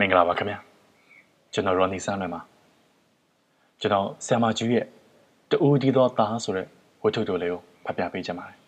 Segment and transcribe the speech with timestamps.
[0.00, 0.58] မင်္ဂလာပါခင်ဗျာ
[1.52, 2.40] ကျွန်တော်ရော်နီဆန်းလွင်ပါ
[3.80, 4.86] ကျွန်တော်ဆ iam မကျူးရဲ့
[5.50, 6.66] တူဒီသောသားဆိုတဲ့
[7.02, 8.58] ဝတ္ထုတိုလေးကိုဖတ်ပြပေးချင်ပါတယ်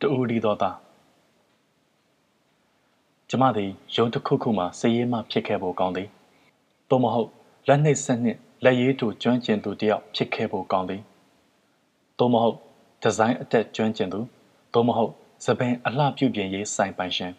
[0.00, 0.76] တူဒီသောသား
[3.30, 6.08] ကျမသည်ရုံတစ်ခုခုမှာစည်ရေးမှဖြစ်ခဲ့ဖို့ကောင်းသည်
[6.88, 7.28] သို့မဟုတ်
[7.68, 11.02] လက်နှိပ်ဆက်နှင့်လက်ရည်တူကျွမ်းကျင်သူတယောက်ဖြစ်ခဲ့ဖို့ကောင်းသည်
[12.18, 12.56] သို့မဟုတ်
[13.02, 14.20] ဒီဇိုင်းအတက်ကျွမ်းကျင်သူ
[14.74, 15.10] သို့မဟုတ်
[15.44, 17.34] သပင်အလှပြုပြင်ရေးဆိုင်ပိုင်ရှင်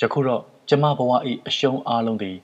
[0.00, 1.12] ယခုတော့ကျမဘဝ၏
[1.46, 2.36] အရှုံးအားလုံးသည်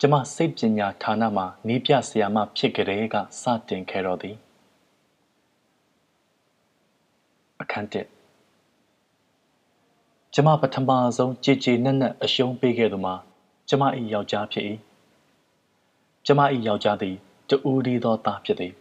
[0.00, 4.36] ကျမစိတ်ပညာဌာနမှနီးပြဆရာမဖြစ်ကြတဲ့ကစတင်ခဲ့တော်သည်
[7.60, 8.06] အခန်းတစ်
[10.34, 13.14] ကျမပထမဆုံးကြည်ကြည်နက်နက်အရှုံးပေးခဲ့သူမှာ
[13.68, 14.64] ကျမ၏ယောက်ျားဖြစ်၏
[16.26, 17.16] ကျမ၏ယောက်ျားသည်
[17.48, 18.72] တူဦးဒီသောသားဖြစ်သည်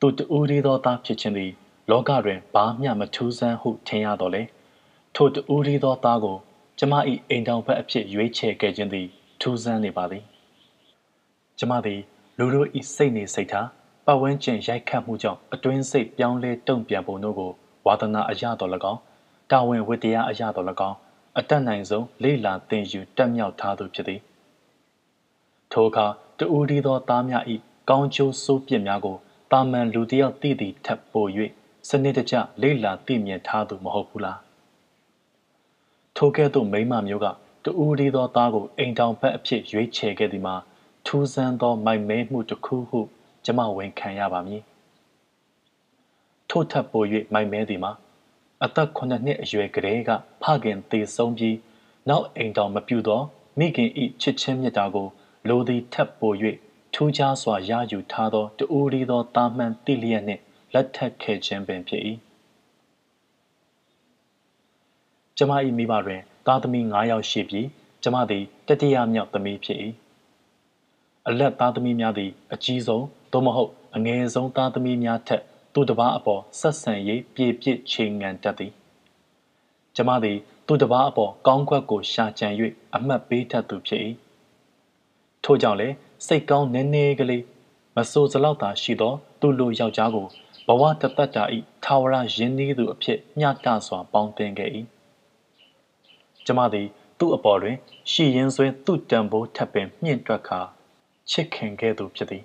[0.00, 1.52] သူတူဦးဒီသောသားဖြစ်ခြင်းသည်
[1.90, 4.42] လောကတွင်ဘာမျှမထူးဆန်းဟုထင်ရတော့လေ
[5.14, 6.38] ထိုတူဦးဒီသောသားကို
[6.78, 6.94] ကျမ၏
[7.28, 9.06] အိမ်တောင်ဘက်အဖြစ်ရွေးချယ်ခဲ့ခြင်းသည်
[9.40, 10.24] ထူးဆန်းနေပါသည်
[11.58, 12.00] ကျမသည်
[12.38, 13.68] လူတို့၏စိတ်နေစိတ်ထား
[14.06, 17.52] ပတ်ဝန်းကျင်ရိုက်ခတ်မှုကြောင့်အတွင်းစိတ်ပြောင်းလဲတုံ့ပြန်ပုံတို့ကို
[17.86, 19.00] ဝါသနာအရတော်၎င်း
[19.50, 20.96] တာဝန်ဝတ္တရားအရတော်၎င်း
[21.38, 24.20] အတက်နိုင်ဆုံးလေ့လာသင်ယူတက်မြောက်ထားသူဖြစ်သည်
[25.72, 26.06] ထိုအခါ
[26.38, 27.44] တူဒီသောသားများ၏
[27.90, 29.16] ကောင်းကျိုးဆိုးပြစ်များကို
[29.52, 31.26] တာမန်လူတယောက်သိသည့်ထက်ပို၍
[31.88, 34.38] စနစ်တကျလေ့လာသိမြင်ထားသူမဟုတ်ဘူးလား
[36.16, 37.26] ထိုကဲ့သို့မိမမျိုးက
[37.64, 40.54] တူဒီသောသားကိုအိမ်တောင်ဘက်အဖြစ်ရွေးချယ်ခဲ့သည်မှာ
[41.06, 43.00] ထူးဆန်းသောမိုက်မဲမှုတစ်ခုဟု
[43.44, 44.62] ကျမဝန်ခံရပါမည်
[46.48, 47.92] ထို့ထပ်ပို၍မိုက်မဲသည်မှာ
[48.64, 50.10] အသက်9နှစ်အရွယ်ကလေးက
[50.42, 51.56] ဖခင်သေဆုံးပြီး
[52.08, 53.20] နောက်အိမ်တောင်မပြူသော
[53.58, 55.08] မိခင်ဤချစ်ချင်းမြတ်တာကို
[55.48, 56.32] လိုသည်ထပ်ပို၍
[56.94, 60.42] ထူးခြားစွာရယူထားသောတူရီသောတာမန်တိလျက်နှင့်
[60.74, 62.02] လက်ထပ်ခဲ့ခြင်းပင်ဖြစ်၏
[65.38, 67.68] ကျမ၏မိဘတွင် သားသမီး9ယောက်ရှိပြီး
[68.02, 69.78] ကျမသည်တတိယမြောက်သမီးဖြစ်၏
[71.28, 75.42] အလက်သားသမီးများသည် အကြီးဆုံးသို့မဟုတ်အငယ်ဆုံးသားသမီးများထက်
[75.74, 78.72] သူတစ်ပါးအပေါ်ဆက်ဆံရေးပြည့်ပြည့်ချိန်ငံတတ်သည်
[79.96, 82.48] ကျမသည်သူတစ်ပါးအပေါ်ကောင်းကွက်ကိုရှာကြံ၍
[82.94, 84.02] အမှတ်ပေးတတ်သူဖြစ်၏
[85.44, 85.94] ထို့ကြောင့်လည်း
[86.26, 87.44] စိတ်ကောင်းနည်းနည်းကလေး
[87.96, 90.26] မဆိုးစလောက်သာရှိသော သူ့လူယောက်ျားကို
[90.66, 94.70] ဘဝတပတ်တာဤထာဝရယင်းနှီးသူအဖြစ်မျှတစွာပေါင်းတင်ခဲ့၏
[96.46, 96.86] ကျမသည်
[97.18, 97.76] သူ့အပေါ်တွင်
[98.10, 100.60] ရှီရင်ဆွဲသူ့တံပိုးထပ်ပင်မြင့်တွက်ခါ
[101.30, 102.44] ချစ်ခင်ခဲ့သူဖြစ်သည်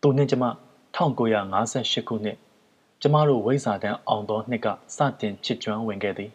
[0.00, 0.44] သူနှင့်ကျမ
[0.96, 2.38] 1958ခုနှစ်
[3.02, 6.30] ကျမတို့ဝိဇာတန်းအောင်သောနှစ်ကစတင်ချစ်ကြွမ်းဝင်ခဲ့သည်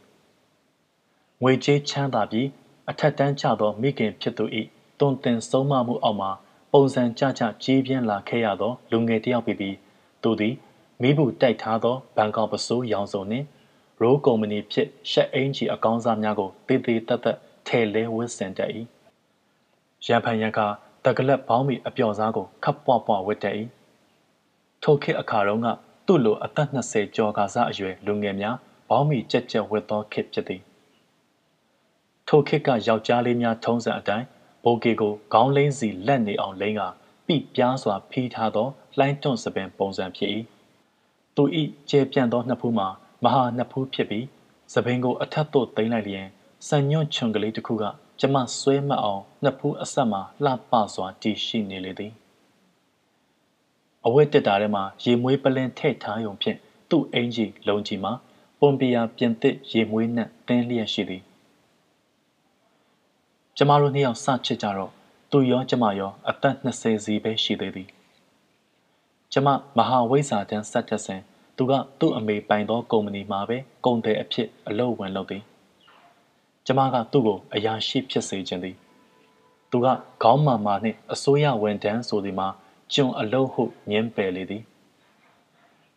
[1.41, 2.47] ငွေကြေးချမ်းသာပြီး
[2.89, 4.45] အထက်တန်းကျသောမိခင်ဖြစ်သူ၏
[4.99, 6.31] တွင်တင်ဆုံးမမှုအောက်မှာ
[6.71, 9.75] ပုံစံကြကြကြီးပြင်းလာခဲ့ရသောလူငယ်တယောက်ဖြစ်ပြီး
[10.23, 10.55] သူသည်
[11.01, 13.45] မိဘူးတိုက်ထားသောဘန်ကောက်ပစိုးရောင်စုံနှင့်
[14.01, 18.69] ရိုးကုမ္ပဏီဖြစ်ရှက်အင်ဂျီအကောင်းစားများကိုတည်တည်တက်တက်ထဲလဲဝစ်စင်တတ်၏
[20.05, 20.59] ရန်ဖန်ရန်က
[21.05, 23.55] တကလက်ဘောင်းမီအပျော်စားကိုခပ်ပွားပွားဝတ်တတ်၏
[24.83, 25.67] ထိုခေတ်အခါတုန်းက
[26.07, 28.55] သူ့လိုအသက်20ကျော်ကာစားအရွယ်လူငယ်များ
[28.89, 30.61] ဘောင်းမီကြက်ကြက်ဝတ်သောခေတ်ဖြစ်သည်
[32.27, 34.25] ထိုခေတ်ကယောက်ျားလေးများထုံးစံအတိုင်း
[34.63, 36.81] ဘိုကေကိုခေါင်းလိမ့်စီလက်နေအောင်လိမ့်က
[37.27, 40.31] ပြပြားစွာဖီးထားသောလှိုင်းတွန့်စပင်ပုံစံဖြစ်၏
[41.35, 41.43] သူ၏
[41.89, 42.89] ကျဲပြန့်သောနှစ်ဖူးမှာ
[43.23, 44.25] မဟာနှစ်ဖူးဖြစ်ပြီး
[44.73, 46.27] စပင်ကိုအထက်သို့သိမ့်လိုက်လျင်
[46.67, 47.83] စံညွန့်ချွန်ကလေးတစ်ခုက
[48.19, 52.13] ကျမဆွဲမအောင်နှစ်ဖူးအဆက်မှာလှပစွာတည်ရှိနေလေသည်
[54.05, 56.57] အဝတ်တက်တာထဲမှာရေမွေးပလင်ထည့်ထားယုံဖြင့်
[56.89, 58.13] သူ့အင်ကြီးလုံကြီးမှာ
[58.59, 61.23] ပွန်ပီယာပြင်သစ်ရေမွေးနှံ့တင်းလျက်ရှိသည်
[63.57, 64.91] ကျမတို့နှစ်ယောက်စချစ်ကြတော့
[65.31, 67.89] သူရောကျမရောအသက်20စီပဲရှိသေးသည်
[69.33, 71.21] ကျမမဟာဝိဇ္ဇာတန်းဆက်တက်စဉ်
[71.57, 75.43] သူကသူ့အမေပိုင်သောကုမ္ပဏီမှာပဲကုန်တယ်အဖြစ်အလုပ်ဝင်လုပ်သည်
[76.65, 78.75] ကျမကသူ့ကိုအရာရှိဖြစ်စေခြင်းသည်
[79.71, 79.87] သူက
[80.23, 82.47] ခေါင်းမာမာနှင့်အစိုးရဝန်ထမ်းဆိုသည်မှာ
[82.93, 84.63] ကျွန်အလုပ်ဟုညင်းပယ်လေသည်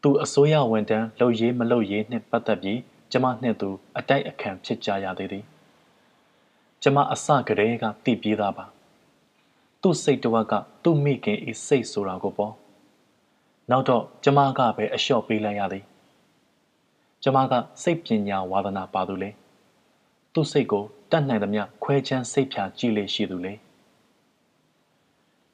[0.02, 2.80] သူအစိုးရဝန်ထမ်းလှုပ်ရေးမလှုပ်ရေးနှင့်ပတ်သက်ပြီး
[3.12, 5.44] ကျမနှင့်သူအတိုက်အခံဖြစ်ကြရသေးသည်
[6.82, 8.64] ကျမအစကတည်းကသိပြေးသားပါ
[9.82, 12.52] သူ့စိတ်တဝက်ကသူ့မိခင်ဤစိတ်ဆိုတာကိုပေါ့
[13.70, 15.84] နောက်တော့ကျမကပဲအလျှော့ပေးလိုက်ရသည်
[17.22, 17.52] ကျမက
[17.82, 19.30] စိတ်ပညာဝါသနာပါသူလေ
[20.32, 23.54] သူ့စိတ်ကိုတတ်နိုင်သမျှခွဲချမ်းစိတ်ဖြာကြည့်လေရှိသူလေ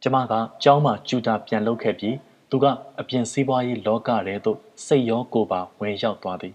[0.02, 2.16] ကျမကကျောင်းမှာကျူတာပြန်လုပ်ခဲ့ပြီး
[2.50, 2.66] သူက
[3.00, 6.54] အပြင်စည်းပွားရေးလောကထဲသို့စိတ်ရောကိုယ်ပါဝင်ရောက်သွားသည်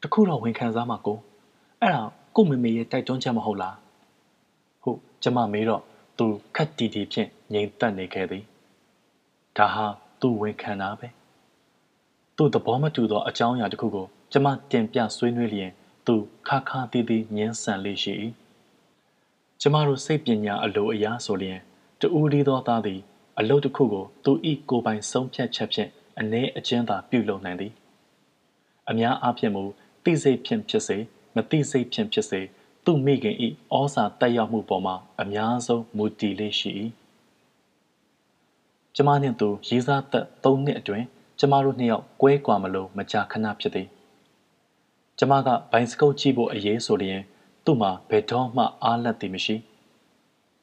[0.00, 1.18] တခုတော့ဝန်ခံစားမှာကို
[1.80, 2.02] အဲ့ဒါ
[2.36, 3.76] ကိုမေမေရဲ့တိုက်တွန်းချက်မဟုတ်လား
[4.82, 5.82] ဟုတ်ကျမမေးတော့
[6.18, 6.26] သူ
[6.56, 8.44] ခက်တီတီဖြင့်ငြိမ်သက်နေခဲ့သည်
[9.56, 9.86] ဒါဟာ
[10.20, 11.08] သူ့ဝန်ခံတာပဲ
[12.36, 15.70] သူ့သဘောမတူသောအကြောင်းအရာတစ်ခုကိုကျမတင်ပြဆွေးနွေးလျင်
[16.06, 16.14] သူ
[16.48, 18.12] ခါခါတီးတီးညင်းဆန်လေးရှိ၏
[19.60, 21.60] ကျမတို့စိတ်ပညာအလိုအရာဆိုလျင်
[22.00, 23.00] တူဦးဒီသောသားသည်
[23.38, 25.90] အလုတ်တစ်ခုကိုသူဤကိုယ်ပိုင်ဆုံးဖြတ်ချက်ဖြင့်
[26.20, 27.72] အ ਨੇ အကျဉ်းသာပြုလုပ်နိုင်သည်
[28.90, 29.62] အများအားဖြင့်မူ
[30.04, 30.96] သိစိတ်ဖြင့်ဖြစ်စေ
[31.34, 32.40] မသိစိတ်ဖြင့်ဖြစ်စေ
[32.84, 36.70] သူ့မိခင်ဤဩစာတက်ရောက်မှုပေါ်မှာအများဆုံးမူတည်လေးရှိ၏
[38.96, 41.06] ကျမနှင့်သူရေးစားသက်၃နှစ်အတွင်း
[41.38, 43.88] ကျမတို့နှစ်ယောက်ကွဲကွာမလို့မကြာခဏဖြစ်သည်
[45.18, 47.22] ကျမကဘိုင်စကုတ်ကြည့်ဖို့အရေးဆိုလျင်
[47.64, 49.56] သူ့မှာဘယ်တော့မှအားလက်သည်မရှိ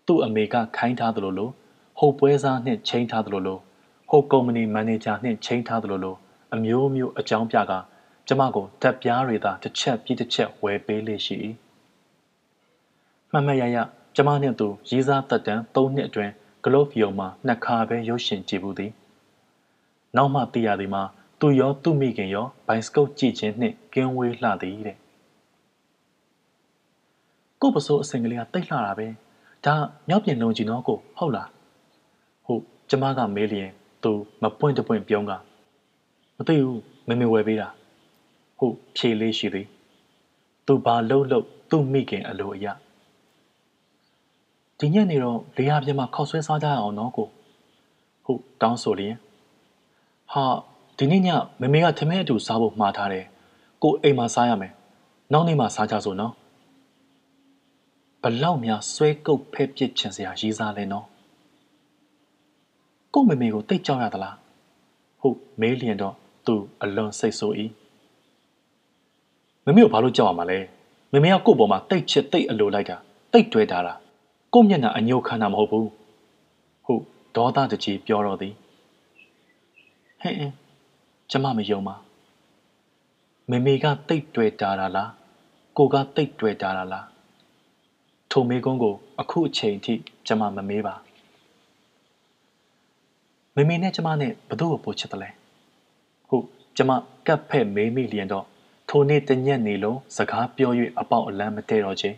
[0.05, 1.49] သူ့အမေကခိုင်းထားသလိုလို
[1.99, 3.59] ဟိုပွဲစားနှင့်ချိန်ထားသလိုလို
[4.09, 6.15] ဟိုကုမ္ပဏီမန်နေဂျာနှင့်ချိန်ထားသလိုလို
[6.53, 7.73] အမျိုးမျိုးအကြောင်းပြက
[8.27, 11.35] ကျမကိုတက်ပြားတွေသာတစ်ချက်ပြီးတစ်ချက်ဝယ်ပေးလေရှိ၏
[13.31, 13.77] မှတ်မှတ်ရရ
[14.15, 16.33] ကျမနှင့်သူရေးစားတက်တန်း၃နှစ်အတွင်း
[16.63, 18.91] ဂလုတ်ဖီယုံမှာနှစ်ခါပဲရုပ်ရှင်ကြည့်ဘူးသည်
[20.15, 21.03] နောက်မှသိရသည်မှာ
[21.39, 24.97] သူရောသူ့မိခင်ရောဘိုင်စကုတ်ကြည့်ခြင်းနှင့်ကင်းဝေးလှသည်တဲ့
[27.61, 29.07] ကို့ပစိုးအစင်ကလေးကတိတ်လှတာပဲ
[29.65, 29.75] ဒါ
[30.07, 31.49] မြောက်ပြင်လုံးကြီးနော်ကိုဟုတ်လား
[32.45, 33.69] ဟုတ်ကျမကမေးလျင်
[34.03, 34.11] သူ
[34.41, 35.31] မပွင့်တပွင့်ပြုံးက
[36.37, 37.67] မသိဘူးမမေဝယ်ပေးတာ
[38.57, 39.67] ဟုတ်ဖြေလေးရှိသည်
[40.65, 42.67] သူဘာလှုပ်လှုပ်သူ့မိခင်အလိုအရ
[44.79, 47.27] ဒီညနေတော့လေယာပြမခောက်ဆွဲစားကြရအောင်နော်ကို
[48.25, 49.15] ဟုတ်တောင်းဆိုလျင်
[50.31, 50.43] ဟာ
[50.97, 51.29] ဒီနေ့ည
[51.61, 53.25] မမေကထမင်းအတူစားဖို့မှားထားတယ်
[53.83, 54.73] ကိုအိမ်မှာစားရမယ်
[55.33, 56.33] နောက်နေ့မှစားကြစို့နော်
[58.23, 61.05] ဘလောက်များဆွဲကုတ်ဖဲ့ပစ်ချင်စရာရေးစားလဲနော်
[63.13, 64.35] ကိုမမေကိုတိတ်ကြောက်ရသလား
[65.21, 66.15] ဟုတ်မေးလျင်တော့
[66.45, 67.53] သူအလွန်စိတ်ဆိုး၏
[69.65, 70.59] မမေကိုဘာလို့ကြောက်ရမှာလဲ
[71.13, 72.97] မမေကကို့ပေါ်မှာတိတ်ချစ်တိတ်အလိုလိုက်တာ
[73.33, 73.97] တိတ်တွဲတာလား
[74.53, 75.89] ကို့မျက်နှာအညိုခမ်းတာမဟုတ်ဘူး
[76.85, 77.03] ဟုတ်
[77.35, 78.53] ဒေါသတကြီးပြောတော့သည်
[80.21, 80.35] ဟဲ့
[81.31, 81.95] ကျမမယုံပါ
[83.49, 85.11] မေမေကတိတ်တွေ့တာလား
[85.77, 87.07] ကိုကတိတ်တွေ့တာလား
[88.31, 89.93] ထိုမေကုန်းကို အခုအချိန်ထိ
[90.27, 90.95] ကျမမမေးပါ
[93.55, 95.29] မေမေနဲ့ကျမနဲ့ဘသူ့ကိုပို့ချစ်တယ်လဲ
[96.29, 96.45] ဟုတ်
[96.77, 96.91] ကျမ
[97.27, 98.45] ကပ်ဖက်မေးမိလျင်တော့
[98.89, 102.15] ထိုနေ့တညက်နေလုံးစကားပြော၍အပေါက်အလန်းမတည့်တော့ခြင်း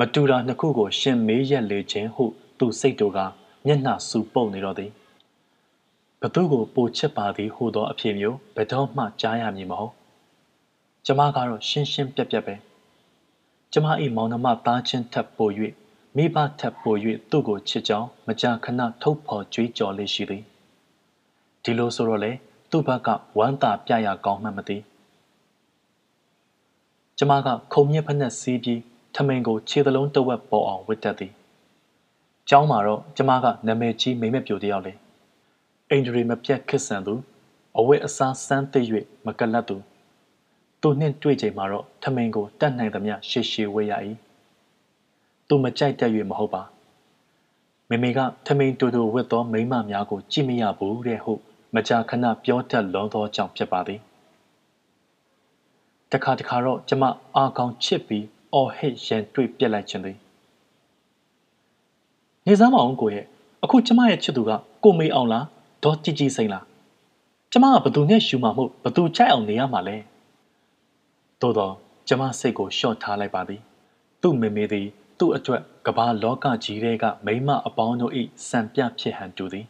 [0.00, 2.24] မတူတာနှစ်ခုကို ရှင်မေးရက်လေခြင်းဟု
[2.58, 3.18] သူစိတ်တို့က
[3.66, 4.90] မျက်နှာစူပုတ်နေတော့သည်
[6.20, 9.92] ဘသူကိုပိုချစ်ပါသည်ဟူသောအဖြစ်မျိုးဘယ်တော့မှကြားရမည်မဟုတ်
[11.06, 12.54] ကျမကတော့ရှင်းရှင်းပြတ်ပြတ်ပဲ
[13.72, 13.86] ကျမ၏
[14.16, 15.48] မောင်နှမသားချင်းထပ်ပို၍
[16.16, 16.94] မိဘထပ်ပို၍
[17.30, 20.42] သူ့ကိုချစ်ကြောင်းမကြာခဏထုတ်ဖော်ကြွေးကြော်လေးရှိသည်
[21.62, 22.32] ဒီလိုဆိုတော့လေ
[22.70, 23.08] သူ့ဘက်က
[23.38, 24.76] ဝမ်းသာပြရကောင်းမှမသိ
[27.18, 28.80] ကျမကခုံမြက်ဖက်နဲ့စီးပြီး
[29.14, 31.34] ထမိန်ကိုခြေသလုံးတဝက်ပေါ်အောင်ဝစ်တက်သည်။
[32.48, 34.92] ကျောင်းမှာတော့ကျမကနာမည်ကြီးမိမက်ပြိုတယောက်လေ
[35.90, 37.14] အိန္ဒြေမပြတ်ခစ်ဆန်သူ
[37.78, 38.80] အဝတ်အစားစမ်းသိ၍
[39.26, 39.76] မကလတ်သူ
[40.80, 43.92] သူနှင့်တွေ့ချိန်မှာတော့ထမိန်ကိုတတ်နိုင်သမျှရှေရှေဝေးရ၏
[45.48, 46.62] သူမကြိုက်တတ်၍မဟုတ်ပါ
[47.88, 51.40] မေမေကထမိန်တူတူဝတ်သောမိမများကိုကြည့်မရဘူးတဲ့ဟုတ်
[51.74, 54.00] မကြာခဏပြောတတ်လွန်သောကြောင့်ဖြစ်ပါသည်
[56.12, 57.04] တခါတခါတော့ကျမ
[57.36, 60.18] အာကောင်ချစ်ပြီး အော်ဟစ်ရန်တွေ့ပြက်လိုက်ခြင်းသည်
[62.46, 63.24] နေစားမအောင်ကိုရဲ့
[63.64, 64.50] အခုကျမရဲ့ချစ်သူက
[64.84, 65.46] ကိုမေအောင်လား
[65.84, 66.64] ဒေါ်ကြည်ကြည်စိန်လား
[67.52, 69.96] ကျမကဘသူနဲ့ရှူမှာမဟုတ်ဘသူချိုက်အောင်နေရမှာလဲ
[71.40, 71.74] သို့တော့
[72.08, 73.60] ကျမစိတ်ကိုလျှော့ထားလိုက်ပါသည်
[74.22, 74.86] သူ့မေမေသည်
[75.18, 78.12] သူ့အတွက်ကဘာလောကကြီးတွေကမိမအပေါင်းတို့၏
[78.48, 79.66] စံပြဖြစ်ဟန်တူသည်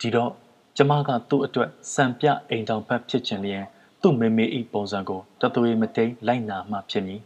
[0.00, 0.32] ဒီတော့
[0.76, 3.64] ကျမကသူ့အတွက်စံပြအိမ်တောင်ဘက်ဖြစ်ခြင်းလျင်
[4.02, 7.20] သူ့မေမေ၏ပုံစံကိုတသွေးမတိန်လိုက်နာမှဖြစ်မည်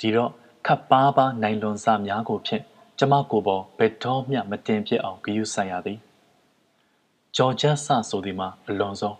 [0.00, 0.30] ဒီတော့
[0.66, 2.62] ခပ်ပါးပါးနိုင်လွန်စာများကိုဖြင့်
[2.98, 5.98] ကျမကိုယ်ပေါ်ဘယ်တော့မှမတင်ပြအောင်ဂရုစိုက်ရသည်
[7.36, 9.16] ဂျော်ဂျတ်ဆဆိုသည်မှာအလွန်ဆုံး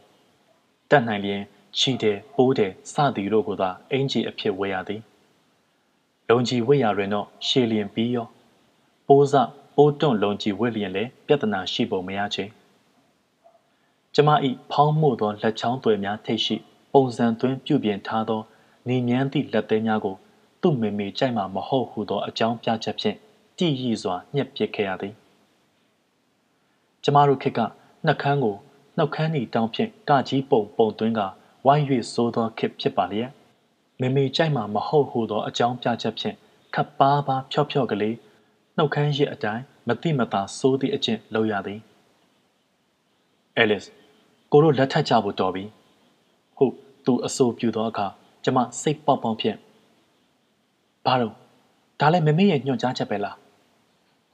[0.90, 1.42] တတ်နိုင်လျင်
[1.78, 5.00] ချီတယ်ပိုးတယ်စသည်တို့ကိုသာအင်ဂျီအဖြစ်ဝေရသည်
[6.28, 8.26] လုံကြီးဝေရတွင်တော့ရှည်လျင်ပြီးရော
[9.06, 9.34] ပိုးစ
[9.76, 12.44] ပိုးတွန့်လုံကြီးဝေလျင်လည်းပြဿနာရှိပုံမရချေ
[14.14, 14.28] ကျမ၏
[14.70, 16.56] ဖောင်းမှုသောလက်ချောင်းသွယ်များထိတ်ရှိ
[16.92, 18.40] ပုံစံသွင်းပြုပြင်ထားသော
[18.88, 20.16] နေမြန်းသည့်လက်သေးများကို
[20.62, 23.16] သူ့မေမေကြိုက်မှမဟုတ်ဟုသောအကြောင်းပြချက်ဖြင့်
[23.58, 25.14] တည်ရည်စွာညှက်ပစ်ခဲ့ရသည်
[27.04, 27.60] ကျမတို့ခေတ်က
[28.06, 28.56] နှက်ခမ်းကို
[28.96, 31.20] နှုတ်ခမ်းဤတောင်းဖြင့်ကကြီးပုံပုံသွင်းက
[31.66, 33.30] ဝိုင်း၍စိုးသောခေတ်ဖြစ်ပါလျက်
[34.00, 36.36] မေမေကြိုက်မှမဟုတ်ဟုသောအကြောင်းပြချက်ဖြင့်
[36.74, 38.16] ခပ်ပါးပါးဖြော့ဖြော့ကလေး
[38.76, 41.80] နှုတ်ခမ်းရစ်အတိုင်းမတိမတာစိုးသည့်အကျင့်လုပ်ရသည်
[43.56, 43.84] အဲလစ်
[44.52, 45.64] ကိုတို့လက်ထပ်ကြဖို့တော်ပြီ
[46.56, 46.74] ဟုတ်
[47.04, 48.06] သူအဆိုပြူသောအခါ
[48.44, 49.56] ကျမစိတ်ပေါက်ပေါက်ဖြင့်
[51.06, 51.34] ဘာလို့
[52.00, 53.36] ဒါလည်းမမေရဲ့ညွှန်ကြားချက်ပဲလား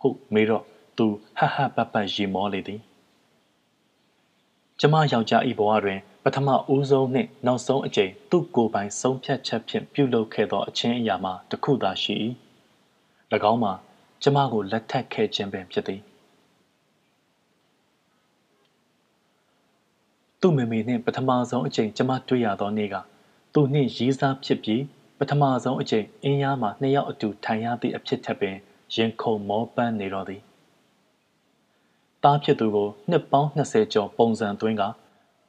[0.01, 0.65] ဟုတ်မေတော့
[0.97, 1.07] သူ
[1.39, 2.81] ဟဟပပရေမောလေသည်
[4.81, 12.15] ကျမယောက်ျားဤဘဝတွင်ဘပထမဦးဆုံးနှင့်နောက်ဆုံးအကြိမ်သူ့ကိုယ်ပိုင်ဆုံးဖြတ်ချက်ဖြင့်ပြုလုပ်ခဲ့သောအချင်းအရာမှာတစ်ခုသာရှိ၏၎
[13.51, 13.73] င်းမှာ
[14.23, 16.01] ကျမကိုလက်ထပ်ခဲ့ခြင်းပင်ဖြစ်သည်
[20.41, 22.95] သူ့မေမေနှင့်ပထမဆုံးအကြိမ်ကျမတွေ့ရသောနေ့က
[23.53, 24.83] သူနှင့်ရီးစားဖြစ်ပြီး
[25.19, 28.57] ပထမဆုံးအကြိမ်အင်းရားမှာနှစ်ယောက်အတူထိုင်ရသည့်အဖြစ်ထက်ပင်
[28.95, 30.43] ရင်ခုန်မောပန်းနေတော်သည်
[32.23, 34.83] တားဖြစ်သူကိုနှစ်ပေါင်း20ကျော်ပုံစံသွင်းက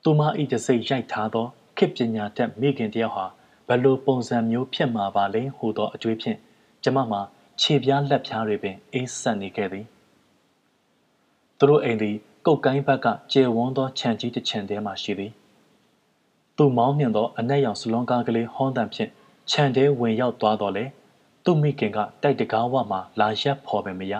[0.03, 0.21] သူမ၏
[0.51, 1.45] တစိမ့်ရိုက်ထားသော
[1.77, 3.25] ခေပညာတတ်မိခင်တယောက်ဟာ
[3.67, 6.37] ဘလို့ပုံစံမျိုးဖြစ်မှာပါလဲဟူသောအကြွေးဖြင့်
[6.83, 7.21] ကျမမှာ
[7.61, 9.85] ခြေပြားလက်ပြားတွေပင်အေးဆက်နေခဲ့သည်
[11.57, 15.31] သူတို့အိမ်သည်ကုတ်ကိုင်းဘက်ကကျေဝန်းသောခြံကြီးတစ်ခြံထဲမှရှိသည်
[16.57, 19.11] သူမောင်းနှင်သောအနက်ရောင်စလွန်ကားကလေးဟောင်းတန်ဖြင့်
[19.51, 20.85] ခြံထဲဝင်ရောက်သွားတော့လေ
[21.45, 24.13] သူ့မိခင်ကတိုက်တကားဝမှလာရက်ဖော်ပင်မရ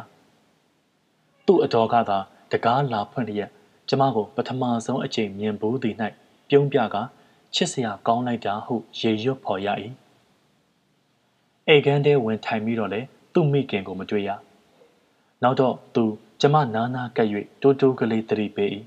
[1.46, 2.18] သူ့အတော်ကသာ
[2.52, 3.50] တကားလာဖွင့်လျက်
[3.90, 5.96] ကျမကိုပထမဆုံးအချိန်မြင်ဘူးသည်၌
[6.50, 6.96] ပြုံးပြက
[7.56, 9.68] ချစ်စရာကောင်းလိုက်တာဟုရေရွတ်ဖော်ရ၏
[11.68, 13.02] အိတ်ကန်းထဲဝင်ထိုင်ပြီးတော့လေ
[13.34, 14.30] သူ့မိခင်ကိုမတွေ့ရ
[15.44, 16.04] နောက်တော့သူ
[16.42, 17.28] ကျမနားနာကပ်၍
[17.62, 18.70] တိုးတိုးကလေးတတိပေး၏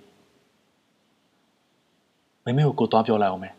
[2.45, 3.55] မမေကိုကိုသွားပြောလိုက်အောင်မယ်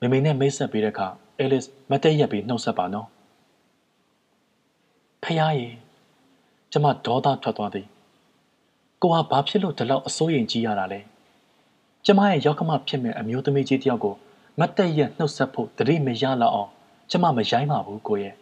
[0.00, 3.08] မမေနဲ့မိတ်ဆက်ပြီးတဲ့အခါ အဲလစ်မတ်တက်ရက်ပြီးနှုတ်ဆက်ပါနော်
[5.22, 5.68] ဖះရေ
[6.72, 7.86] ကျမဒေါသထွက်သွားသည်
[9.00, 11.00] ကိုဟာဘာဖြစ်လို့ဒီလောက်အစိုးရင်ကြီးရတာလဲ
[12.04, 14.14] ကျမရဲ့ရောက်ခမဖြစ်မဲ့အမျိုးသမီးကြီးတယောက်ကို
[14.58, 16.70] မတ်တက်ရက်နှုတ်ဆက်ဖို့တတိမရလောက်အောင်
[17.10, 18.34] ကျမမရိုင်းပါဘူးကိုရဲ့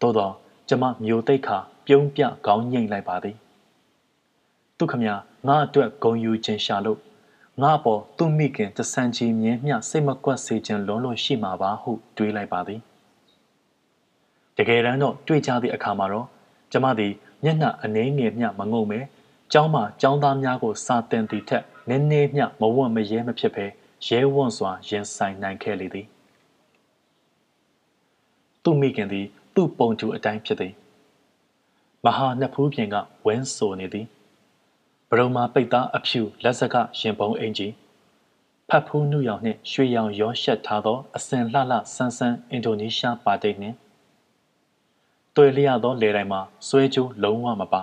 [0.00, 0.34] သို့တော့
[0.68, 3.36] ကျမမျိုးတိတ်ခါပြုံးပြခေါင်းငိမ့်လိုက်ပါသည်
[4.78, 5.04] သူခမ
[5.46, 6.98] ငါအတွက်ဂုံယူခြင်းရှာလို့
[7.62, 12.80] ငါပေါ်သူ့မိခင်တဆန်ချီမြင်းမြစိတ်မကွက်စေခြင်းလုံးလို့ရှိမှာပါဟုတွေးလိုက်ပါသည်
[14.56, 16.26] တကယ်တမ်းတော့တွေ့ကြသည့်အခါမှာတော့
[16.72, 17.12] ကျမသည်
[17.44, 19.00] မျက်နှာအနှဲငယ်မျှမငုံပဲ
[19.52, 23.64] ကျောင်းမှာကျောင်းသားများကိုစာတင်သည့်ထက်နည်းနည်းမျှမဝတ်မရဲမဖြစ်ပဲ
[24.06, 26.06] ရဲဝံ့စွာရင်ဆိုင်နိုင်ခဲ့လေသည်
[28.62, 30.72] သူ့မိခင်သည် သူ့ပုံတူအတိုင်းဖြစ်သည်
[32.04, 32.96] မဟာနှစ်ဖူးပြင်က
[33.26, 34.06] ဝင်းဆိုနေသည်
[35.10, 37.72] ဘရုံမာပိတ်သားအဖြူလက်စကရင်ပုံအင်ကြီး
[38.68, 43.76] ဖတ်ဖူးနုရောင်နှင့်ရွှေရောင်ရောရှက်ထားသောအစင်လှလှဆန်းဆန်းအင်ဒိုနီးရှားပါတိတ်နှင့်
[45.36, 47.82] တွေ့လျသောလေတိုင်းမှာဆွဲကြိုးလုံးဝမပါ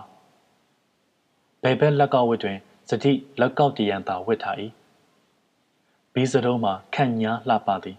[1.64, 2.58] ဘယ်ဘက်လက်ကောက်ဝတ်တွင်
[2.90, 4.58] စတိလက်ကောက်တရံသာဝတ်ထား၏
[6.14, 7.98] ဘီးစတုံးမှာခန့်ညားလှပသည်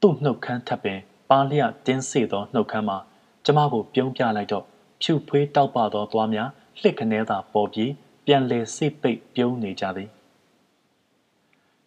[0.00, 0.98] သူ့နှုတ်ခမ်းထပ်ပင်
[1.30, 2.98] ပါလျတင်းစေသောနှုတ်ခမ်းမှာ
[3.44, 4.64] ကျမကိုပြုံးပြလိုက်တော့
[5.02, 6.48] ဖြူဖွေးတောက်ပသောသွားများ
[6.80, 7.92] လှစ်ခနဲသာပေါ်ပြီး
[8.30, 10.10] ပြန်လေစိတ်ပိတ်ပြုံးနေကြသည်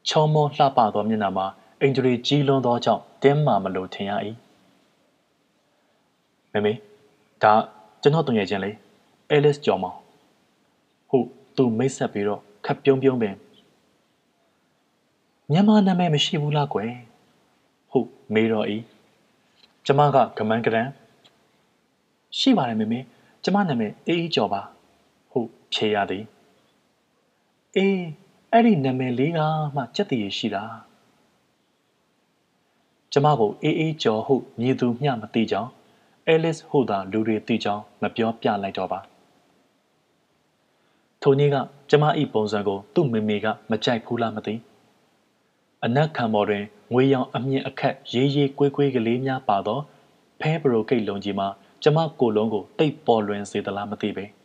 [0.08, 1.46] ချောမောလှပသောမျက်နှာမှာ
[1.82, 4.12] အင်ဂျရီကြီးလွန်းသောကြောင့်တင်းမာမလို့ထင်ရ၏
[6.54, 6.74] မမေ
[7.44, 7.54] ဒါ
[8.02, 8.72] ကျွန်တော်တုံရချင်းလေ
[9.30, 9.98] အဲလစ်ကျော်မောင်
[11.10, 13.36] ဟုတ်သူမိတ်ဆက်ပြီးတော့ခပ်ပြုံးပြုံးပင်
[15.52, 16.92] မြန်မာနာမည်မရှိဘူးလားကွယ်
[17.92, 18.78] ဟုတ်မေးတော့ဤ
[19.86, 20.88] ကျမကကမန်းကရန်
[22.38, 23.00] ရှိပါတယ်မေမေ
[23.44, 24.81] ကျမနာမည်အေးအေးကျော်ပါဟုတ်
[25.74, 26.24] ဖြေရသည်
[27.76, 28.02] အေး
[28.52, 29.40] အဲ့ဒီနာမည်လေးက
[29.76, 30.64] မှစက်တည်ရှိတာ
[33.12, 35.70] ကျမကိုအေးအေးကျော်ဟုမြည်သူမျှမသိကြောင်း
[36.28, 39.00] အဲလစ်ဟူသာလူတွေသိကြောင်းမပြောပြလိုက်တော့ပါ
[41.22, 41.56] ထိုနေ့က
[41.90, 44.54] ကျမ၏ပုံစံကို သူ့မေမေကမကြိုက်ဘူးလားမသိ
[45.86, 46.64] အနက်ခံပေါ်တွင်
[46.94, 49.80] ငွေရောင်အမြင့်အခက်ရေးရေးကွေးကွေးကလေးများပါသော
[50.40, 51.48] ဖဲဘရိုကိတ်လုံးကြီးမှာ
[51.84, 54.26] ကျမကိုလုံးကိုတိတ်ပေါ်လွင်စေသလားမသိပေ။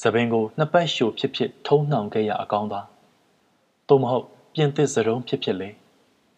[0.00, 2.86] သပင်ကိုနှစ်ပတ်ရှို့ဖြစ်ဖြစ်ထုံးနှောင်ခဲ့ရအကောင်းသား။
[3.88, 5.70] သို့မဟုတ်ပြင်သစ်စရုံးဖြစ်ဖြစ်လေ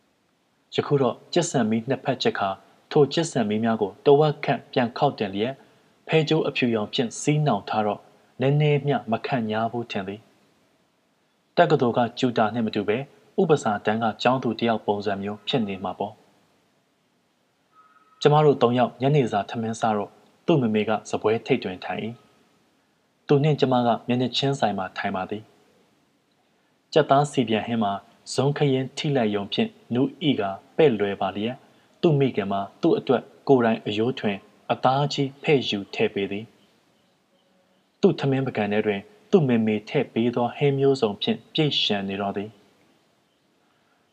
[0.75, 2.49] ။ယခုတော့ကျက်ဆံမီနှစ်ဖက်ချက်ခါ
[2.91, 5.55] ထိုကျက်ဆံမီများကိုတဝက်ခန့်ပြန်ခောက်တင်လျက်
[6.09, 8.01] ဖဲကျိုးအဖြူရောင်ဖြင့်စီးနှောင်ထားတော့
[8.41, 10.21] နည်းနည်းမျှမခန့်ညားဘူးထင်သည်။
[11.57, 12.97] တက္ကသိုလ်ကကျူတာနှင့်မတူပဲ
[13.41, 16.13] ဥပစာတန်းကကျောင်းသူတယောက်ပုံစံမျိုးဖြစ်နေမှာပေါ့
[18.21, 20.11] ကျမတို့၃ယောက်ညနေစာထမင်းစားတော့
[20.47, 22.03] သူ့မမေကစပွဲထိတ်တွင်ထိုင်၏
[23.29, 25.43] သူနှင့်ကျမကမျက်နှာချင်းဆိုင်မှာထိုင်ပါသည်
[26.93, 27.93] ကြက်သားစီပြန်ဟင်းမှာ
[28.35, 30.43] ဇုံခရင်ထိလိုက်ယုံဖြင့်နူးဤက
[30.77, 31.57] ပဲ့လွယ်ပါလျက်
[32.03, 34.37] သူ့မိခင်မှာသူ့အတွက်ကိုယ်တိုင်အယိုးထွင်
[34.71, 36.45] အသားကြီးဖဲ့ယူထည့်ပေးသည်
[38.01, 42.51] သူ့ထမင်းပကံထဲတွင် သူ့မေမေထည့်ပေးသောဟင်းမျိုးစုံဖြင့်ပြည့်ရှံနေတော့သည်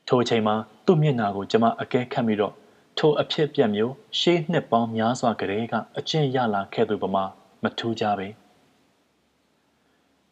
[0.08, 0.55] ထိုအချိန်မှာ
[0.86, 2.53] သူ့မျက်နှာကိုကျမအကဲခတ်ပြီးတော့
[2.98, 7.24] ထိုအဖြစ်ပြက်မျိုးရှေးနှစ်ပေါင်းများစွာကလေးကအကျင့်ရလာခဲ့သူပမာ
[7.63, 8.27] မထူးကြပဲ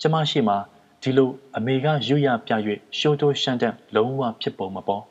[0.01, 0.57] ကျမရှိမှာ
[1.01, 2.51] ဒီလိုအမေကရွရပြ၍
[2.97, 5.03] ရှိုးတိုးရှမ်းတဲ့လုံးဝဖြစ်ပုံမပေါ်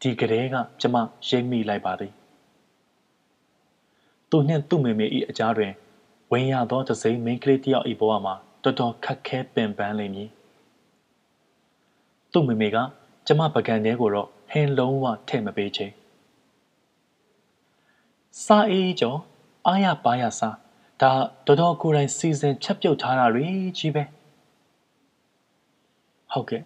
[0.00, 0.96] ဒီကလေးကကျမ
[1.28, 2.12] ရိပ်မိလိုက်ပါသည်
[4.30, 5.72] သူနှင့်သူ့မေမေ၏အကြားတွင်
[6.32, 10.28] ဝင်ရသောတစိမ့်မိန်းကလေးတယောက်၏ဘဝမှာတော်တော်ခက်ခဲပင်ပန်းလိမ့်မည်
[12.32, 12.76] သူ့မမေက
[13.26, 15.86] ကျမပကံထဲကိုတော့ဟင်းလုံးဝထည့်မပေးချေ
[18.44, 19.18] စားအေးကျော်
[19.66, 20.56] အားရပါရစား
[21.02, 21.12] ဒါ
[21.46, 23.46] တော်တော်ကိုယ်တိုင်စီစဉ်ချက်ပြုတ်ထားတာတွေ
[23.78, 24.02] ကြီးပဲ
[26.32, 26.62] ဟုတ်ကဲ့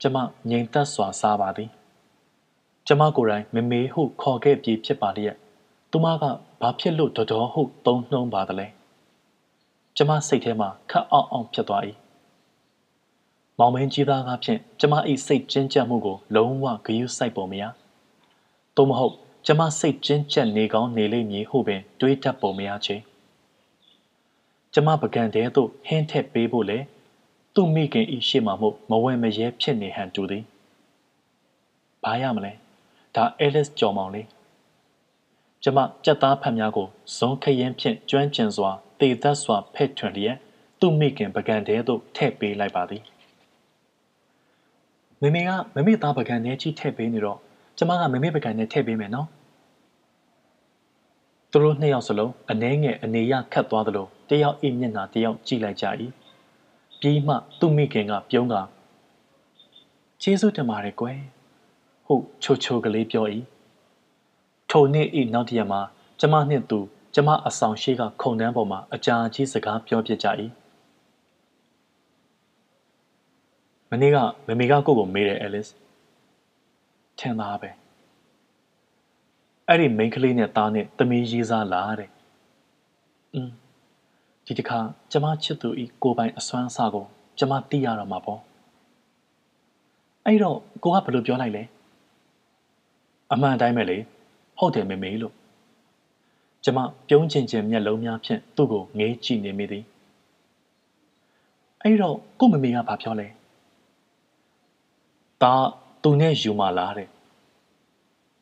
[0.00, 0.16] ကျမ
[0.50, 1.70] ငြိမ်သက်စွာစားပါသည်
[2.86, 5.36] ကျမကိုယ်တိုင်မမေဟုခေါ်ခဲ့ပြီးဖြစ်ပါလျက်
[5.90, 6.24] သူမက
[6.60, 8.66] ဘာဖြစ်လို့တော်တော်ဟုသုံးနှုံးပါသလဲ
[9.96, 11.82] ကျမစိတ်ထဲမှာခက်အောင်အောင်ဖြစ်သွား၏
[13.58, 14.94] မောင်မင်းကြီးသားကဖြင့်ကျမ၏
[15.26, 17.64] စိတ်ကျဉ်းကျပ်မှုကို လုံးဝဂရုစိုက်ပုံမရ
[18.76, 19.14] သို့မဟုတ်
[19.46, 22.96] ကျမစိတ်ကျဉ်းကျပ်နေကောင်းနေလိမ့်မည်ဟုပင်တွေးတတ်ပုံမရချေ
[24.74, 26.78] ကျမပကံတဲသို့ဟင်းထက်ပေးဖို့လေ
[27.54, 30.44] သူ့မိခင်ဤရှေ့မှာမို့မဝဲမရဲဖြစ်နေဟန်တူသည်
[32.02, 32.52] ဘာရမလဲ
[33.14, 34.26] ဒါအဲလစ်ကြော်မောင်လေး
[35.62, 38.70] ကျမကြက်သားဖတ်များကိုဇွန်ခရင်ဖြင့်ကျွမ်းကျင်စွာ
[39.00, 40.36] တေသက်စွာဖဲ့ထွန်လျက်
[40.80, 43.02] သူ့မိခင်ပကံတဲသို့ထည့်ပေးလိုက်ပါသည်
[45.22, 47.38] မမေကမမေသားပကံထဲကြီးထည့်ပေးနေတော့
[47.78, 49.28] ကျမကမမေပကံနဲ့ထည့်ပေးမယ်နော်
[51.50, 55.86] သူတို့နှစ်ယောက်စလုံးအနှဲငယ်အနေရခတ်သွားသလို တယောက်အိမျက်နှာတယောက်ကြည့်လိုက်ကြ၏
[57.00, 58.54] ပြီးမှသူ့မိခင်ကပြုံးက
[60.22, 61.18] ကျေးဇူးတင်ပါတယ်ကွယ်
[62.06, 63.26] ဟုတ်ချိုချိုကလေးပြော၏
[64.70, 65.80] ထိုနေ့ဤနောက်တရက်မှာ
[66.20, 66.78] ကျမနှင့်သူ
[67.14, 70.28] ကျမအဆောင်ရှိကခုံတန်းပေါ်မှာအကြာကြီးစကားပြောပြကြ၏
[73.90, 74.16] မနေ့က
[74.46, 75.68] မမေကကိုကိုမေးတယ်အဲလစ်
[77.18, 77.70] ထင်သားပဲ
[79.68, 82.10] အဲ့ဒီမိန်းကလေးနဲ့သားနဲ့သမီးရေးစားလာတဲ့
[83.34, 83.52] အင်း
[84.48, 84.78] ဒီတခါ
[85.12, 87.04] ကျမချစ်သူဤကိုပိုင်အစွမ်းအစကို
[87.38, 88.40] ကျမသိရတော့မှာပေါ့
[90.24, 91.62] အဲ့တော့ကိုကဘယ်လိုပြောလိုက်လဲ
[93.32, 93.96] အမှန်တိုင်းပဲလေ
[94.58, 95.34] ဟုတ်တယ်မေမေလို့
[96.64, 96.78] ကျမ
[97.08, 99.84] ပြုံးချင်ချင်မျက်လုံးများဖြင့်သူ့ကိုငေးကြည့်နေမိသည်
[101.82, 103.28] အဲ့တော့ကိုမမေကဘာပြောလဲ
[105.42, 105.54] ဒါ
[106.02, 107.08] သူနဲ့ယူမလားတဲ့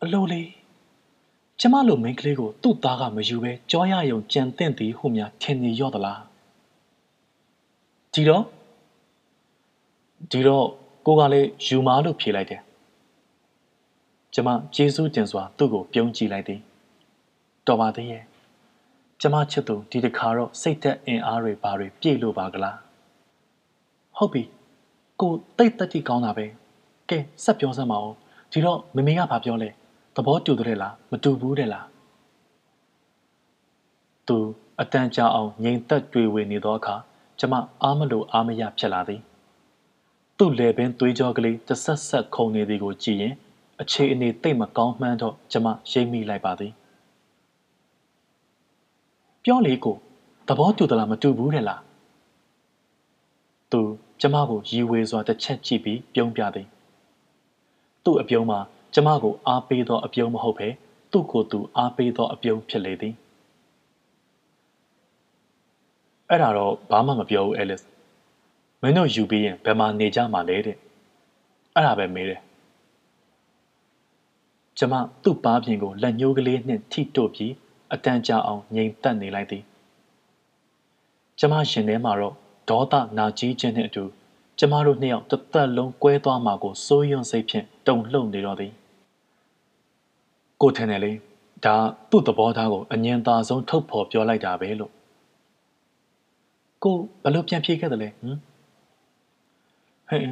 [0.03, 0.49] အလိုလေး
[1.61, 6.21] ကျမလိုမိန်းကလေးကိုသူ့သားကမယူပဲကြောရယုံကြံတင့်သည်ဟုများထင်နေရော့သလား
[8.13, 8.45] ဒီတော့
[10.30, 10.67] ဒီတော့
[11.07, 12.63] ကိုကလည်းယူမာလို့ဖြေလိုက်တယ်
[14.35, 16.61] ကျမကျေးဇူးတင်စွာသူ့ကိုပြုံးကြည့်လိုက်သည်
[17.67, 18.25] တော်ပါသေးရဲ့
[19.21, 22.76] ကျမချစ်သူဒီတခါတော့စိတ်သက်အင်အားတွေဘာတွေပြည့်လို့ပါကလား
[24.17, 24.43] ဟုတ်ပြီ
[25.21, 26.47] ကိုတိတ်တက်တိကောင်းတာပဲ
[27.11, 28.13] ကဲဆက်ပြောစမ်းပါဦး
[28.52, 29.71] ဒီတော့မမေကဘာပြောလဲ
[30.17, 31.87] သဘောတူတယ်လားမတူဘူးတဲ့လား
[34.29, 34.39] သူ
[34.81, 36.95] အတန်ကြာအောင်ငြိမ်သက်တွေ့ဝေနေသောအခါ
[37.39, 39.21] ကျမအားမလို့အားမရဖြစ်လာသည်
[40.39, 43.35] သူ့လေပင်သွေးကြောကလေးတဆက်ဆက်ခုန်နေသည်ကိုကြည့်ရင်
[43.81, 46.73] အခြေအနေတိတ်မကောင်းမှန်းတော့ကျမရိပ်မိလိုက်ပါသည်
[49.45, 49.97] ပြောလေကို
[50.49, 51.83] သဘောတူသလားမတူဘူးတဲ့လား
[53.73, 53.81] သူ
[54.21, 56.67] ကျမကိုရီဝေစွာတစ်ချက်ကြည့်ပြီးပြုံးပြသည်
[58.05, 58.61] သူ့အပြုံးမှာ
[58.99, 60.69] ကျမကိုအားပေးသောအပြုံးမဟုတ်ဘဲ
[61.13, 63.15] သူ့ကိုယ်သူအားပေးသောအပြုံးဖြစ်လေသည်
[66.28, 67.82] အဲ့ဒါတော့ဘာမှမပြောဘူးအဲလစ်
[68.82, 70.76] မင်းတို့ယူပြီးရင်ဘယ်မှာနေကြမှာလဲတဲ့
[71.75, 72.41] အဲ့ဒါပဲမေးတယ်
[74.78, 77.52] ကျမသူ့ပါးပြင်ကိုလက်ညှိုးကလေးနှင့်ထိတို့ပြီး
[77.93, 79.63] အတန်ကြာအောင်ငြိမ်သက်နေလိုက်သည်
[81.39, 82.35] ကျမရှင်ထဲမှာတော့
[82.71, 84.04] ဒေါသနာကြီးခြင်းနှင့်အတူ
[84.59, 88.75] ကျမတို့နှစ်ယောက်တစ်သက်လုံးကွဲသွားမှာကိုစိုးရွံ့စိတ်ဖြင့်တုန်လှုပ်နေတော့သည်
[90.62, 91.12] ကိုထင်တယ်လေ
[91.64, 91.75] ဒါ
[92.10, 94.92] သူ့သဘောထားကိုအငြင်းသာဆုံးထုတ်ဖော်ပြောလိုက်တာပဲလို့
[96.82, 98.38] ကိုဘယ်လိုပြန်ဖြေခဲ့တယ်လဲဟမ်
[100.08, 100.23] ဟဲ့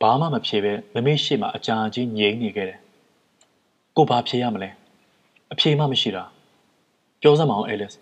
[0.00, 2.78] ဘာမှမဖြေပဲမမေ့ရှိမှအကြာကြီးငြိမ်နေခဲ့တယ်
[3.96, 4.68] ကိုဘာဖြေရမလဲ
[5.52, 6.24] အဖြေမှမရှိတာ
[7.20, 7.92] ပြောစမ်းမအောင်အဲလစ်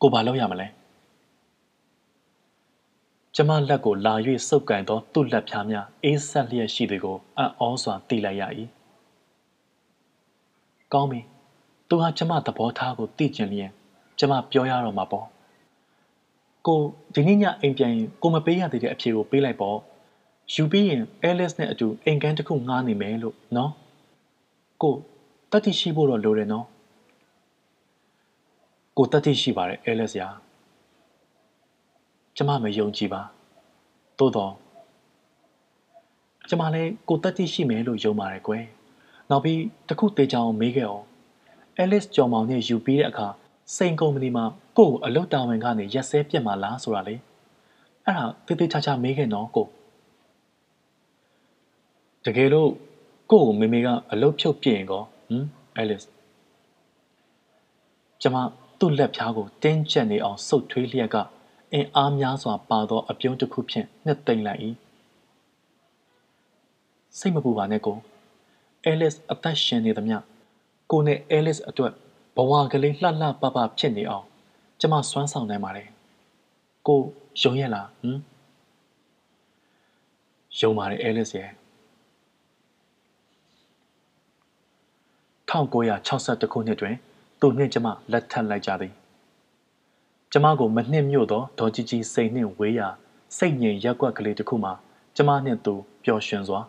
[0.00, 0.66] ကိုဘာလုပ်ရမလဲ
[3.34, 4.14] ကျမလက်ကိုလာ၍
[4.48, 8.42] စုပ်ကန်သောသူ့လက်ဖြားများအေးဆက်လျက်ရှိသည်ကိုအံ့ဩစွာသိလိုက်ရ၏
[10.92, 11.20] ကောင်းပြီ
[11.88, 13.70] သူဟာကျမသဘောထားကိုသိကျင်လျင်
[14.18, 15.26] ကျမပြောရတော့မှာပေါ့
[16.66, 16.80] ကို
[17.14, 19.78] ဒီနေ့ညအိမ်ပြန်ရင်ကိုမပေးရသေးတဲ့အဖြေကိုပေးလိုက်ပေါ့
[20.54, 23.72] ယူပြီးရင်အဲလစ်နဲ့အတူအိမ်ကန်းတစ်ခုငှားနေမယ်လို့နော်
[24.82, 24.94] ကို
[25.52, 26.66] တတိရှိဖို့တော့လိုတယ်နော်
[28.96, 30.28] ကိုတတိရှိပါတယ်အဲလစ်ရာ
[32.36, 33.22] ကျမမယုံကြည်ပါ
[34.18, 34.52] သို့တော့
[36.48, 38.64] ကျမလည်းကိုတတိရှိမယ်လို့ယုံပါတယ်ကွယ်
[39.30, 41.06] နောက်ပြီးတခုသေးချောင်းမေးခဲ့အောင်
[41.78, 43.28] အဲလစ်ကျော်မောင်နဲ့ယူပြီးတဲ့အခါ
[43.76, 44.44] စိန်ကုမ္ပဏီမှာ
[44.78, 47.14] ကို့ကိုအလုပ်တာဝန်ကနေရက်စဲပြစ်မှာလားဆိုတာလေ
[48.06, 49.66] အဲ့ဒါတေးသေးချာချာမေးခဲ့နော်ကို
[52.24, 52.70] တကယ်လို့
[53.30, 56.02] ကို့ကိုမေမေကအလုပ်ဖြုတ်ပြရင်ကောဟမ်အဲလစ်
[58.22, 58.36] ကျမ
[58.78, 61.16] သူ့လက်ဖြားကိုတင်းကျပ်နေအောင်ဆုပ်ထွေးလျက်က
[61.72, 64.60] အင်အားများစွာပါသော အပြုံးတစ်ခုဖြင့်နှစ်သိမ့်လိုက်၏
[67.18, 67.96] စိတ်မပူပါနဲ့ကို
[68.84, 70.18] အဲလစ်အသက်ရှင်နေသမျှ
[70.90, 71.92] ကိုနဲ့အဲလစ်အတွက်
[72.36, 74.26] ဘဝကလေးလှလှပပဖြစ်နေအောင်
[74.80, 75.88] ကျမစွမ်းဆောင်နိုင်ပါတယ်
[76.86, 77.00] ကို
[77.42, 78.18] ယုံရလားဟမ်
[80.58, 81.50] ယုံပါတယ်အဲလစ်ရဲ့
[85.48, 86.94] 1962ခုနှစ်တွင်
[87.40, 88.92] သူနှင့်ကျမလက်ထပ်လိုက်ကြသည်
[90.32, 92.88] ကျမကိုမနှင့်မြို့သောဒေါ်ကြီးကြီးစိတ်နှင့်ဝေးရာ
[93.38, 94.72] စိတ်ငြိမ်ရက်ွက်ကလေးတစ်ခုမှာ
[95.16, 96.60] ကျမနှင့်သူပျော်ရွှင်စွာ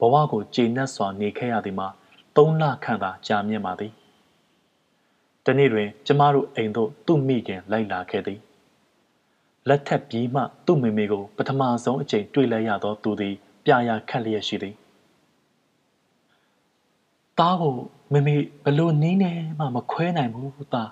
[0.00, 1.88] ဘဝကိုကျေနပ်စွာနေခဲ့ရသည်မှာ
[2.36, 3.92] သုံးလခန့်သာကြာမြင့်ပါသည်
[5.44, 8.40] တနေ့တွင်ကျမတို့အိမ်သို့သူ့မိခင်လိုက်လာခဲ့သည်
[9.68, 13.34] လက်ထပ်ပြီးမှသူ့မိမိကိုပထမဆုံးအကြိမ်တွေ့လိုက်ရသောသူသည်
[13.64, 14.74] ပြာရခက်လျက်ရှိသည်
[17.38, 17.74] သားကို
[18.12, 20.90] မမေဘလို့နင်းနေမှမခွဲနိုင်ဘူးသား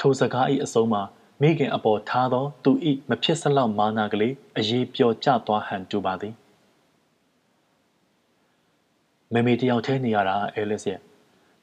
[0.00, 1.02] ထိုစကား၏အဆုံးမှာ
[1.40, 2.70] မိခင်အပေါ်ထားသောသူ၏
[3.08, 6.34] မဖြစ်စလောက်မာနာကလေးအရေးပျော်ကျသွားဟန်တူပါသည်
[9.34, 10.98] မမေတယောက်တည်းနေရတာအဲလစ်ရဲ့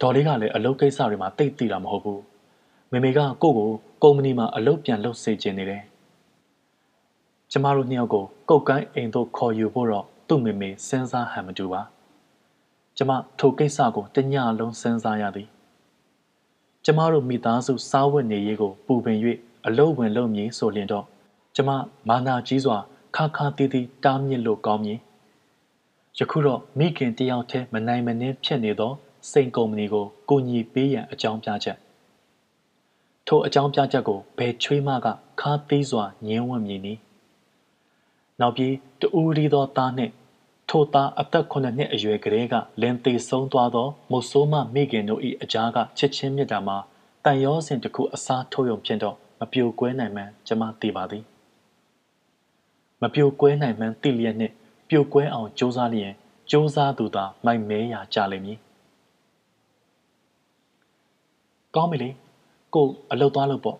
[0.01, 2.21] ဒေါ်လေးကလည်းအလုပ်ကိစ္စတွေမှာတိတ်တိတာမဟုတ်ဘူး
[2.91, 3.69] မမေကကိုကို
[4.03, 5.83] ကုမ္ပဏီမှာအလုပ်ပြန်လုပ်စေချင်နေတယ်
[7.51, 11.81] ကျမတို့နှစ်ယောက်ကိုကုတ်ကိုင်းအိမ်သို့ခေါ်ယူဖို့တော့သူ့မေမေစဉ်းစားဟန်မတူပါ
[12.97, 15.47] ကျမထိုကိစ္စကိုတညလုံးစဉ်းစားရသည်
[16.85, 19.17] ကျမတို့မိသားစုစားဝတ်နေရေးကိုပူပင်၍
[19.67, 21.05] အလုတ်ဝင်လုပ်မည်ဆိုလျင်တော့
[21.55, 21.69] ကျမ
[22.07, 22.77] မာနာကြီးစွာ
[23.15, 24.99] ခါခါတီးတီးတားမြစ်လို့ကောင်းမည်
[26.19, 28.91] ယခုတော့မိခင်တယောက်တည်းမနိုင်မနှင်းဖြစ်နေသော
[29.31, 31.77] စိန်ကုမ္ပဏီကိုကိုညီပေးရန်အကြောင်းပြချက်
[33.27, 35.07] ထိုအကြောင်းပြချက်ကိုဘယ်ချွေးမက
[35.41, 36.93] ခါသေးစွာညင်းဝံ့မည်နီ
[38.39, 40.11] နောက်ပြီးတူရီသောသားနှင့်
[40.69, 46.77] ထိုသားအသက်9နှစ်အရွယ်ကလေးကလင်သေးဆုံးသွားသောမုတ်ဆိုးမမိခင်တို့၏အကြားကချစ်ချင်းမြတ်တာမှာ
[47.23, 51.23] တန်ရောစင်တစ်ခုအစားထိုးရုံဖြင့်တော့မပြိုကွဲနိုင်မှန်းကျွန်မသိပါသည်
[53.01, 54.53] မပြိုကွဲနိုင်မှန်းသိလျက်နှင့်
[54.89, 56.11] ပြိုကွဲအောင်ကြိုးစားလျင်
[56.49, 58.59] ကြိုးစားသူသာမိုက်မဲရာကြလိမ့်မည်။
[61.75, 62.09] ကောင်းပြီလေ
[62.73, 63.77] ကို့အလုတ်သွားလို့ပေါ့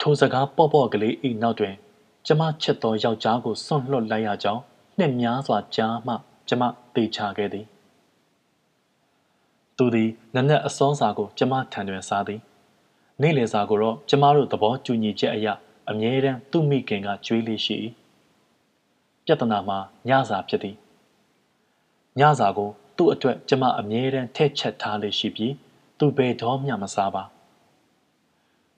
[0.00, 1.74] ထိုစကားပေါ့ပေါ့ကလေးဤနောက်တွင်
[2.26, 4.62] ကျမချစ်သောယောက်ျားကိုစွန့်လွတ်လိုက်ရကြောင်း
[4.98, 6.14] နှစ်များစွာကြားမှ
[6.48, 6.62] ကျမ
[6.94, 7.66] တေချာခဲ့သည်
[9.76, 12.40] သူသည်နနက်အစောစာကိုကျမထံတွင်စားသည်
[13.22, 15.46] နေ့လယ်စာကိုတော့ကျမတို့သဘောတူညီချက်အရ
[15.90, 17.76] အမြဲတမ်းသူ့မိခင်ကကြွေးလေးရှိ၏
[19.26, 20.76] ပြဿနာမှာညစာဖြစ်သည်
[22.20, 25.54] ညစာကို သူ့အတွက်ကျမအမြဲတမ်းထည့်ချက်ထားလေးရှိပြီး
[25.98, 27.22] သူဘယ်တော့မှမစားပါ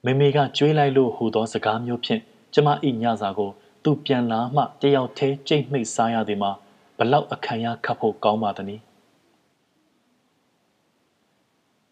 [0.04, 2.22] မေမေကကြွေးလိုက်လို့ဟူသောစကားမျိုးဖြင့်
[2.54, 3.50] ကျမဤညစာကို
[3.84, 6.50] သူပြန်လာမှတယောက်တည်းကြိတ်မိတ်စားရသည်မှာ
[6.98, 8.82] ဘလောက်အခမ်းရခတ်ဖို့ကောင်းပါသနည်း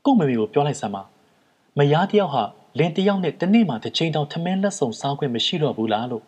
[0.05, 1.03] ကိုမေမေကိုပြောလိုက်စမ်းပါ
[1.79, 2.45] မယားတယောက်ဟာ
[2.79, 6.25] လင်တယောက်နဲ့တနေ့မှတစ်ချိန်တောင်ထမင်းလက်ဆောင်စားခွင့်မရှိတော့ဘူးလားလို့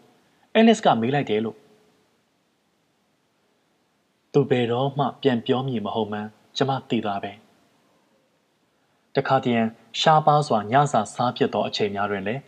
[0.54, 1.56] အဲလစ်ကမေးလိုက်တယ်လို့
[4.32, 7.32] သူဘယ်တော့မှ ပြန်ပြောမည်မဟုတ်မှန်းကျမသိသားပဲ
[9.14, 9.64] တခါတည်း
[10.00, 12.42] ရှားပါစွာညစာစားဖြစ်သောအချိန်များတွင်လည်း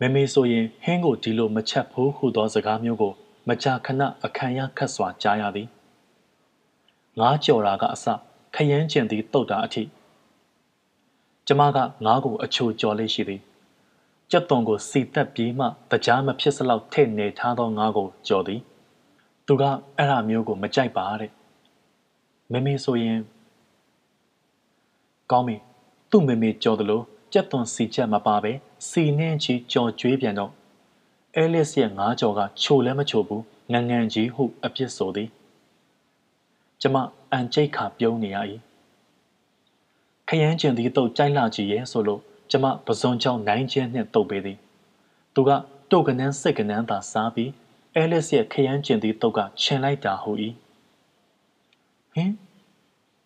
[0.00, 3.12] မမေဆိုရင်ဟင်းကိုဒီလိုမချက်ဘူးဟုသောစကားမျိုးကို
[3.48, 5.68] မကြာခဏအခမ်းရခတ်စွာကြားရသည်
[7.18, 8.06] ငါးကြော်တာကအစ
[8.54, 9.82] ခယန်းကျင်သည်တုတ်တာအထိ
[11.46, 13.40] ကျမကငါးကိုအချိုကြော်လေးရှိသည်
[14.30, 18.60] ကြက်သွန်ကိုစီတက်ပြီးမှတကြားမဖြစ်စလောက်ထည့်နေထားသောငါးကိုကြော်သည်
[19.46, 19.62] သူက
[19.96, 21.30] အဲ့ဒါမျိုးကို မကြိုက်ပါတဲ့
[22.52, 23.18] မမေဆိုရင်
[25.30, 25.56] ကောင်းပြီ
[26.10, 28.52] သူ့မမေကြော်တယ်လို့ကြက်သွန်စီချက်မပါပဲ
[28.88, 30.52] စီနှင်းချီကြော်ကြွေးပြန်တော့
[31.34, 35.28] အဲလစ်ရဲ့ငါးကြော်ကချိုလည်းမချိုဘူးငငန်ကြီးဟုအပြစ်ဆိုသည်
[36.80, 36.96] ကျမ
[37.32, 38.38] အန်ကျိတ်ခါပြုံးနေရ၏
[40.28, 44.58] ခရမ်းကျင်သည်တော့ကြိုက်လာကြည့်ရဲ့ဆိုလို့ကျမပစုံချောင်းနိုင်ချင်းနှင့်တုတ်ပေးသည်
[45.34, 45.50] သူက
[45.90, 47.50] တုတ်ကနန်းစိတ်ကနန်းသာစားပြီး
[47.96, 50.30] အဲလစ်ရဲ့ခရမ်းကျင်သည်တုတ်ကချင်လိုက်တာဟု၏
[52.14, 52.32] ဟင်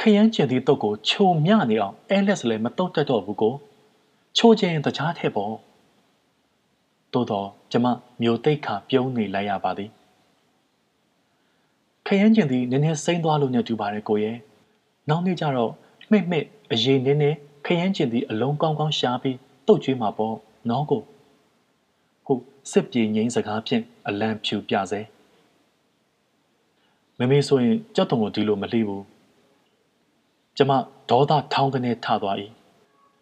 [0.01, 3.55] ခရမ်းကျင်သည်တုတ်ကိုခြုံမြနေအောင်အဲလက်လည်းမတုတ်တတ်တော့ဘူးကို
[4.37, 5.55] ချိုးခြင်းတကြားထဲပေါ့
[7.13, 7.87] သို့တော့ကျမ
[8.23, 9.91] မျိုးတိတ်ခါပြုံးနေလိုက်ရပါသည်
[12.07, 14.37] ခရမ်းကျင်သည်နည်းနည်းစိမ့်သွားလို့နဲ့တူပါတယ်ကိုရဲ့
[15.09, 15.73] နောက်နေ့ကျတော့
[16.11, 20.35] မှိတ်မှိတ်အရေးနည်းနည်းခရမ်းကျင်သည်အလုံးကောင်းကောင်းရှားပြီးတုတ်ကျွေးမှာပေါ့
[20.71, 21.03] နော်ကို
[22.27, 25.01] ဟုတ်စစ်ပြေငိမ့်စကားဖြင့်အလံဖြူပြစေ
[27.19, 29.05] မမေဆိုရင်ကြောက်တုံကိုဒီလိုမလှဘူး
[30.57, 30.73] ကျမ
[31.11, 32.37] ဒေါသထောင်းကနေထသွား၏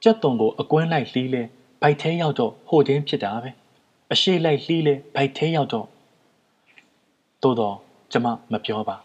[0.03, 1.43] ကြက်တုံကိုအကွင်းလိုက်လှီးလဲ
[1.83, 3.51] ဘိုက်သေးရောက်တော့ဟိုတင်းဖြစ်တာပဲ
[4.13, 5.87] အရှိလိုက်လှီးလဲဘိုက်သေးရောက်တော့
[7.43, 7.77] သို့တော့
[8.13, 8.97] ကျမမပြောပါ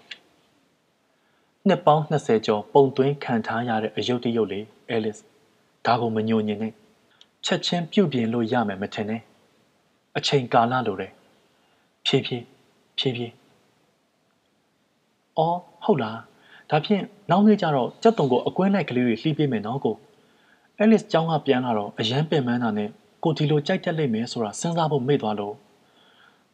[1.67, 5.17] နှစ်ပေါင်း20ကျော်ပုံသွင်းခံထားရတဲ့အယုတ်တရုတ်လေးအဲလစ်
[5.85, 6.73] ဒါကိုမညိုညင်နဲ့
[7.45, 9.21] ချက်ချင်းပြုတ်ပြင်လို့ရမယ်မထင်နဲ့
[10.19, 11.11] အချိန်ကာလလိုတယ်
[12.05, 12.43] ဖြည်းဖြည်း
[12.97, 13.33] ဖြည်းဖြည်း
[15.37, 16.19] အော်ဟုတ်လား
[16.69, 19.95] ဒါဖြင့်နောက်နေ့ကျတော့ကြက်တုံကိုအကွင်းလိုက်ကလေးတွေလှီးပေးမယ်နော်ကို
[20.77, 22.89] အဲလစ်ကျောင်းကပြန်လာတော့အရန်ပင်ပန်းတာနဲ့
[23.23, 25.55] ကိုဒီလိုကြိုက်တက်လိမ့်မယ်ဆိုတာစဉ်းစားဖို့မေ့သွားလို့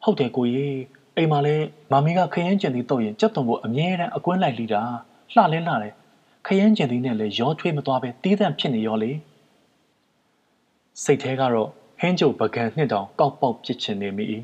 [0.04, 0.78] ဟုတ်တယ်ကိုကြီး
[1.16, 1.56] အိမ်မှာလဲ
[1.92, 4.82] မမီးကခရင်ကျင်သည်တော့ရင်ကြက်တုံကိုအမြဲတမ်းအကွင်းလိုက်လီတာ
[5.34, 5.92] လှလဲလှတယ်
[6.46, 9.10] ခရင်ကျင်သည်နဲ့လည်းရောထွေးမသွားပဲတီးသန့်ဖြစ်နေရောလေ
[11.04, 14.24] စိတ်ထဲကတော့ ဟင်းကျုပ်ပကံနှစ်တောင်ကောက်ပေါက်ပစ်ချင်နေမိ၏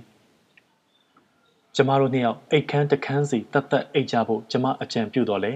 [1.75, 5.53] ကျမတို့နှစ်ယောက်အိတ်ခမ်းတခန်းစီတတ်တတ်အိတ်ကြဖို့ကျမအကြံပြုတော့လေ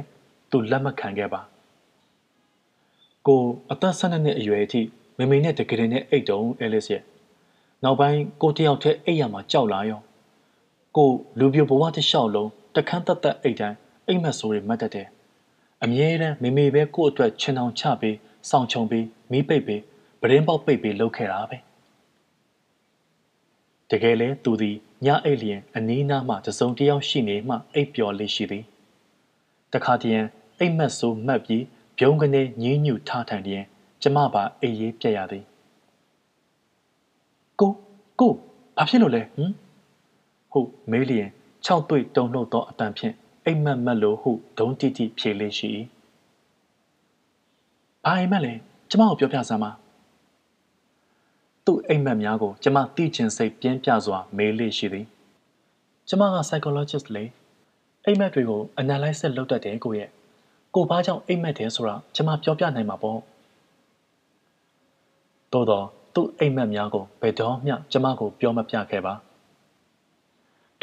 [0.50, 1.40] သူလက်မခံခဲ့ပါ
[3.26, 4.80] ကိုအသက်၁၂နှစ်အရွယ်အထိ
[5.18, 7.02] မမေနဲ့တကယ်နဲ့အိတ်တုံအဲလစ်ရဲ့
[7.84, 10.00] နောက်ပိုင်းကိုတယောက်တည်းအိတ်ရမှာကြောက်လာရော
[10.96, 15.08] ကိုလူပြိုဘဝတစ်လျှောက်လုံးတခန်းတတ်တတ်အိတ်တိုင်းအိတ်မက်ဆိုးတွေမှတ်တတ်တယ်
[15.82, 18.16] အမြဲတမ်းမေမေပဲကို့အတွက်ချင်အောင်ချပြီး
[18.50, 19.82] စောင့်ချုံပြီးမီးပိတ်ပြီး
[20.20, 21.65] ပရင်းပေါက်ပိတ်ပြီးလုပ်ခဲ့တာပဲ
[23.90, 28.64] တကယ်လဲသူသည်ညအိတ်လျင်အနီးနားမှတစုံတယောက်ရှိနေမှအိပ်ပျော်လေးရှိသည်
[29.72, 30.26] တခါတည်း
[30.58, 31.64] အိတ်မက်ဆိုးမှတ်ပြီး
[31.98, 33.64] ပြုံးကနေညင်းညူထားထိုင်လျင်
[34.02, 35.44] ကျမပါအိပ်ရေးပြက်ရသည်
[37.60, 37.72] ကို
[38.20, 38.32] ကို
[38.76, 39.52] ဘာဖြစ်လို့လဲဟမ်
[40.52, 41.28] ဟုတ်မေးလျင်
[41.66, 45.68] ၆တွေ့တုံလှုပ်သောအတန်ဖြင့်အိမ်မက်မက်လို့ဟုဒုံတိတိဖြေလေးရှိ၏
[48.04, 48.52] ဘာအိမ်မက်လဲ
[48.90, 49.70] ကျမကိုပြောပြစမ်းပါ
[51.66, 55.06] သူ့အိမ်မက်များကိုကျမသိချင်စိတ်ပြင်းပြစွာ မေးလေးရှိသည်
[56.08, 57.24] ကျမက psychologist လေ
[58.04, 60.08] အိမ်မက်တွေကို analysis လုပ်တတ်တယ်ကိုရဲ့
[60.74, 63.18] ကိုဘာကြောင့်အိမ်မက်တယ်ဆိုတာကျမပြောပြနိုင်မှာပေါ့
[65.52, 69.14] သို့တော့သူ့အိမ်မက်များကိုဘယ်တော့မှကျမကိုပြောမပြခဲ့ပါ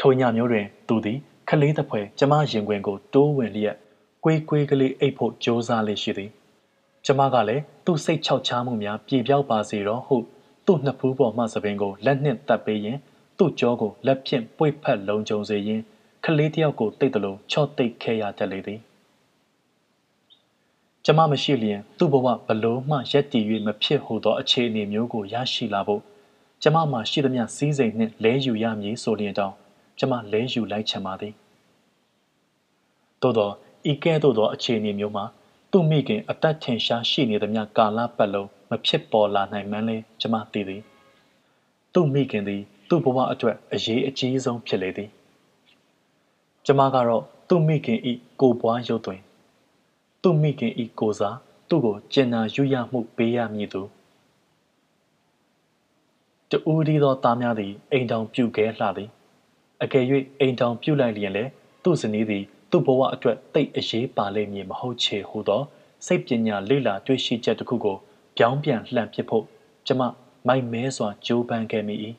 [0.00, 1.18] ထိုညမျိုးတွင် သူသည်
[1.48, 3.76] ခလေးတစ်ဖွဲကျမရင်ခွင်ကိုတိုးဝင်လျက်
[4.24, 6.30] ကွေးကွေးကလေးအိပ်ဖို့ကြိုးစားလေးရှိသည်
[7.06, 10.16] ကျမကလည်းသူ့စိတ်ချောက်ချားမှုများပြေပြောက်ပါစေတော့ဟု
[10.66, 12.98] သူ့နှစ်ဖူးပေါ်မှသပင်ကိုလက်နှင့်တပ်ပေးရင်
[13.38, 15.82] သူ့ကြောကိုလက်ဖြင့်ပွေ့ဖက်လုံးကျုံစေရင်း
[16.24, 18.80] ခလေးတယောက်ကိုတိတ်တလို့ချော့တိတ်ခဲရတတ်လေသည်
[21.04, 26.02] ကျမမရှိလျင်သူ့ဘဝဘလို့မှရက်တည်၍မဖြစ်ဟုသောအခြေအနေမျိုးကိုရရှိလာဖို့
[26.62, 29.54] ကျမမှရှိသမျှစည်းစိမ်နှင့်လဲယူရမည်ဆိုလျင်တောင်
[29.98, 31.34] ကျမလဲယူလိုက်ချင်ပါသည်
[33.22, 33.50] သို့သော
[33.90, 35.24] ဤကဲ့သို့သောအခြေအနေမျိုးမှာ
[35.70, 40.82] သူ့မိခင်အသက်ထင်ရှားရှိနေသမျှကာလပတ်လုံး မဖြစ်ပေါ်လာနိုင်မှန်းလဲကျမသိသည်
[41.94, 45.10] သူ့မိခင်သည် သူ့ဘဝအတွက်အရေးအကြီးဆုံးဖြစ်လေသည်
[46.66, 49.20] ကျမကတော့သူ့မိခင်ဤကိုပွားရုပ်တွင်
[50.22, 51.36] သူ့မိခင်ဤကိုစား
[51.68, 53.82] သူ့ကိုကျင်နာယူရမှုပေးရမည်သူ
[56.50, 59.08] တူဒီသောသားများသည်အိမ်တောင်ပြုခဲလှသည်
[59.82, 60.04] အကယ်၍
[60.40, 61.50] အိမ်တောင်ပြုလိုက်လျင်လည်း
[61.82, 65.62] သူ့ဇနီးသည်သူ့ဘဝအတွက်တိတ်အရေးပါလိမ့်မည်မဟုတ်ချေဟုသော
[66.06, 67.96] စိတ်ပညာလေ့လာတွေ့ရှိချက်တစ်ခုကို
[68.36, 69.44] ပြောင်းပြန်လှန်ပစ်ဖို့
[69.86, 70.02] ကျမ
[70.46, 71.94] မိုက်မဲစွာကြိုးပမ်းခဲ့မိ၏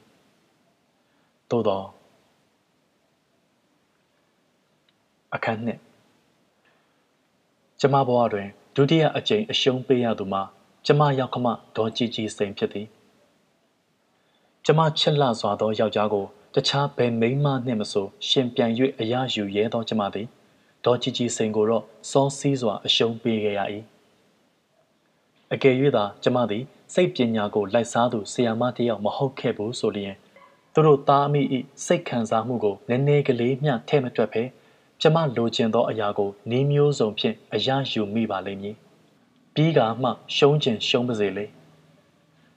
[1.49, 1.83] သို့သော
[5.33, 5.79] အခန်းနှစ်
[7.79, 10.41] ကျမဘဝတွင်ဒုတိယအကြိမ်အရှုံးပေးရသူမှာ
[10.85, 12.87] ကျမရောက်ခမဒေါ်ကြီးကြီးစိန်ဖြစ်သည်
[14.65, 16.25] ကျမချစ်လှစွာသောယောက်ျားကို
[16.55, 20.27] တခြားဘယ်မိန်းမနှင့်မဆိုရှင်ပြန်၍အရယူရဲသောကျမသည်
[20.85, 23.61] ဒေါ်ကြီးကြီးစိန်ကိုတော့စောစီးစွာအရှုံးပေးခဲ့ရ၏
[25.55, 26.63] အကယ်၍သာကျမသည်
[26.93, 30.15] စိတ်ပညာကိုလိုက်စားသူဆရာမတစ်ယောက်မဟုတ်ခဲ့ဘူးဆိုလျင်
[30.73, 31.41] သူတို့သားအမိ၏
[31.85, 34.43] စိတ်ခံစားမှုကိုနည်းနည်းကလေးမျှထဲ့မတွက်ဖဲ
[35.01, 38.75] ကျမလိုချင်သောအရာကိုနှီးမျိုးစုံဖြင့်အရယူမိပါလိမ့်မည်
[39.53, 41.45] ပြီးကမှရှုံးကျင်ရှုံးပါစေလေ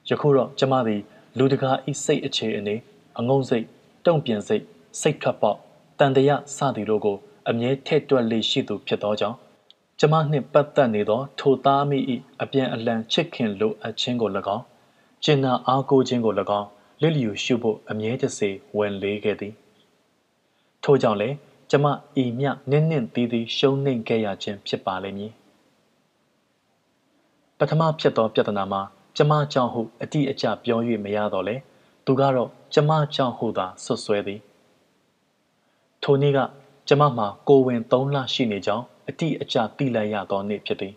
[0.09, 1.01] ယခုတော့ကျမသည်
[1.37, 2.75] လူတကာဤစိတ်အခြေအနေ
[3.19, 3.65] အငုံစိတ်
[4.05, 4.63] တုံ့ပြန်စိတ်
[5.01, 5.57] စိတ်ထွက်ပေါက်
[5.99, 7.17] တန်တရာစသည်တို့ကို
[7.49, 9.37] အမြဲထည့်တွက်လေရှိသူဖြစ်သောကြောင့်
[9.99, 11.97] ကျမနှင့်ပတ်သက်နေသောထိုသားမိ၏
[12.41, 14.63] အပြန်အလှန်ချစ်ခင်လိုအပ်ခြင်းကို၎င်း
[15.23, 16.67] ကျင်နာအားကိုးခြင်းကို၎င်း
[17.01, 19.53] လစ်လျူရှုဖို့အမြဲတစေဝင်လေးခဲ့သည်
[20.83, 21.35] ထို့ကြောင့်လည်း
[21.71, 21.85] ကျမ
[22.21, 25.31] ဤမြနင်းနင်းသေးသေးရှုံးနှိမ်ခဲ့ရခြင်းဖြစ်ပါလိမ့်မည်
[27.57, 28.81] ပထမဖြစ်သောပြဿနာမှာ
[29.17, 31.55] ကျမကြောင့်ဟုအတိအကျပြော၍မရတော့လေ
[32.05, 34.39] သူကတော့ကျမကြောင့်ဟုသာဆွဆွဲသည်
[36.03, 36.39] ထိုနေ့က
[36.87, 40.93] ကျမမှာကိုဝင်၃လရှိနေကြောင်း အတိအကျသိလိုက်ရသောနေ့ဖြစ်သည်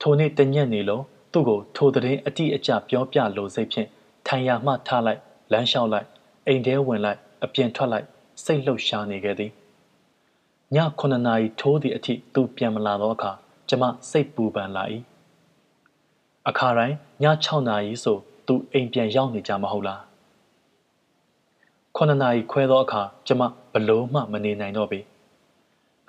[0.00, 3.88] ထိုနေ့တညက်နေလုံးသူ့ကိုထိုတဲ့အတိအကျပြောပြလိုစိတ်ဖြင့်
[4.26, 5.20] ထိုင်ရာမှထားလိုက်
[5.52, 6.08] လမ်းလျှောက်လိုက်
[6.46, 8.06] အိမ်ထဲဝင်လိုက်အပြင်ထွက်လိုက်
[8.44, 9.50] စိတ်လှုပ်ရှားနေခဲ့သည်
[10.74, 13.32] ည9နာရီထိုးသည့်အထိသူပြန်မလာသောအခါ
[13.68, 14.84] ကျမစိတ်ပူပန်လာ၏
[16.48, 20.00] အခါတိုင်းည6နာရီဆိုသူအိမ်ပြန်ရောက်နေကြမဟုတ်လား
[21.96, 25.00] 9နာရီခွဲသောအခါကျမဘလို့မှမနေနိုင်တော့ပေ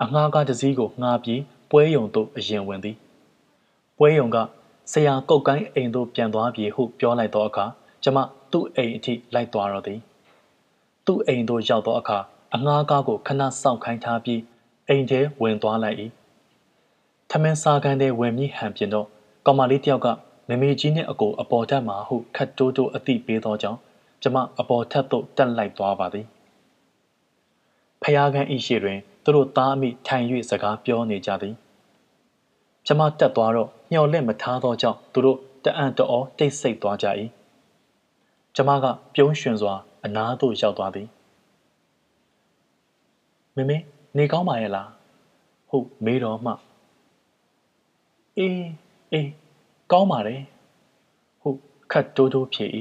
[0.02, 2.96] အငှားကားတစ်စီးကိုငှားပြီးပွဲယုံသို့အရင်ဝင်သည်
[3.98, 4.36] ပွဲယုံက
[4.92, 7.64] ဆရာကုတ်ကိုင်းအိမ်သို့ပြန်သွားပြီဟုပြောလိုက်သောအခါ
[8.02, 8.18] ကျမ
[8.52, 9.98] သူ့အိမ်အထိလိုက်သွားတော့သည်
[11.06, 12.18] သူ့အိမ်သို့ရောက်သောအခါ
[12.54, 14.40] အငှားကားကိုခဏစောင့်ခိုင်းထားပြီး
[14.88, 15.96] အိမ်ထဲဝင်သွားလိုက်၏
[17.30, 19.06] ထမင်းစားကန်းထဲဝင်မြည်ဟန်ပြင်တော့
[19.46, 20.08] ကောင်မလေးတယောက်က
[20.48, 23.78] မမေကြီးနဲ့အကိုအပေါ်ထက်မှာဟုခတ်တိုးတိုးအသိပေးသောကြောင့်
[24.22, 26.26] ကျမအပေါ်ထက်သို့တက်လိုက်သွားပါသည်
[28.02, 31.54] ဖျားကန်းဤရှိတွင် သူတို့သားအမိထိုင်၍စကားပြောနေကြသည်
[32.86, 37.06] ကျမတက်သွားတော့မျော်လင့်မထားသောကြောင့်သူတို့တအံ့တော်တိတ်ဆိတ်သွားကြ၏
[38.54, 38.84] ကျမက
[39.14, 41.08] ပြုံးရွှင်စွာအနားသို့ရောက်သွားသည်
[43.56, 43.76] မမေ
[44.16, 44.88] နေကောင်းပါရဲ့လား
[45.68, 46.52] ဟုတ်မေးတော့မှ
[48.38, 48.66] အေး
[49.12, 49.28] အေး
[49.92, 50.42] ကောင်းပါတယ်
[51.40, 51.58] ဟုတ်
[51.92, 52.66] ခတ်တိုးတိုးဖြေ၏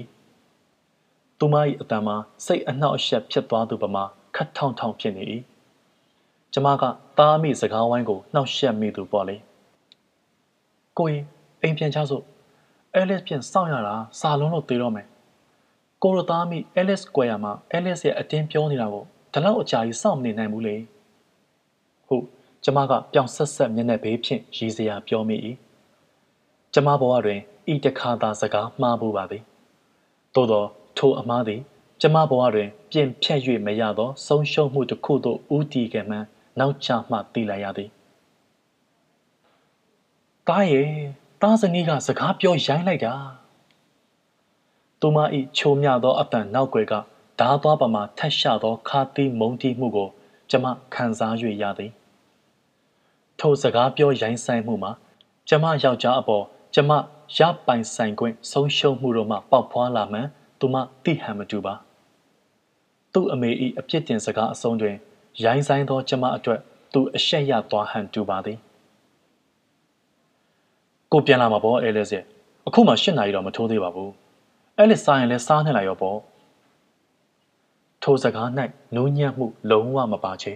[1.40, 4.04] သူမ၏အတန်မှာစိတ်အနှောက်အယှက်ဖြစ်သွားသူပမာ
[4.36, 5.26] ခတ်ထောင်ထောင်ဖြစ်နေ၏
[6.58, 6.84] ကျမက
[7.18, 9.36] သားမိစကားဝိုင်းကိုနှောက်ယှက်မိသူပေါ့လေ
[10.98, 11.24] ကိုရင်
[11.62, 12.24] အိမ်ပြန်ချစို့
[12.96, 15.08] အဲလစ်ပြန်စောင့်ရတာစာလုံးလို့သေးတော့မယ်
[16.04, 20.76] ကိုရသားမိအဲလစ်ကွယ်ရမှာအဲလစ်ရဲ့အတင်းပြောနေတာကိုဒီလောက်အကြာကြီးစောင့်မနေနိုင်ဘူးလေ
[22.08, 22.26] ဟုတ်
[22.64, 25.38] ကျမကပြောင်ဆက်ဆက်မျက်နှာဘေးဖြင့်ရည်စရာပြောမိ၏
[26.74, 27.40] ကျမဘဝတွင်
[27.74, 29.44] ဤတခါသာစကားမှားဖို့ပါသည်
[30.34, 30.64] သို့သော
[30.98, 31.62] ထိုအမားသည်
[32.02, 36.28] ကျမဘဝတွင် ပြင်ဖြတ်၍မရသောဆုံးရှုံးမှုတစ်ခုသို့ဦးတည်ခဲ့မှန်း
[36.60, 37.90] နောက်ချမှသိလိုက်ရသည်။
[40.48, 40.90] တားရဲ့
[41.42, 43.14] တားစနီးကစကားပြောရိုင်းလိုက်တာ။
[45.00, 45.18] သူမ၏
[45.58, 46.94] ချိုးမြသောအပံနောက်ွယ်က
[47.40, 50.10] ဓာသွားပမာထက်ရှသောခါတီးမုံတီးမှုကို
[50.50, 51.92] ကျမခံစား၍ရသည်။
[53.40, 54.92] ထိုစကားပြောရိုင်းဆိုင်မှုမှာ
[55.50, 56.44] ကျမယောက်ျားအပေါ်
[56.76, 56.92] ကျမ
[57.38, 60.28] ရပိုင်ဆိုင်ခွင့်ဆုံးရှုံးမှုတို့မှပေါက်ဖွာလာမှန်
[60.60, 61.74] သူမသိဟန်မတူပါ
[63.14, 64.96] သူ့အမေ၏အပြစ်တင်စကားအဆုံးတွင်
[65.44, 66.60] ရိုင်းဆိုင်သောကျမအတွက်
[66.94, 68.58] သူအရှက်ရသွားဟန်တူပါသည်
[71.12, 72.24] ကိုပြန်လာမှာပေါ့အဲလစ်ရဲ့
[72.68, 74.12] အခုမှ၈နာရီတော့မထိုးသေးပါဘူး
[74.78, 76.20] အဲလစ်စားရင်လည်းစားနေလိုက်ရောပေါ့
[78.04, 78.48] ထိုစကား၌
[78.96, 80.54] နူးညံ့မှုလုံးဝမပါချေ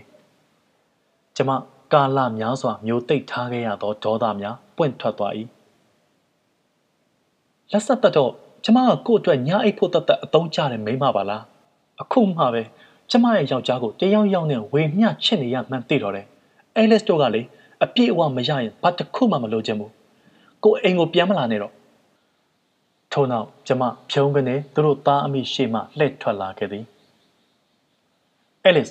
[1.35, 1.51] ကျမ
[1.93, 5.33] ကာလများစွာမျိုးတိတ်ထားခဲ့ရသောဒေါသများပွင့်ထွက်သွား၏
[7.71, 8.31] လက်ဆက်သက်တော့
[8.63, 11.43] ကျမကကို့အတွက်ညာအိတ်ဖို့တတ်တတ်အတုံးချတဲ့မိမပါလား
[12.01, 12.63] အခုမှပဲ
[13.11, 16.25] ကျမရဲ့ယောက်ျားကိုတယောက်ယောက်နဲ့ဝေမျှချစ်နေရမှန်းသိတော့တယ်
[16.75, 17.41] အဲလစ်တို့ကလေ
[17.83, 19.91] အပြည့်အဝမရရင်ဘာတစ်ခုမှမလုပ်ချင်ဘူး
[20.63, 21.73] ကိုအိမ်ကိုပြန်မလာနဲ့တော့
[23.13, 26.83] ထို့နောက်ကျမဖြုံးကနေသူတို့သားအမိရှေ့မှလှည့်ထွက်လာခဲ့သည်
[28.63, 28.89] အဲလစ်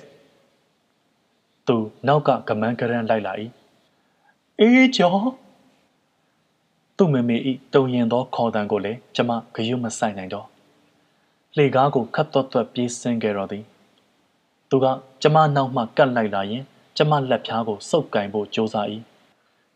[1.66, 1.76] သူ
[2.06, 3.32] နောက်ကကမန်းကရန်လိုက်လာ၏
[4.60, 5.20] အေးကျော်
[6.96, 10.46] သူ့မမေဤတုံရင်သောခေါ်တံကိုလည်းကျမဂယုမဆိုင်နိုင်တော့
[11.56, 13.64] လှေကားကိုခတ်သွက်သွက်ပြေးဆင်းခဲ့တော်သည်
[14.70, 14.86] သူက
[15.22, 16.64] ကျမနောက်မှကတ်လိုက်လာရင်
[16.96, 18.86] ကျမလက်ဖြားကိုစုပ်ကင်ဖို့ကြိုးစား၏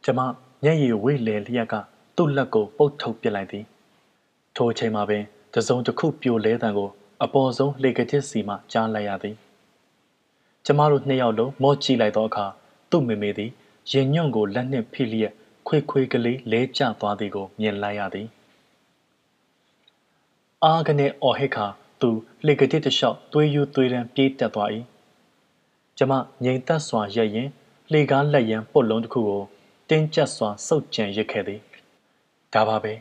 [0.04, 0.20] ကျမ
[0.62, 1.74] မျက်ရည်ဝိလေလျက်က
[2.16, 3.64] သူ့လက်ကိုပုတ်ထုတ်ပစ်လိုက်သည်
[4.56, 5.22] ထိုအချိန်မှာပင်
[5.54, 6.90] တစုံတစ်ခုပြိုလဲတံကို
[7.24, 9.36] အပေါ်ဆုံးလေကတစ်စီမှကြားလိုက်ရသည်
[10.66, 12.46] ကျမတို့နှစ်ယောက်လုံးမော့ကြည့်လိုက်သောအခါ
[12.90, 13.50] သူ့မေမေသည်
[13.90, 15.32] ရင်ညွန့်ကိုလက်နှင့်ဖိလျက်
[15.68, 18.26] ခွေခွေကလေးလဲကျသွားသည်ကိုမြင်လိုက်ရသည်
[20.64, 21.66] အာကနေအော်ဟစ်ခါ
[22.02, 22.10] သူ
[22.46, 24.70] လေကတိတလျှောက်သွေးယူသွေးရန်ပြေးတက်သွား၏
[25.98, 26.12] ကျမ
[26.44, 27.48] ငြိမ်သက်စွာရက်ရင်
[27.92, 29.42] လေကားလက်ရန်ပုတ်လုံးတစ်ခုကို
[29.88, 31.60] တင်းကျပ်စွာစုပ်ကြံရစ်ခဲ့သည်
[32.54, 32.92] ဒါပါပဲ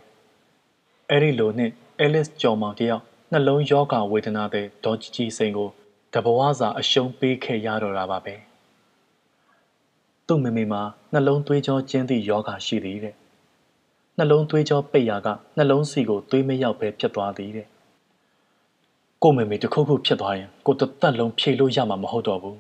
[1.10, 5.70] အဲ့ဒီလိုနဲ့အဲလစ်ကျော်မောင်တယောက်နှလုံးယောဂဝေဒနာတဲ့ဒေါ်ကြီးကြီးစိန်ကို
[6.14, 8.36] တဘဝစာအရှုံးပေးခဲ့ရတော့တာပါပဲ
[10.28, 10.82] သူ့မိမိမှာ
[11.14, 13.16] နှလုံးသွေးကြောကျင်းသည့်ယောဂရှိသည်တဲ့
[14.18, 17.68] နှလုံးသွေးကြောပိတ်ရာကနှလုံးစီကိုသွေးမရောက်ပဲဖြစ်သွားသည်တဲ့
[19.24, 22.58] ကိုမေမေတခုခုဖြစ်သွားရင်ကိုတသက်လုံးဖြေလို့ရမှာမဟုတ်တော့ဘူး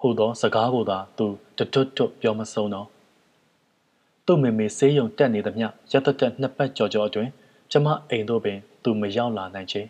[0.00, 1.26] ဟိုတော့စကားကိုသာသူ
[1.58, 2.86] တတွတ်တွတ်ပြောမဆုံးတော့
[4.26, 7.30] သူ့မေမေဆေးရုံတက်နေသမျှရတတက်နှစ်ပတ်ကြော်ကြော်အတွင်း
[7.70, 9.82] ကျမအိမ်တို့ပင် သူမရောက်လာနိုင်ချေ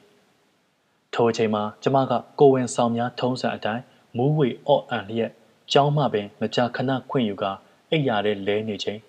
[1.15, 3.83] ထိုအချိန်မှာကျမကကိုဝင်ဆောင်များထုံးစံအတိုင်း
[4.17, 5.31] မူးဝေအော့အန်လျက်
[5.73, 7.45] ကျောင်းမှပင်မကြာခဏခွင့်ယူက
[7.91, 9.01] အိပ်ရာထဲလဲနေချိန်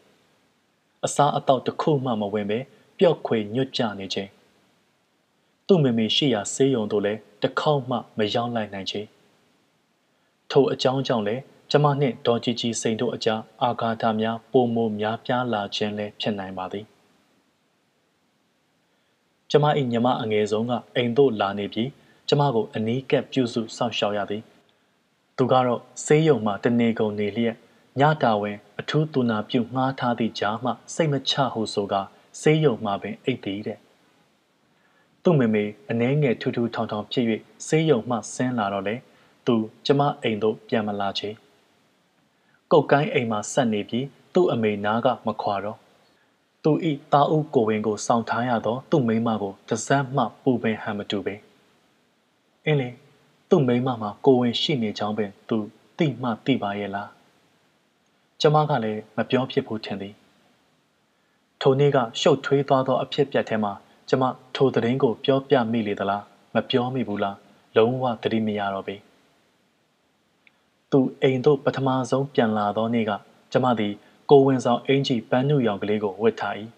[1.06, 2.60] အစားအသောက်တစ်ခုမှမဝင်ပဲ
[2.98, 4.30] ပျော့ခွေညွတ်ကြနေချိန်
[5.68, 9.02] သူ့မေမေရှိရာဆေးရုံတို့လည်းတစ်ခေါက်မှမရောက်လိုက်နိုင်ချေ
[10.52, 11.42] ထိုအကြောင်းကြောင့်လည်း
[11.72, 16.86] ကျမနှင့်ဒေါ်ကြီးကြီးစိန်တို့အကြားအာဃာတများပုံမများပြားလာခြင်းလည်းဖြစ်နိုင်ပါသည်
[19.50, 21.90] ကျမ၏ညီမအငယ်ဆုံးကအိမ်သို့လာနေပြီး
[22.28, 24.44] ကျမကိုအနီးကပ်ပြုစုစောင့်ရှောက်ရသည်
[25.38, 27.56] သူကတော့ဆေးရုံမှတနေကုန်နေလျက်
[28.00, 31.94] ညတာဝင်အထူးတူနာပြုငှားထားသည့်ကြားမှစိတ်မချဟုဆိုက
[32.42, 33.80] ဆေးရုံမှပင်အိတ်သည်တဲ့
[35.28, 37.26] သူ့မေမေအနှဲငယ်ထူးထူးထောင်ထောင်ဖြစ်၍
[37.68, 38.96] ဆေးရုံမှဆင်းလာတော့လေ
[39.48, 39.56] သူ
[39.86, 41.30] ကျမအိမ်သို့ပြန်မလာချေ
[42.72, 45.78] ကုတ်ကိုင်းအိမ်မှာဆက်နေပြီးသူ့အမေနားကမခွာတော့
[46.64, 51.36] သူဤသားဦးကိုဝင်ကိုစောင့်ထားရသောသူ့မိမကိုတစမ်းမှပူပင်ဟန်မတူပဲ
[52.66, 52.90] အင်းလေ
[53.50, 55.58] သူ့မိန်းမမှာကိုဝင်ရှိနေကြောင်းပင်သူ
[55.98, 57.10] သိမှသိပါရဲ့လား
[58.42, 60.14] ကျမကလည်းမပြောဖြစ်ဘူးထင်သည်
[61.62, 63.74] ထိုနေ့ကရှုပ်ထွေးသွားသောအဖြစ်ပြက်ထဲမှာ
[64.10, 64.24] ကျမ
[64.56, 67.38] ထိုသတင်းကိုပြောပြမိလေသလားမပြောမိဘူးလား
[67.76, 68.96] လုံးဝသတိမရတော့ပေ
[70.92, 73.12] သူအိမ်သို့ပထမဆုံးပြန်လာသောနေ့က
[73.52, 73.94] ကျမသည်
[74.30, 76.56] ကိုဝင်ဆောင်အင်ကြီးပန်းနုရောင်ကလေးကိုဝတ်ထား၏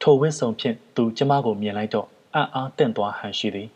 [0.00, 3.68] ထိုဝတ်ဆောင်ဖြင့်သူကျမကိုမြင်လိုက်တော့အံ့အားတင့်သွားဟန်ရှိသည်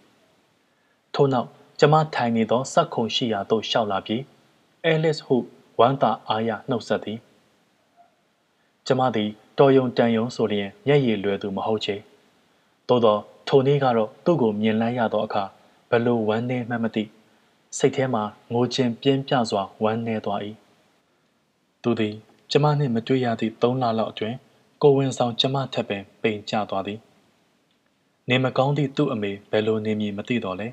[1.15, 1.49] ထို့နောက်
[1.81, 4.23] ကျမထိုင်နေသောစက်ခုံရှိရာသို့ရှောက်လာပြီး
[4.85, 5.37] အဲလစ်ဟု
[5.81, 7.19] ဝမ်းသာအားရနှုတ်ဆက်သည်
[8.87, 11.97] ကျမသည်တော်ယုံတန်ယုံဆိုလျင်မျက်ရည်လွယ်သူမဟုတ်ချေ
[12.89, 13.19] သို့သော
[13.49, 15.45] ထိုနေ့ကတော့သူ့ကိုမြင်လိုက်ရသောအခါ
[15.91, 17.05] ဘလို့ဝမ်းနေမှမသိ
[17.79, 18.23] စိတ်ထဲမှာ
[18.53, 20.41] ငိုခြင်းပြင်းပြစွာဝမ်းနေသွား၏
[21.83, 22.15] သူသည်
[22.51, 24.37] ကျမနှင့်မတွေ့ရသည့်၃လလောက်အတွင်း
[24.83, 26.99] ကိုဝင်ဆောင်ကျမထက်ပင်ပိန်ကျသွားသည်
[28.29, 30.69] နေမကောင်းသည့်သူ့အမေဘယ်လိုနေမည်မသိတော့လဲ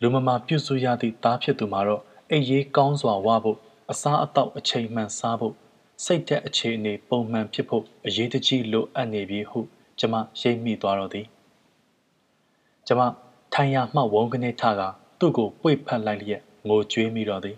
[0.00, 3.58] လူမမာပြုစုရသည့်သားဖြစ်သူမှာတော့အိပ်ရေးကောင်းစွာဝဖို့
[3.90, 5.54] အစားအသောက်အချိန်မှန်စားဖို့
[6.04, 9.60] စိတ်သက်အခြေအနေပုံမှန်ဖြစ်ဖို့အရေးတကြီးလိုအပ်နေပြီဟု
[9.98, 11.26] ကျမရိပ်မိသွားတော့သည်
[12.86, 13.02] ကျမ
[13.52, 14.80] ထိုင်ရမှဝုန်းကနေထက
[15.18, 17.56] သူ့ကိုပွေဖက်လိုက်လျက်ငိုကြွေးမိတော့သည်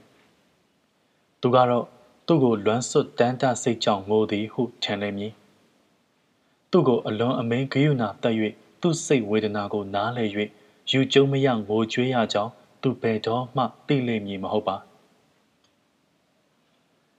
[1.41, 1.85] သူကတော့
[2.27, 5.33] သူ့ကိုလွမ်းဆွတ်တန်းတစိတ်ကြောင့်ငိုသည်ဟုထင်လိမ့်မည်
[6.71, 8.35] သူ့ကိုအလွန်အမင်းဂယုဏတက်၍
[8.81, 10.31] သူ့စိတ်ဝေဒနာကိုနားလည်၍
[10.91, 12.53] ယူကျုံမရငိုကြွေးရကြောင်း
[12.83, 14.77] သူဘယ်တော့မှသိလိမ့်မည်မဟုတ်ပါ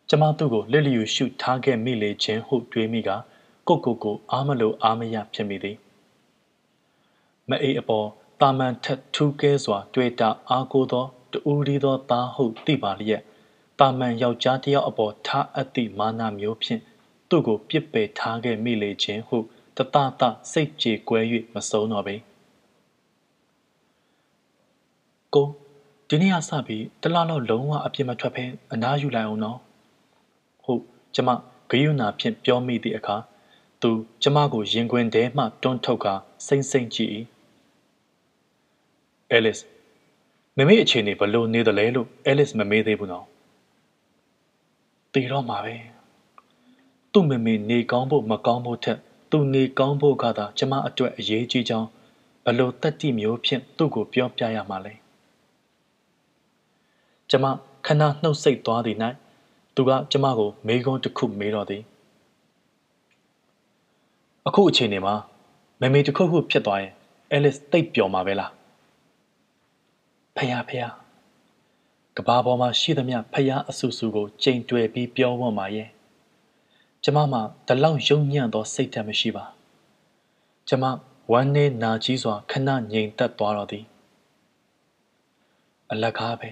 [0.09, 3.09] ကျမသူ့ကိုလက်လျူရှုထားခဲ့မိလေခြင်းဟုတွေးမိက
[3.67, 5.77] ကိုကိုကိုအားမလို့အားမရဖြစ်မိသည်
[7.49, 8.07] မအေးအပေါ်
[8.41, 13.21] တာမန်ထက်ထူးကဲစွာ တွေ့တာအားကိုသောတူရီသောသားဟုတ်သိပါလျက်
[13.79, 16.81] တာမန်ယောက်ျားတစ်ယောက်အပေါ်ထားအပ်သည့်မာနမျိုးဖြင့်
[17.29, 21.19] သူ့ကိုပြစ်ပယ်ထားခဲ့မိလေခြင်းဟုတတတစိတ်ကြေကွဲ၍
[21.53, 22.15] မဆုံးတော့ပေ
[25.33, 25.47] ကို
[26.09, 29.59] ဒီနေ့ကစပြီးတလားလောက်လုံးဝအပြစ်မထွက်ဖဲအနားယူလိုက်အောင်နော်
[30.63, 30.83] ဟုတ်
[31.15, 31.29] ကျမ
[31.69, 33.15] ဂယုဏဖြင့်ပြောမိသည့်အခါ
[33.81, 33.89] သူ
[34.23, 36.13] ကျမကိုရင်ခွင်ထဲမှတွန်းထုတ်ကာ
[36.45, 37.11] စိမ့်စိမ့်ကြည့်၏
[39.31, 39.59] အဲလစ်
[40.57, 43.25] မမေအခြေအနေဘလို့နေသလဲလို့အဲလစ်မမေးသေးဘူးနော်
[45.13, 45.75] တည်တော့မှာပဲ
[47.13, 48.99] သူ့မမေနေကောင်းဖို့မကောင်းဖို့ထက်
[49.31, 51.87] သူနေကောင်းဖို့ကသာကျမအတွက်အရေးကြီးကြောင်း
[52.45, 54.93] ဘလို့တက်တိမျိုးဖြင့်သူ့ကိုပြောပြရမှာလဲ
[57.29, 57.45] ကျမ
[57.85, 58.97] ခဏနှုတ်ဆက်သွားသည်၌
[59.75, 61.83] သူကကျမကိုမေးခွန်းတစ်ခုမေးတော့သည်
[64.47, 65.15] အခုအချိန်နေမှာ
[65.81, 66.93] မမေတစ်ခုခုဖြစ်သွားရင်
[67.31, 68.56] အဲလစ်တိတ်ပျော်မှာပဲလား
[70.37, 70.93] ဖယားဖယား
[72.17, 75.89] ကဘာပေါ်မှာရှိသမျှဖယားအဆူဆူကိုချိန်တွယ်ပြီးပြောဝတ်မှာရဲ့
[77.03, 79.45] ကျမမှဒီလောက်ယုံညံ့သောစိတ်ဓာတ်မရှိပါ
[80.69, 80.83] ကျမ
[81.31, 83.85] ဝမ်းနေနာကြီးစွာခဏငြိမ်သက်သွားတော့သည်
[85.91, 86.49] အလကားပဲ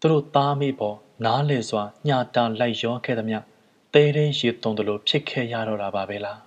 [0.00, 3.38] သူတို့သားမိပေါ်နားလေစွာညှာတာလိုက်ရောခဲ့သမျှ
[3.94, 6.40] တဲတဲရေသွန်သလိုဖြစ်ခဲ့ရတော့တာပါပဲလား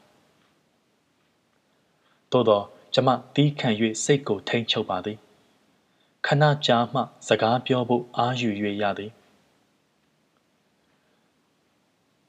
[2.31, 3.69] သို့တော့ကျမတီးခံ၍
[4.03, 5.17] စိတ်ကိုထိန်ချုပ်ပါသည်
[6.25, 8.49] ခဏကြာမှ စကားပြောဖို့အားယူ၍
[8.81, 9.11] ရသည်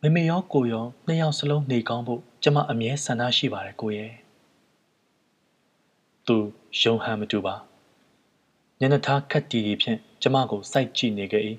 [0.00, 4.12] မမေရောကိုရောနှစ်ယောက်စလုံးနေကောင်းဖို့ကျမအမြဲဆန္ဒရှိပါတယ်ကိုရဲ့
[6.26, 6.36] သူ
[6.80, 7.54] ယုံဟန်မတူပါ
[8.80, 11.44] ညနေသားခက်တီတီဖြင့်ကျမကိုစိုက်ကြည့်နေခဲ့၏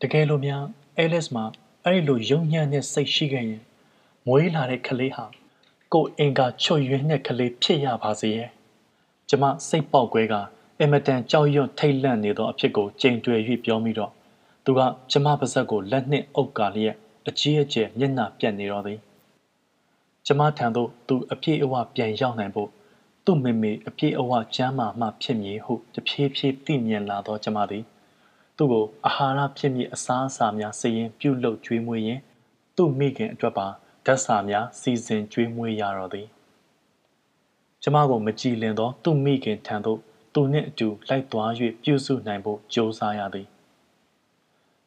[0.00, 0.64] တကယ်လို့များ
[0.96, 1.44] အဲလစ်မှာ
[1.84, 3.62] အဲ့လိုယုံညံ့တဲ့စိတ်ရှိခဲ့ရင်
[4.26, 5.24] မွေးလာတဲ့ကလေးဟာ
[5.92, 8.50] ကိုအင်ကာချွတ်ရွေးတဲ့ကလေးဖြစ်ရပါစေရဲ့
[9.28, 10.34] ကျမစိတ်ပေါက်ကွဲက
[10.80, 14.10] အင်မတန်ကြောက်ရွံ့ထိတ်လန့်နေသောအဖြစ်ကိုကြိမ်တွေ့၍ပြောမိတော့
[14.64, 16.96] သူကကျမပါဇက်ကိုလက်နှင့်အုပ်ကာလျက်
[17.28, 18.98] အကြီးအကျယ်မျက်နှာပြက်နေတော့သည်
[20.26, 22.70] ကျမထံသို့သူအပြည့်အဝပြန်ရောက်နိုင်ဖို့
[23.24, 27.84] သူ့မေမေအပြည့်အဝကျမ်းမာမှဖြစ်မည်ဟုတဖြည်းဖြည်းသိမြင်လာသောကျမသည်
[28.56, 32.20] သူ့ကိုအာဟာရဖြစ်မည်အစားအစာများစည်ရင်ပြုလုပ်ကျွေးမွေးရင်
[32.76, 33.66] သူ့မိခင်အတွက်ပါ
[34.06, 36.26] ဓာတ်စာများစီစဉ်ကျွေးမွေးရတော့သည်
[37.82, 39.98] ကျမကိုမကြည်လင်သော သူ့မိခင်ထံသို့
[40.34, 41.50] သူနှင့်အတူလိုက်သွား၍
[41.82, 43.46] ပြုစုနိုင်ဖို့ကြိုးစားရသည်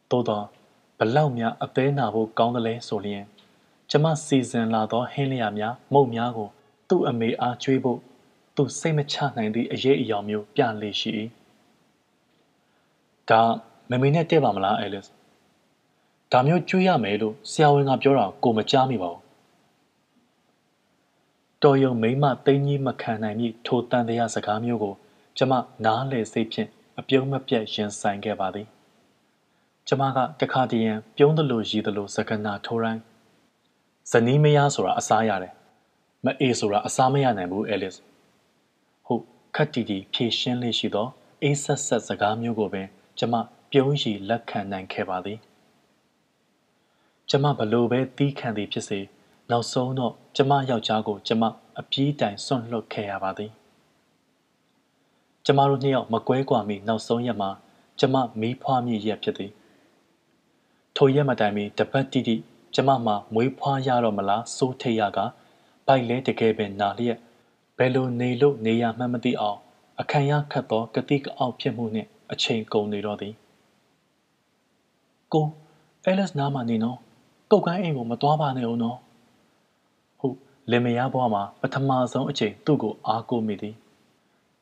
[0.09, 0.41] သို့သော
[0.97, 3.23] ဘလောက်များအသေးနာဖို့ကောင်းသလဲဆိုလျင်
[3.89, 6.49] ကျမစီစဉ်လာသောဟင်းလျာများမုတ်များကို
[6.89, 7.99] သူ့အမေအားကျွေးဖို့
[8.55, 11.11] သူစိတ်မချနိုင်သည့်အရေးအယောင်မျိုးပြလေရှိ၏
[13.29, 13.41] ဒါ
[13.89, 15.05] မမေနဲ့တဲ့ပါမလားအဲလစ်
[16.31, 19.24] ဒါမျိုးကျွေးရမယ်လို့ဆရာဝန်ကပြောတာကိုမကြားမိပါဘူး
[21.65, 24.93] တော်ယုံမိမသိန်းကြီးမခံနိုင်မိထိုတန်တရားစကားမျိုးကို
[25.37, 25.53] ကျမ
[25.85, 28.67] နားလေစိတ်ဖြင့်အပြုံးမပြတ်ရင်ဆိုင်ခဲ့ပါသည်
[29.87, 33.01] ကျမကတခါတည်းရန်ပြုံးသလိုရည်သလိုစကနာထိုးတိုင်း
[34.11, 35.53] ဇနီးမယားဆိုတာအစားရတယ်
[36.25, 37.93] မအေးဆိုတာအစားမရနိုင်ဘူးအဲလစ်
[39.05, 39.23] ဟုတ်
[39.55, 41.07] ခက်တီတီဖြည့်ရှင်းလေးရှိသော
[41.43, 42.87] အေးဆက်ဆက်စကားမျိုးကိုပင်
[43.19, 43.33] ကျမ
[43.71, 45.39] ပြုံးရည်လက်ခံနိုင်ခဲ့ပါသည်
[47.29, 48.99] ကျမဘလို့ပဲတီးခံသည်ဖြစ်စေ
[49.51, 51.43] နောက်ဆုံးတော့ကျမယောက်ျားကို ကျမ
[51.79, 53.51] အပြေးတိုင်စွန့်လွတ်ခဲ့ရပါသည်
[55.45, 57.49] ကျမတို့နှစ်ယောက်မကွဲကွာမီနောက်ဆုံးရက်မှာ
[57.99, 59.51] ကျမမီးဖွားမြည်ရက်ဖြစ်သည်
[60.95, 62.35] ထိုရက်မတိုင်မီတပတ်တိတိ
[62.75, 65.19] ကျမမှမွေးဖွားရတော့မလားစိုးထိတ်ရက
[65.87, 67.17] ဘိုက်လဲတကယ်ပင်နာလျက်
[67.77, 69.59] ဘယ်လိုနေလို့နေရမှန်းမသိအောင်
[69.99, 73.33] အခမ်းရခတ်သောကတိကအောက်ဖြစ်မှုနှင့်အချိန်ကုန်နေတော့သည်
[75.33, 75.45] ကို
[76.03, 76.97] အဲလက်စ်နားမှာနေနော်
[77.51, 79.04] ကုတ်ကန်းအိမ်ကိုမသွားပါနဲ့ဦးနော်ဟုတ်
[80.71, 83.75] လင်မယားဘွားမှာပထမဆုံးအချိန်သူ့ကိုအားကိုးမိသည်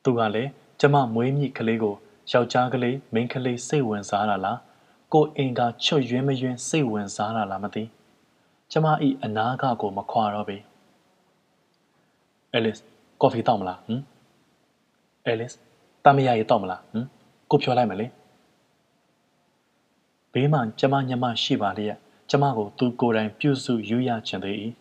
[0.04, 0.50] သူကလည်း
[0.80, 1.94] ကျမမွေးမြစ်ကလေးကို
[2.30, 4.58] ယောက်ျားကလေးမိန်းကလေးစိတ်ဝင်စားတာလား
[5.12, 7.84] ကိုအင်ကချွတ်ယွင်းမယွင်းစိတ်ဝင်စားတာလားမသိ
[8.72, 10.56] ကျမဤအနာကကိုမခွာတော့ပေ
[12.52, 12.78] အဲလစ်
[13.20, 14.00] ကော်ဖီတောက်မလားဟမ်
[15.26, 15.52] အဲလစ်
[16.04, 17.06] တမရရေတောက်မလားဟမ်
[17.50, 18.06] ကိုပြောလိုက်မလဲ
[20.32, 21.98] ဘေးမှာကျမညမရှိပါလျက်
[22.30, 24.56] ကျမကိုသူကိုယ်တိုင်ပြုစုယူရချင်သေး၏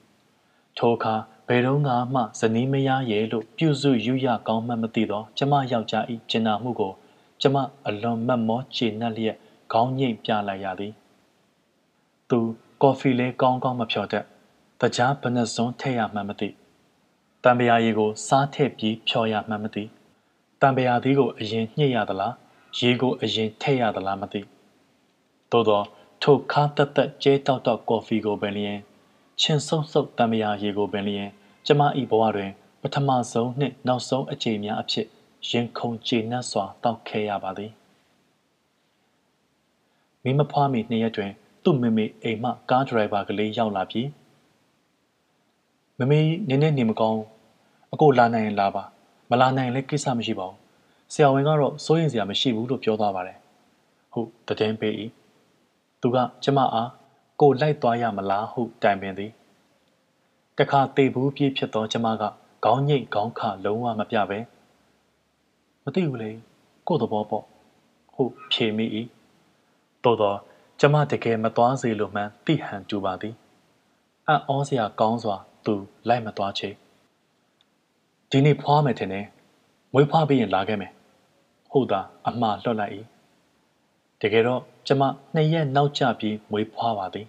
[0.77, 1.15] ထိုအခါ
[1.47, 6.93] ဘယ်တော့မှဇနီးမယားရဲ့လို့ပြုစုယူရကောင်းမှမသိတော့ကျမယောက်ျား၏ကျင်နာမှုကို
[7.41, 7.55] ကျမ
[7.87, 9.37] အလွန်မတ်မောခြေနှက်လျက်
[9.71, 10.93] ခေါင်းငိတ်ပြလိုက်ရသည်
[12.29, 12.39] သူ
[12.81, 14.25] ကော်ဖီလေးကောင်းကောင်းမဖြော်တတ်
[14.81, 16.49] တကြားဘဏ္ဍစွန်းထည့်ရမှန်းမသိ
[17.43, 19.83] တံပရာရည်ကိုစားထည့်ပြီးဖြော်ရမှန်းမသိ
[20.61, 22.33] တံပရာသီးကိုအရင်ညှစ်ရသလား
[22.79, 24.41] ရေကိုအရင်ထည့်ရသလားမသိ
[25.51, 25.85] သို့တော့
[26.23, 28.79] ထိုခါတက်တက်ကျဲတောက်တောက်ကော်ဖီကိုပင်လျင်
[29.41, 31.29] ချင်ဆုပ်ဆုပ်တံမယာရေကိုပင်လျင်
[31.65, 35.07] ကျမဤဘဝတွင် ပထမဆုံးနှင့်နောက်ဆုံးအကြိမ်များအဖြစ်
[35.49, 37.71] ရင်ခုန်ကျေနပ်စွာတောက်ခဲရပါသည်
[40.23, 41.31] မိမဖွားမိနှစ်ရက်တွင်
[41.63, 44.07] သူ့မမေအိမ်မှကားဒရိုင်ဘာကလေးရောက်လာပြီး
[45.99, 46.19] မမေ
[46.49, 47.21] နင်းနေနေမကောင်း
[47.93, 48.83] အကိုလာနိုင်ရင်လာပါ
[49.29, 50.57] မလာနိုင်ရင်လည်းကိစ္စမရှိပါဘူး
[51.13, 53.37] ဆရာဝန်ကတော့စိုးရင်စရာမရှိဘူးလို့ပြောသွားပါတယ်
[54.13, 54.27] ဟုတ်
[54.59, 54.93] တည်င်းပေး၏
[56.01, 56.89] သူကကျမအား
[57.41, 59.31] ကိုလိုက်သွားရမလားဟုတိုင်ပင်သည်
[60.57, 62.23] တခါတေဘူးပြေးဖြစ်သောကျမက
[62.65, 64.39] ခေါင်းညိတ်ခေါင်းခလုံးဝမပြပဲ
[65.83, 66.31] မသိဘူးလေ
[66.87, 67.45] ကို့သဘောပေါ့
[68.13, 68.85] ဟုတ်ဖြေမိ၏
[70.03, 70.37] တော်တော်
[70.79, 73.35] ကျမတကယ်မသွားစေလို့မှန်းသိဟန်တူပါသည်
[74.27, 75.73] အံ့ဩစရာကောင်းစွာ သူ
[76.07, 76.69] လိုက်မသွားချေ
[78.29, 79.25] ဒီနေ့ဖွားမယ်ထင်တယ်
[79.93, 80.91] မွေးဖွားပြီးရင်လာခဲ့မယ်
[81.71, 82.93] ဟုတ်တာအမှားလွတ်လိုက်၏
[84.23, 85.01] တကယ်တော့ကျမ
[85.33, 87.27] နှစ်ရက်နောက်ကျပြီးမွေးဖွားပါသည်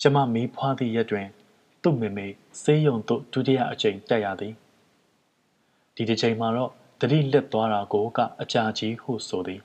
[0.00, 1.26] ကျမမီးဖွားသည့်ရက်တွင်
[1.82, 2.26] သူ့မေမေ
[2.62, 4.54] ဆေးရုံသို့ဒုတိယအကြိမ်တက်ရသည်
[5.94, 6.70] ဒီတစ်ချိန်မှာတော့
[7.00, 9.60] တတိလက်သွားတာကိုကအကြာကြီးဟုဆိုသည်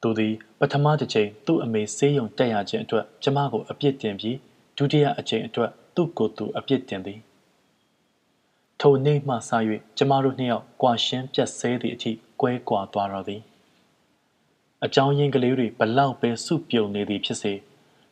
[0.00, 4.36] သူသည်ပထမတစ်ချိန်သူ့အမေဆေးရုံတက်ရခြင်းအတွက်ကျမကိုအပြစ်တင်ပြီး
[4.76, 7.20] ဒုတိယအကြိမ်အတွက်သူ့ကိုယ်သူအပြစ်တင်သည်
[8.80, 9.50] ထိုနေ့မှစ၍
[9.96, 13.42] ကျမတို့နှစ်ယောက်ကွာရှင်းပြတ်ဆဲသည့်အထိကွဲကွာသွားတော့သည်
[14.84, 17.52] အကြောင်းရင်းကလေးတွေဘလောက်ပဲစုပြုံနေသည်ဖြစ်စေ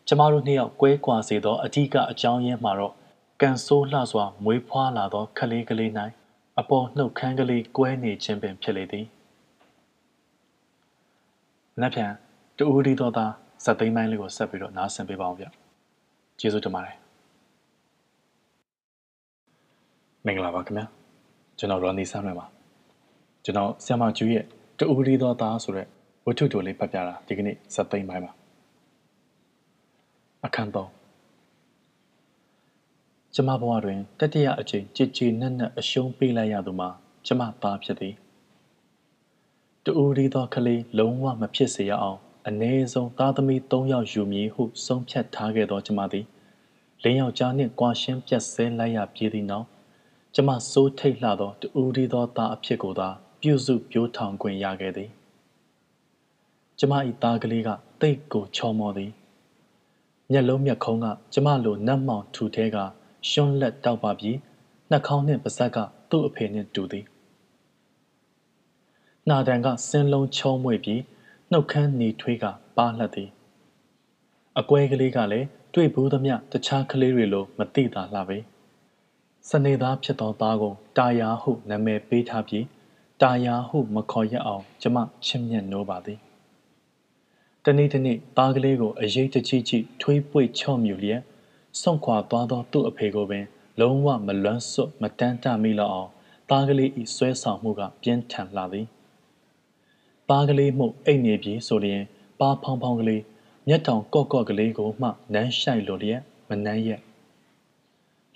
[0.07, 2.95] ကျမတို့နှစ်ယောက်ကွဲကွာစေသောအဓိကအကြောင်းရင်းမှာတော့
[3.41, 5.91] ကန်ဆိုးလှစွာမွေးဖွားလာသောခလေးကလေး၌
[6.61, 9.07] အပေါ်နှုတ်ခမ်းကလေးကွဲနေခြင်းပင်ဖြစ်လေသည်။
[11.81, 12.12] လက်ဖြန်
[12.57, 13.33] တူဦးဒီတော်သား
[13.64, 15.47] ဇက်သိမ်းပိုင်းလေးကိုဆက်ပြီးတော့နားဆင်ပေးပါအောင်ဗျ။
[16.41, 16.97] ကျေးဇူးတင်ပါတယ်။
[20.25, 20.85] မင်္ဂလာပါခင်ဗျာ။
[21.59, 22.47] ကျွန်တော်ရော်နီဆမ်းလွယ်ပါ။
[23.45, 24.45] ကျွန်တော်ဆ iam မကျူရဲ့
[24.79, 25.89] တူဦးဒီတော်သားဆိုတဲ့
[26.31, 28.31] ဝတ္ထုတိုလေးဖတ်ပြတာဒီကနေ့ဇက်သိမ်းပိုင်းပါ
[30.47, 30.91] အခန်းသုံး
[33.35, 36.89] ကျမဘဝတွင်တတိယအကြိမ်ကြည်ကြည်နက်နက်အရှုံးပေးလိုက်ရသူမှာ
[37.26, 38.14] ကျမသားဖြစ်သည်
[39.85, 42.18] တူရီသောကလေးလုံးဝမဖြစ်စေရအောင်
[42.49, 46.26] အ ਨੇ ဆုံးသားသမီး၃ယောက်ယူမည်ဟုဆုံးဖြတ်ထားခဲ့သောကျမသည်
[47.03, 49.66] လင်းယောက်ျားနှင့်ကွာရှင်းပြတ်ဆဲလိုက်ရပြေးသည့်နောက်
[50.35, 53.09] ကျမစိုးထိတ်လှသောတူရီသောသားအဖြစ်ကိုသာ
[53.41, 55.11] ပြုစုပြိုးထောင်ခွင့်ရခဲ့သည်
[56.79, 57.68] ကျမ၏သားကလေးက
[58.01, 59.11] တိတ်ကိုချောမောသည်
[60.33, 62.76] မျက်လုံးမျက်ခုံးကကျမလိုနတ်မောင်ထူထဲက
[63.29, 64.37] ရှွန်းလက်တောက်ပါပြီး
[64.91, 65.79] နှာခေါင်းနှင့်ပါးစပ်က
[66.11, 67.05] သူ့အဖေနှင့်တူသည်
[69.29, 71.01] နှာတံကစင်းလုံးချုံးမွေ့ပြီး
[71.51, 72.45] နှုတ်ခမ်းနေထွေးက
[72.76, 73.31] ပါလှက်သည်
[74.59, 78.39] အကွဲကလေးကလည်းတွေ့ဘူးသမျှတခြားကလေးတွေလိုမသိတာလှပဲ
[79.49, 82.64] စနေသားဖြစ်သောသားကိုတာယာဟုနာမည်ပေးထားပြီး
[83.22, 86.28] တာယာဟုမခေါ်ရအောင်ကျမချစ်မြတ်နိုးပါသည်
[87.67, 91.23] တနေ့တနေ့သားကလေးကိုအရေးတကြီးကြီးထွေးပွေချော့မြူလျက်
[91.81, 93.45] စွန့်ခွာသွားသောသူ့အဖေကိုပင်
[93.81, 96.11] လုံးဝမလွမ်းစွတ်မတန်းတမိလောက်အောင်
[96.51, 98.87] သားကလေးဤဆွဲဆောင်မှုကပြင်းထန်လာသည်
[100.29, 102.03] သားကလေးမှုအိတ်နေပြီဆိုလျင်
[102.41, 103.23] ပါဖောင်းဖောင်းကလေး
[103.69, 107.01] မျက်တောင်ကော့ကော့ကလေးကိုမှနမ်းရှိုက်လိုလျက်မနှမ်းရက်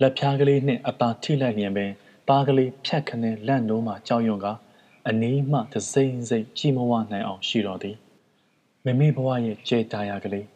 [0.01, 1.91] လက်ဖြားကလေးနှင့်အသာထိလိုက်လျင်ပင်
[2.29, 4.47] သားကလေးဖြတ်ခနဲလန့်နိုးမှကြောက်ရွံ့က
[5.09, 7.97] အနီးမှသစိမ့်စိမ့်ကြည်မဝနိုင်အောင်ရှိတော်သည်
[8.87, 10.47] မမေဘဝရဲ့ကြဲတာယာကလေး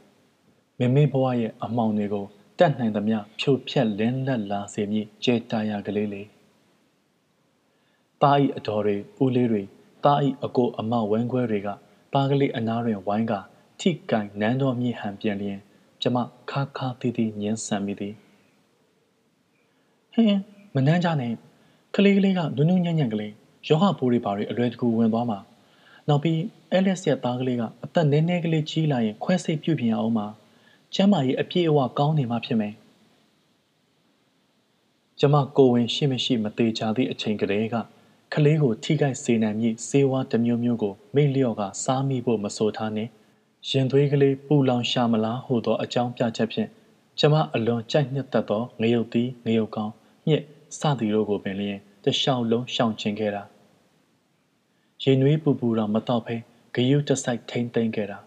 [0.78, 2.26] မမေဘဝရဲ့အမောင်တွေကို
[2.58, 6.28] တတ်နိုင်သမျှဖြိုဖြက်လင်းလက်လာစေမည်ကြဲတာယာကလေးလေး
[8.22, 9.62] တာဤအတော်တွေဦးလေးတွေ
[10.04, 11.68] တာဤအကိုအမဝန်းခွဲတွေက
[12.12, 13.32] ပါကလေးအနားတွင်ဝိုင်းက
[13.80, 15.58] ထိကင်နန်းတော်မြေဟန်ပြန်လျင်
[16.02, 16.16] ကျမ
[16.50, 18.14] ခါခါတီးတီးညင်းဆန်မိသည်
[20.14, 20.40] ဟင်း
[20.74, 21.32] မနှမ်းကြနဲ့
[21.96, 23.32] ကလေးကလေးကနုနုညံ့ညံ့ကလေး
[23.68, 25.38] ယောဟပိုးတွေပါတွေအလွယ်တကူဝင်သွားမှာ
[26.08, 26.40] နောက်ပြီး
[26.72, 30.26] အဲလက်စ်ရဲ့သားကလေးကအသက်နည်းနည်းကလေးကြီးလာရင်ခွဲစိတ်ပြုတ်ပြင်အောင်မှာ
[30.94, 32.74] ကျမ်းမာရေးအပြည့်အဝကောင်းနေမှဖြစ်မယ်
[35.20, 37.74] ကျမကိုဝင်ရှိမရှိမသေးချာသည့်အချိန်ကလေးက
[38.34, 43.08] ကလေးကိုထိခိုက်စေနိုင်မည့်စေဝါတစ်မျိုးမျိုးကိုမိလျော့ကစားမိဖို့မဆိုထားနဲ့
[43.70, 46.68] ရင်သွေးကလေးပူလောင်ရှာမလားဟူသောအကြောင်းပြချက်ဖြင့်
[47.18, 49.92] ကျမအလွန်ကြိုက်နှစ်သက်သောငရုတ်သီးငရုတ်ကောင်း
[50.26, 50.42] မြစ်
[50.78, 53.42] စသည်တို့ကိုပင်လျင်တရှောင်းလုံးရှောင်ကျင်ခဲ့တာ
[55.02, 56.36] ရင်နွေးပူပူတော့မတော့ဖဲ
[56.74, 58.18] ဂယုတဆိုင်ထိမ့်သိမ့်ခဲ့တာ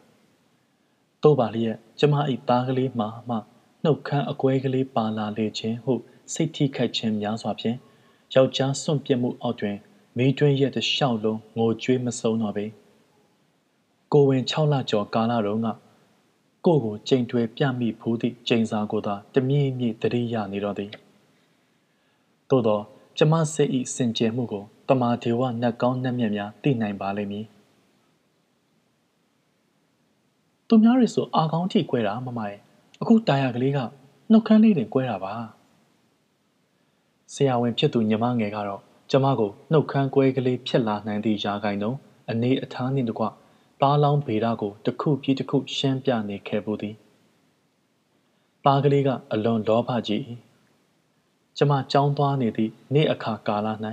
[1.24, 2.13] တို့ပါလျက်ကျမ၏
[2.49, 3.38] သားကလေးမှမှ
[3.84, 5.93] နှုတ်ခမ်းအကွဲကလေးပါလာလေခြင်းဟု
[6.34, 7.78] စိတ်ထိခိုက်ခြင်းများစွာဖြင့်
[8.34, 9.78] ယောက်ျားစွန့်ပစ်မှုအောက်တွင်
[10.17, 12.65] မိတွင်းရဲ့တလျှောက်လုံးငိုကြွေးမဆုံးတော့ပေ
[14.13, 15.67] ကိုဝင်6လကျော်ကာလတုန်းက
[16.65, 20.91] ကိုကိုကြိမ်တွယ်ပြမိဖူးသည့်ကြိမ်စာကိုသာတမြင့်မြင့်တရိရနေတော့သည်
[22.49, 22.80] သို့သော
[23.17, 27.46] ကျမစိတ်ဤစင်ကြယ်မှုကို တမာဒေဝနတ်ကောင်းနတ်မြတ်များသိနိုင်ပါလိမ့်မည်
[30.68, 32.60] သူများတွေဆိုအာကောင်းထိကွဲတာမမရဲ့
[33.02, 33.80] အခုတာယာကလေးက
[34.32, 35.34] နှုတ်ခမ်းလေးတင်ကွဲတာပါ
[37.34, 38.82] ဆရာဝန်ဖြစ်သူညီမငယ်ကတော့
[39.12, 41.98] ကျမကိုနှုတ်ခမ်းကွဲကလေးဖြစ်လာနိုင်သည့်ယာကိုင်တုံး
[42.30, 43.26] အနေအထားနှင့်တကွ
[43.82, 46.96] ပါလောင်းဗေဒကိုတစ်ခုပြီးတစ်ခုရှင်းပြနေခဲ့ပူသည်
[48.66, 50.26] ပါကလေးကအလွန်လောဘကြီး
[51.58, 53.68] ကျမကြောင်းသွားနေသည့်နေ့အခါကာလ၌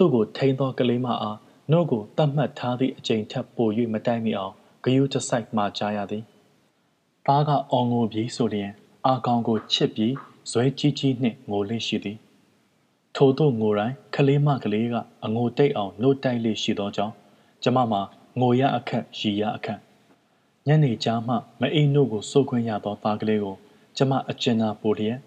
[0.00, 1.36] သူ့ကိုထိန်းသောကလေးမအား
[1.70, 6.24] နှုတ်ကိုတတ်မှတ်ထားသည့်အချိန်ထက်ပို၍မတိုက်မိအောင်ဂယုတဆိုင်မှကြားရသည်။
[7.26, 8.72] သားကအော်ငိုပြီးဆိုလျင်
[9.06, 10.14] အာကောင်ကိုချစ်ပြီး
[10.50, 12.18] ဇွဲကြီးကြီးနှင့်ငိုလေးရှိသည်။
[13.16, 14.94] ထို့သို့ငိုတိုင်းကလေးမကလေးက
[15.24, 17.14] အငိုတိတ်အောင်နှုတ်တိုက်လေးရှိသောကြောင့်
[17.62, 18.00] ကျမမှာ
[18.40, 19.78] ငိုရအခက်ရီရအခက်
[20.66, 23.56] ညနေကြားမှမအိမ်တို့ကိုစိုးခွင့်ရသောသားကလေးကို
[23.96, 25.18] ကျမအကျဉ်းသာပိုလျက်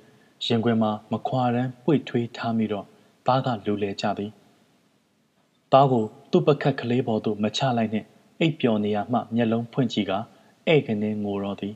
[0.45, 2.85] ရင်ခွင်မှာမခွာရန်ပွေထွေးထားမိတော့
[3.27, 4.33] သားကလူလဲကြသည်
[5.73, 8.05] သားကိုသူ့ပကတ်ကလေးပေါ်သို့မချလိုက်နဲ့
[8.39, 10.13] အိပ်ပျော်နေရမှမျက်လုံးဖွင့်ကြည့်က
[10.73, 11.75] ဧကနေငိုတော့သည်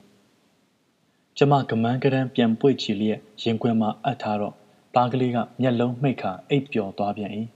[1.37, 4.53] ကျမကမန်းကရန်ပြန်ပွေ့ချီလျက်ရင်ခွင်မှာအပ်ထားတော့
[4.95, 7.31] သားကလေးကမျက်လုံးမှိတ်ခါအိပ်ပျော်သွားပြန်၏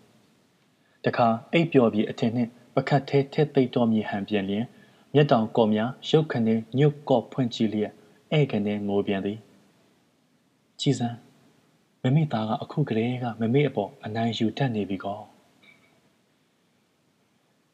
[1.05, 4.65] တခါအိပ်ပျော်ပြီးအထင်နှင့်ပကတ်သေးထက်သိတော်မြေဟန်ပြန်လျင်
[5.13, 7.91] မျက်တောင်ကော်များရုတ်ခနဲညုတ်ကော့ဖွင့်ကြည့်လျက်
[8.37, 9.37] ဧကနေငိုပြန်သည်
[10.79, 11.17] ကြည်စမ်း
[12.01, 15.30] မမေသားကအခုကလေးကမမေအပေါ်အနိုင်ယူတတ်နေပြီကော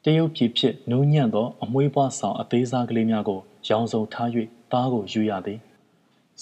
[0.04, 4.28] တရုတ်ပြည်ဖြစ်နူးညံ့သော အမွှေးပွားဆောင်အသေးစားကလေးများကိုရောင်စုံထား၍
[4.72, 5.58] သားကိုယူရသည်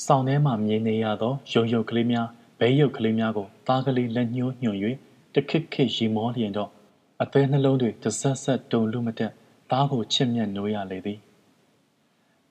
[0.04, 2.28] ဆောင်ထဲမှမြင်နေရသောရုံရုပ်ကလေးများ
[2.58, 4.78] ဘဲရုပ်ကလေးများကိုသားကလေးလက်ညှိုးညွှန်၍
[5.34, 6.70] တခစ်ခစ်ရီမောလျင်တော့
[7.22, 9.32] အသေးနှလုံးတွေတဆက်ဆက်တုန်လူမတက်
[9.70, 11.18] သားကိုချစ်မြတ်နိုးရလေသည်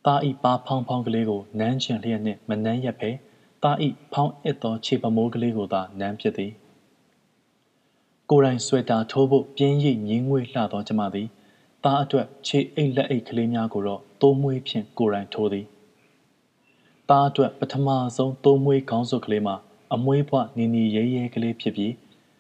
[0.06, 3.12] သားဤပါဖောင်းဖောင်းကလေးကိုနမ်းချင်လျက်နှင့်မနှမ်းရက်ပဲ
[3.64, 6.52] သားဤဖောင်းအစ်သောခြေပမိုးကလေးကိုသာနမ်းဖြစ်သည်
[8.32, 11.28] ကိုယ်တိုင်ဆွဲတာထိုးဖို့ပြင်းရိပ်ငင်းငွေလှသောကျမသည်
[11.84, 15.66] သားအတွက်ခြေအိတ်လက်အိတ်ကလေးများကိုတော့တိုးမွေးဖြင့်ကိုယ်တိုင်ထိုးသည်
[17.10, 19.56] သားအတွက်ပထမဆုံးတိုးမွေးခေါင်းစုပ်ကလေးမှာ
[19.94, 21.94] အမွေးပွနီနီရဲရဲကလေးဖြစ်ပြီး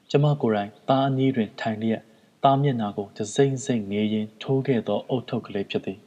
[0.09, 2.01] ကျမကိုယ်တိုင်သားအနီးတွင်ထိုင်လျက်
[2.43, 5.99] သားမျက်နှာကိုတစိမ့်စိမ့်ငေးရင်းထိုးခဲ့သောအုတ်ထုပ်ကလေးဖြစ်သည်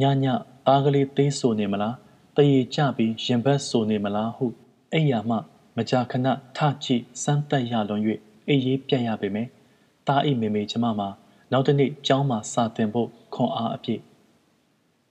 [0.00, 0.26] ညည
[0.66, 1.96] သားကလေးသေးဆိုနေမလား
[2.36, 4.46] တရေကြပြီးရင်ဘတ်ဆိုနေမလားဟု
[4.92, 5.36] အိယာမှ
[5.80, 8.02] မကြာခဏထကြည့်စမ်းတက်ရလွန်၍
[8.48, 9.48] အေးရေးပြတ်ရပေမယ်။
[10.06, 11.08] တားအိမေမေကျမမှာ
[11.52, 14.00] နောက်တစ်နေ့ကျောင်းမှာစာသင်ဖို့ခွန်အားအပြည့်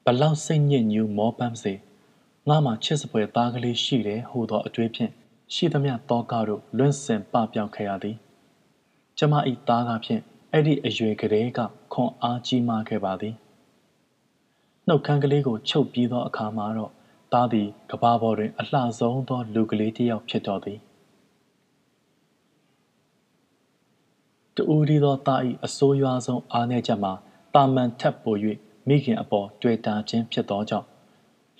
[0.05, 1.73] ဘလောက်စိတ်ညစ်ညူးမောပန်းစေ
[2.49, 5.11] ငါမှချစ်စပွဲသားကလေးရှိတယ်ဟူသောအတွေ့ဖြင့်
[5.53, 8.15] ရှိသမျှတောကတို့လွင့်စင်ပပြောင်ခဲ့ရသည်။
[9.17, 11.59] ကျမဤသားကဖြင့်အဲ့ဒီအရွယ်ကလေးက
[11.93, 13.35] ခွန်အားကြီးမားခဲ့ပါသည်။
[14.87, 16.91] နှုတ်ခမ်းကလေးကိုချုပ်ပြီးသောအခါမှာတော့
[17.33, 20.79] သားသည်ကဘာပေါ်တွင် အလှဆုံးသော လူကလေးတစ်ယောက်ဖြစ်တော်သည်
[24.55, 27.13] တူဒီသောသား၏အဆိုးရွားဆုံးအားနည်းချက်မှာ
[27.53, 28.35] တာမန်ထက်ပို၍
[28.87, 30.87] မိခင်အပေါ်တွေ့တာခြင်းဖြစ်သောကြောင့်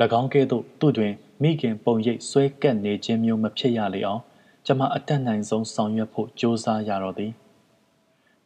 [0.20, 4.22] ၎င်းကဲ့သို့သူ့တွင် မိခင်ပုံရိပ်ဆွဲကပ်နေခြင်းမျိုးမဖြစ်ရလေအောင်
[4.66, 7.32] ကျမအတက်နိုင်ဆုံးဆောင်ရွက်ဖို့ကြိုးစားရတော့သည်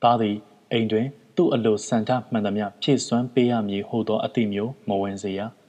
[0.02, 0.38] သားသည်
[0.72, 5.42] အိမ်တွင် သူ့အလိုစံထမှန်သမျှဖြည့်စွမ်းပေးရမည်ဟုသောအသည့်မျိုးမဝင်စေရ။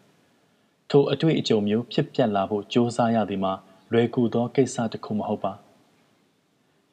[0.97, 3.53] ထိုအတွေ့အကြုံမျိုးဖြစ်ပျက်လာဖို့ကြိုးစားရသည်မှာ
[3.93, 5.53] လွယ်ကူသောကိစ္စတစ်ခုမဟုတ်ပါ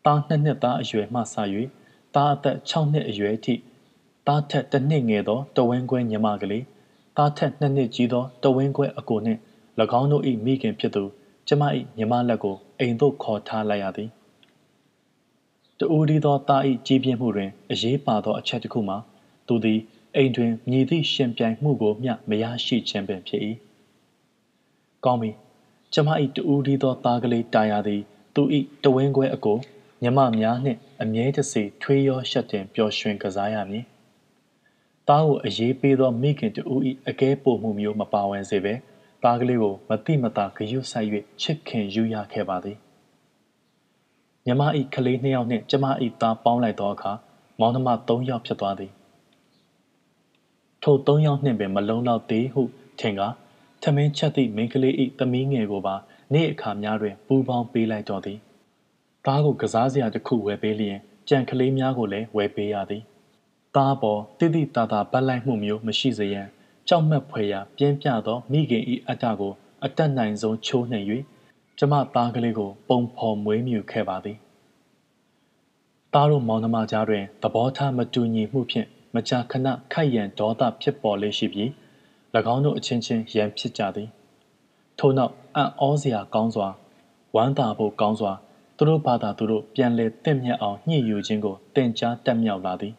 [0.06, 1.36] သားနှစ်နှစ်သားအရွယ်မှစ၍
[2.16, 3.56] သားအသက်6နှစ်အရွယ်အထိ
[4.28, 6.66] သားထက်တစ်နှစ်ငယ်သောတဝင်းခွဲညီမကလေး
[7.18, 9.40] သားထက်နှစ်နှစ်ကြီးသောတဝင်းခွဲအကိုနှင့်၎
[10.00, 11.04] င်းတို့၏မိခင်ဖြစ်သူ
[11.48, 11.64] ကျမ၏
[11.98, 14.10] ညီမလက်ကိုအိမ်သို့ခေါ်ထားလိုက်ရသည်
[15.80, 18.98] တူဒီသောသား၏ကြီးပြင်းမှုတွင်အရေးပါသောအချက်တစ်ခုမှာ
[19.48, 19.80] သူသည်
[20.16, 23.44] အိမ်တွင်မြည်သည့်ရှင်ပြိုင်မှုကိုမျှမရရှိခြင်းပင်ဖြစ်၏
[25.06, 25.32] ကောင်းပြီ
[25.94, 28.02] ကျမ၏တူဒီသောသားကလေးတာယာသည်
[28.36, 28.42] သူ၏
[28.84, 29.58] တဝင်းခွဲအကို
[30.02, 33.86] မြမများနှင့်အမြဲတစေထွေးရောရှက်တင်ပျော်ရွှင်ကစားရမည်။
[35.08, 36.62] သားကိုအရေးပေးသောမိခင်တူ၏
[37.08, 38.74] အကဲပို့မှုမျိုးမပါဝင်စေဘဲ
[39.24, 41.08] သားကလေးကိုမတိမတာဂယုဆိုင်၍
[41.42, 42.78] ချစ်ခင်ယူရခဲ့ပါသည်။
[44.46, 44.62] မြမ၏
[44.96, 45.86] ကလေးနှစ်ယောက်နှင့်ကျမ၏
[46.22, 47.12] သားပေါင်းလိုက်သောအခါ
[47.60, 48.92] မောင်နှမ၃ယောက်ဖြစ်သွားသည်။
[50.84, 52.62] ထို၃ယောက်နှင့်ပင်မလုံးလောက်သေးဟု
[53.00, 53.22] ထင်က
[53.84, 55.96] ထမင်းချက်သည့်မိန်းကလေး၏သမီးငယ်ကိုပါ
[56.34, 58.40] နေ့အခါများတွင်ပူပေါင်းပေးလိုက်တော်သည်။
[59.26, 60.98] သားကိုကစားစရာတစ်ခုဝယ်ပေးလျင်
[61.30, 63.04] ကြံကလေးများကိုလည်းဝယ်ပေးရသည်
[63.76, 66.48] သားပေါ်တိတိတသာပတ်လိုက်မှုမျိုးမရှိစေရန်
[66.88, 69.54] ကြောက်မက်ဖွယ်ရာပြင်းပြသောမိခင်ဤအတ္တကို
[69.84, 71.04] အတက်နိုင်ဆုံးချိုးနှံ့၍
[71.78, 74.38] ကျမသားကလေးကို ပုံဖော်မွေးမြူခဲ့ပါသည်
[76.14, 81.70] သားတို့မောင်နှမကြားတွင်သဘောထားမတူညီမှုဖြင့်မကြာခဏခိုက်ရန်ဒေါသဖြစ်ပေါ်လေရှိပြီး၎
[82.54, 84.10] င်းတို့အချင်းချင်းရန်ဖြစ်ကြသည်
[85.00, 86.68] ထို့နောက်အံ့ဩစရာကောင်းစွာ
[87.36, 88.32] ဝမ်းသာဖို့ကောင်းစွာ
[88.78, 92.94] သူတို့ဘာသာသူတို့ပြန်လဲတင့်မြတ်အောင်ညှိယူခြင်းကိုတင် जा တက်မြောက်လာသည်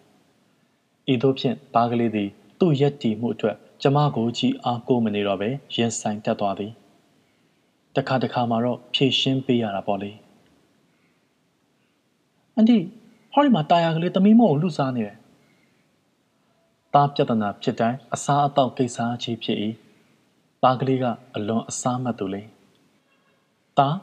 [1.12, 2.28] ဤသို့ဖြင့်ပါကလေးသည်
[2.60, 6.72] သူ့ရက်တီမှုအတွက်ကျမကိုကြည့်အားကိုးမနေတော့ပဲရင်ဆိုင်တက်သွားသည်
[7.96, 10.10] တခါတခါမှာတော့ဖြည့်ရှင်းပေးရတာပေါ့လေ
[12.54, 12.76] အန်ဒီ
[13.32, 15.16] ဟောဒီမှာတာယာကလေးသမီးမို့ကိုလှူစားနေတယ်
[16.94, 19.58] တားပြဿနာဖြစ်တိုင်းအစားအသောက်ကိစ္စကြီးဖြစ်၏
[20.62, 21.04] ပါကလေးက
[21.36, 22.42] အလွန်အစားမှတ်သူလေ
[23.78, 23.96] တား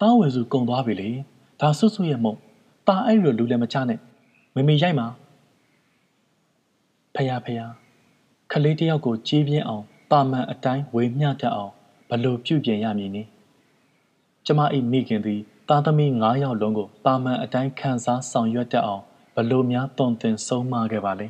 [0.00, 1.10] တားဝယ်စုကုံသွားပြီလေ
[1.60, 2.34] ဒါဆွဆွရဲ့မုံ
[2.88, 4.00] တာအဲ့လိုလူလည်းမချနဲ့
[4.54, 5.06] မမေရိုက်မှာ
[7.14, 7.72] ဖယားဖယား
[8.52, 11.72] ခလေးတယောက်ကိုကြီးပြင်းအောင်တာမန်အတိုင်းဝေမျှတတ်အောင်
[12.08, 13.28] ဘလို့ပြုပြင်ရမည်နည်း
[14.46, 14.60] ကျမ၏
[14.92, 19.02] မိခင်သည်သားသမီး9ယောက်လုံးကိုတာမန်အတိုင်းခံစားဆောင်ရွက်တတ်အောင်
[19.34, 21.28] ဘလို့များတုံသင်ဆုံးမခဲ့ပါလဲ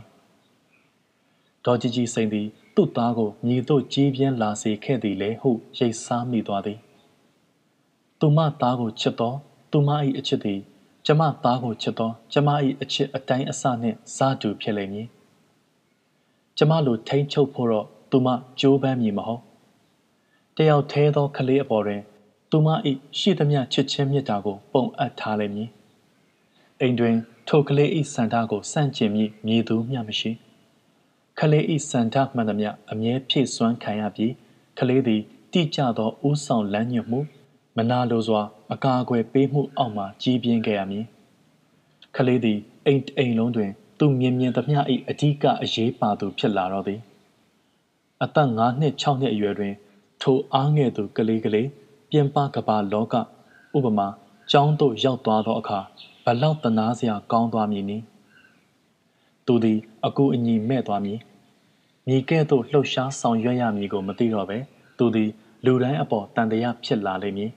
[1.64, 6.78] ဒေါ်ကြီးကြီးစိန်သည် သူ့သားကိုညီတို့ကြီးပြင်းလာစေခဲ့သည်လေဟုရိတ်စားမိသွားသည်
[8.20, 9.32] သူမသားကိုချစ်သော
[9.70, 10.60] သူမ၏အချစ်သည်
[11.06, 12.48] ကျမသားကိုချစ်သောကျမ၏
[12.82, 15.08] အချစ်အတိုင်းအဆနှင့်စားတူဖြစ်လိမ့်မည်
[16.56, 18.28] ကျမလိုထိန်ချုပ်ဖို့တော့သူမ
[18.60, 19.42] ကြိုးပမ်းမည်မဟုတ်
[20.56, 22.02] တယောက်သေးသောကလေးအပေါ်တွင်
[22.50, 22.68] သူမ၏
[23.18, 25.68] ရှိသမျှချစ်ချင်းမြတ်တာကို ပုံအပ်ထားလိမ့်မည်
[26.80, 27.16] အိမ်တွင်
[27.48, 30.32] ထိုကလေး၏စန္ဒကိုစန့်ကျင်မည်မြည်သူမျှမရှိ
[31.40, 34.32] ကလေး၏စန္ဒမှန်သမျှအမြဲဖြည့်စွမ်းခံရပြီး
[34.78, 35.22] ကလေးသည်
[35.52, 37.20] တိကျသောဥဆောင်လမ်းညွှန်မှု
[37.76, 41.04] မနာလိုစွာ အကာအကွယ်ပေးမှုအောက်မှကြီးပြင်းခဲ့ရမည်
[42.16, 44.78] ခလေးသည်အိမ်အိမ်လုံးတွင် သူမြင်မြင်သမျှ၏
[45.08, 47.00] အဓိကအရေးပါသူဖြစ်လာတော့သည်
[48.22, 49.74] အသက်9နှစ်6နှစ်အရွယ်တွင်
[50.22, 51.68] ထိုအားငယ်သူကလေးကလေး
[52.10, 53.14] ပြင်ပကဘာလောက
[53.76, 54.08] ဥပမာ
[54.50, 55.80] ကျောင်းသို့ရောက်သွားသောအခါ
[56.24, 58.04] ဘလောက်တနာစရာကောင်းသွားမည်နည်း
[59.46, 61.20] သူသည် အကူအညီမဲ့သွားမည်
[62.08, 64.58] မြေကဲ့သို့လှုပ်ရှားဆောင်ရွက်ရမည်ကိုမသိတော့ပဲ
[64.98, 65.30] သူသည်
[65.64, 67.50] လူတိုင်းအပေါ်တန်တရားဖြစ်လာလိမ့်မည်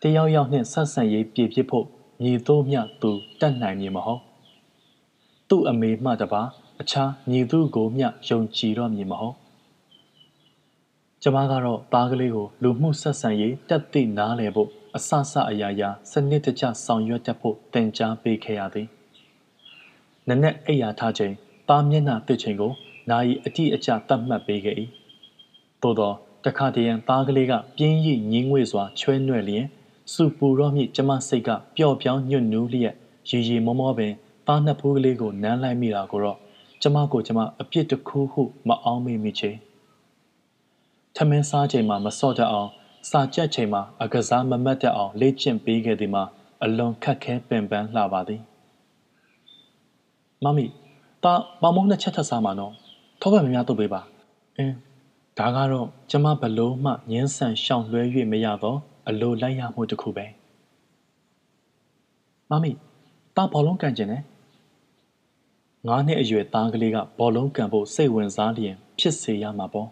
[0.00, 1.86] တယောက်ယောက်နှင့်ဆက်ဆံရေးပြည့်ပြည့်ဖို့
[2.22, 3.10] ညီတို့မျှသူ
[3.40, 4.20] တတ်နိုင်မည်မဟုတ်
[5.48, 6.42] သူ့အမေမှတပါ
[6.80, 9.36] အခြားညီသူကိုမျှယုံကြည်တော့မည်မဟုတ်
[11.22, 18.99] ကျမကတော့သားကလေးကိုလူမှုဆက်ဆံရေးတက်သိနားလည်ဖို့အဆဆအရာရာစနစ်တကျဆောင်ရွက်တတ်ဖို့တင် जा ပေးခဲ့ရသည်
[20.28, 21.32] နနက်အိယာထားချိန်
[21.68, 22.72] သားမျက်နှာတစ်ချိန်ကို
[23.10, 24.76] နာယီအတိအကျသတ်မှတ်ပေးခဲ့၏
[25.82, 26.12] သို့သော
[26.44, 29.66] တခါတရံသားကလေးကပြင်းရိငင်းငွေစွာချွဲနွယ်လျင်
[30.12, 32.94] စူပူတော့မြင့်ကျမစိတ်ကပျော့ပြောင်းညွတ်နူးလျက်
[33.28, 34.12] ရီရီမောမောပင်
[34.46, 36.38] သားနှစ်ဖူးကလေးကိုနမ်းလိုက်မိတာကိုတော့
[36.82, 39.50] ကျမကိုကျမအပြစ်တစ်ခုဟုမအောင်မိမိချေ
[41.16, 42.68] ထမင်းစားချိန်မှာမစော့တတ်အောင်
[43.10, 46.24] စာကြက်ချိန်မှာအကစားမမတ်တတ်အောင်လေ့ကျင့်ပေးခဲ့သည်မှာ
[46.62, 48.42] အလွန်ခက်ခဲပင်ပန်းလှပါသည်
[50.44, 50.66] မမီ
[51.24, 51.32] တာ
[51.62, 52.72] မမုန်းနှစ်ချက်ထပ်စားမှာနော်
[53.20, 54.00] ထောက်ပဲမများတော့ပေးပါ
[54.56, 54.74] အင်း
[55.38, 58.78] ဒါကတော့ကျမဘလို့မှငင်းဆန်ရှောင်လွှဲ၍မရတော့
[59.08, 60.26] အလိုလိုက်ရမှုတစ်ခုပဲ
[62.50, 62.70] မမီ
[63.36, 64.22] တာဘောလုံးကန်ကျင်တယ်
[65.86, 69.88] ငါးနှစ်အရွယ်သားကလေးကဘောလုံးကန်ဖို့စိတ်ဝင်စားလျင် ဖြစ်စေရမှာပေါ့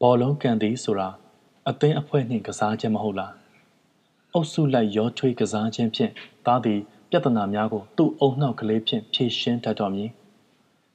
[0.00, 1.08] ဘောလုံးကန်သည်ဆိုတာ
[1.68, 3.32] အသင်းအဖွဲ့နှင့်ကစားခြင်းမဟုတ်လား
[4.32, 6.12] အုပ်စုလိုက်ရောထွေးကစားခြင်းဖြင့်
[6.46, 6.80] သားသည်
[7.14, 10.10] ပြဿနာများကိုသူ့အုံနှောက်ကလေးဖြင့်ဖြေရှင်းတတ်တော်မည်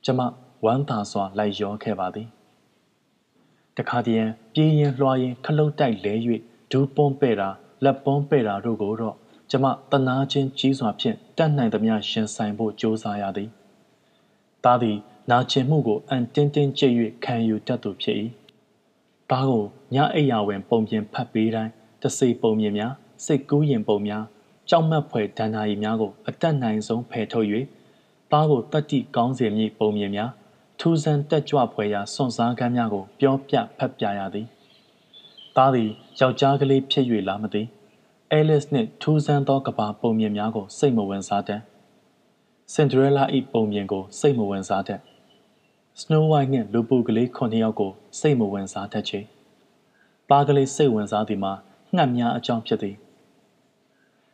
[0.06, 0.20] ကျမ
[0.66, 2.28] ဝမ်းသာစွာလိုက်ရောခဲ့ပါသည်
[3.78, 6.14] တခါတည်းပြေးရင်လွှားရင်ခလုတ်တိုက်လဲ၍
[6.72, 7.50] ဒူးပွန်းပဲ့တာ
[7.84, 9.16] လက်ပွန်းပဲ့တာတို့ကိုတော့
[9.50, 13.50] ကျမတနာချင်းကြီးစွာဖြင့်တတ်နိုင်သမျှရှင်ဆိုင်ဖို့ကြိုးစားရသည်။
[14.64, 14.98] သားသည်
[15.32, 18.18] နာကျင်မှုကိုအန်တင်းတင်းကြိတ်၍ခံယူတတ်သူဖြစ်၏။
[19.30, 22.94] သားကိုညအိယာဝင် ပုံပြင်ဖတ်ပေးတိုင်းတစိပုံမြင်များ
[23.26, 24.24] စိတ်ကူးရင်ပုံများ
[24.70, 27.48] ကြောက်မက်ဖွယ်ဒဏ္ဍာရီများကိုအတက်နိုင်ဆုံးဖယ်ထုတ်၍
[28.32, 30.32] သားကိုတတိကောင်းစေမည့်ပုံမြင်များ
[30.80, 34.48] ထူးဆန်းတက်ကြွဖွယ်ရာစွန့်စားကမ်းများကိုပြောပြဖတ်ပြရသည်။
[35.56, 35.90] သားသည်
[36.20, 37.68] ယောက်ျားကလေးဖြစ်၍လာမသည်။
[38.32, 41.62] အဲလစ်နှင့်ထူးဆန်းသောကဘာပုံမြင်များကိုစိတ်မဝင်စားတတ်။
[42.74, 45.00] စင်ဒရဲလာ၏ပုံမြင်ကိုစိတ်မဝင်စားတတ်။
[46.02, 49.20] Snow White နှင့်လူပူကလေးခုနှစ်ယောက်ကိုစိတ်မဝင်စားတတ်ချေ။
[50.30, 51.54] ပါကလေးစိတ်ဝင်စားသည်မှာ
[51.96, 52.98] ငှက်များအကြောင်းဖြစ်သည်။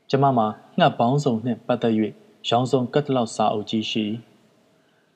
[0.10, 0.48] ကျမမှာ
[0.78, 1.94] ငှက်ပေါင်းစုံနှင့်ပတ်သက်၍
[2.50, 4.04] ရောင်စုံကတ်တလောက်စာအုပ်ကြီးရှိ၏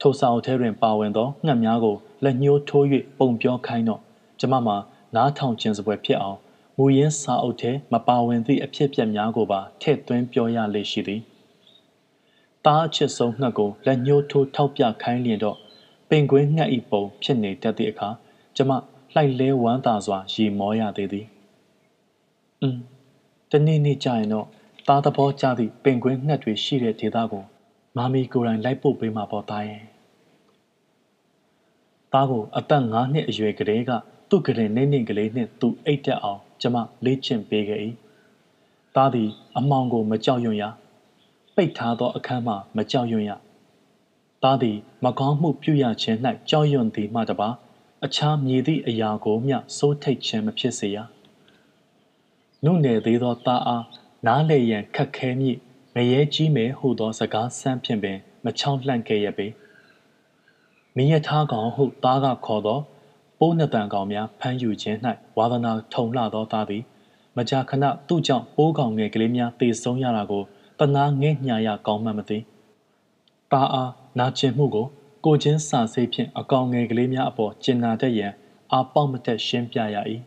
[0.02, 2.86] ထိုစာအုပ်ထဲတွင်ပါဝင်သောငှက်များကိုလက်ညှိုးထိုး၍
[3.20, 4.02] ပုံပြောခိုင်းတော့
[4.40, 4.78] ကျမမှာ
[5.16, 6.38] နားထောင်ခြင်းစပွဲဖြစ်အောင်
[6.78, 11.22] မူရင်းစာအုပ်ထဲမပါဝင်သည့်အဖြစ်အပျက်များကိုပါထည့်သွင်းပြောရလေရှိသည်။
[12.66, 15.58] တားအချစ်ဆုံးငှက်ကိုလက်ညှိုးထိုးထောက်ပြခိုင်းလျင်တော့
[16.10, 18.10] ပင်ကွင်းငှက်ဤပုံဖြစ်နေတတ်သည့်အခါ
[18.56, 18.72] ကျမ
[19.14, 21.26] လှိုက်လဲဝမ်းသာစွာရေမောရသေးသည်။
[22.62, 22.80] အင်း
[23.52, 24.48] တနေ့နေ့ကြာရင်တော့
[24.92, 27.44] သားသဘောကျသည့်ပင်ကွင်းငှက်တွေရှိတဲ့ဒေသကို
[27.98, 29.84] မာမီကိုယ်တိုင်လိုက်ပို့ပေးမှာပေါ့သားရဲ့
[32.14, 33.92] သားကိုအသက်9နှစ်အရွယ်ကလေးက
[34.30, 36.76] သူ့ကလေးနေနေကလေးနှင့်သူအိတ်တက်အောင်ကျမ
[37.06, 37.82] လေ့ကျင့်ပေးခဲ့၏
[38.96, 40.64] သားသည်အမောင်ကိုမကြောက်ရွံ့ရ
[41.56, 43.32] ပိတ်ထားသောအခန်းမှမကြောက်ရွံ့ရ
[44.44, 46.18] သားသည်မကောင်းမှုပြုရခြင်း၌
[46.50, 47.50] ကြောက်ရွံ့သည်မှတပါ
[48.06, 50.98] အခြားမြည်သည့်အရာကိုမျှစိုးထိတ်ခြင်းမဖြစ်စေရ
[52.66, 53.84] နုနယ်သေးသောသားအား
[54.28, 55.56] နားလေရန်ခက်ခဲမည်
[55.96, 59.48] ငရဲကြီးမယ်ဟုသောစကားဆန်းဖြင့်ပင် မချောင်းလှန့်ခဲ့ရပေ
[60.96, 62.80] မင်းရထားကောင်ဟုသားကခေါ်သော
[63.40, 64.98] ပိုးနှစ်တန်ကောင်များဖမ်းယူခြင်း၌
[65.38, 66.84] ဝါသနာထုံလှသောသားသည်
[67.38, 70.44] မကြာခဏသူ့ကြောင့်ပိုးကောင်ငယ်ကလေးများတေဆုံးရတာကို
[70.80, 72.38] တနာငဲ့ညာရကောင်းမှမသိ
[73.52, 74.88] တာအားနာကျင်မှုကို
[75.26, 78.34] ကိုချင်းစာစိတ်ဖြင့်အကောင်ငယ်ကလေးများအပေါ်ကျင်နာတတ်ရန်
[78.72, 79.98] အာပေါက်မတက်ရှင်းပြရ၏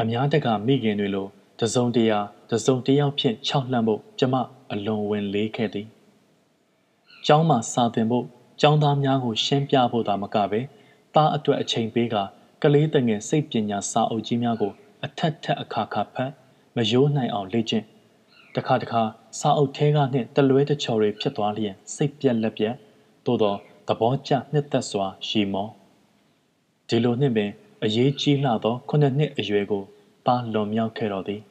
[0.00, 1.26] အများတကမိခင်တွေလို
[1.60, 2.18] တစုံတရာ
[2.54, 4.34] တစုံတယောက်ဖြင့်ခြောက်လှမ်းဖို့ကျမ
[4.72, 5.88] အလွန်ဝင်လေးခဲ့သည်။
[7.26, 8.26] ကျောင်းမှာစာသင်ဖို့
[8.60, 10.60] ကျောင်းသားများကိုရှင်းပြဖို့သာမကပဲ
[11.14, 12.16] သားအတွက်အချိန်ပေးက
[12.62, 14.72] ကလေးတငယ်စိတ်ပညာစာအုပ်ကြီးများကို
[15.04, 16.30] အထက်ထက်အခါခါဖတ်
[16.76, 17.84] မရိုးနိုင်အောင်လေ့ကျင့်
[18.56, 19.02] တခါတခါ
[19.38, 22.74] စာအုပ်ထဲကနှင့်တလွဲတချော်တွေဖြစ်သွားလျင်စိတ်ပြက်လက်ပြက်
[23.26, 23.54] သို့သော
[23.88, 25.68] သဘောကျနှစ်သက်စွာရှီမော
[26.88, 27.50] ဒီလိုနှင့်ပင်
[27.84, 29.82] အရေးကြီးလှသောခုနှစ်နှစ်အရွယ်ကို
[30.26, 31.42] ပါလွန်မြောက်ခဲ့တော်သည်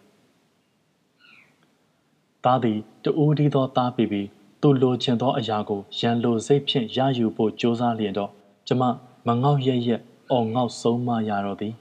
[2.44, 4.28] သားသည်တူးဒီသောသားပြီးပြီး
[4.62, 8.32] သူလိုချင်သောအရာကိုရန်လိုစိတ်ဖြင့်ရယူဖို့ကြိုးစားလျင်တော့
[8.68, 8.84] ကျမ
[9.28, 11.74] မငေါက်ရက်ရက်အော်ငေါက်ဆုံးမရတော့သည်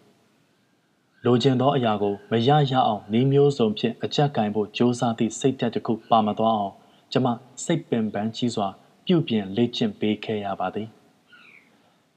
[1.25, 6.75] လိုချင်သောအရာကိုမရရအောင်နှီးမျိုးစုံဖြင့်အကြက်ကင်ဖို့ကြိုးစားသည့်စိတ်ဓာတ်တစ်ခုပါမသွားအောင်
[7.13, 7.27] ကျမ
[7.65, 8.69] စိတ်ပင်ပန်းကြီးစွာ
[9.07, 10.89] ပြုပြင်လေ့ကျင့်ပေးခဲ့ရပါသည်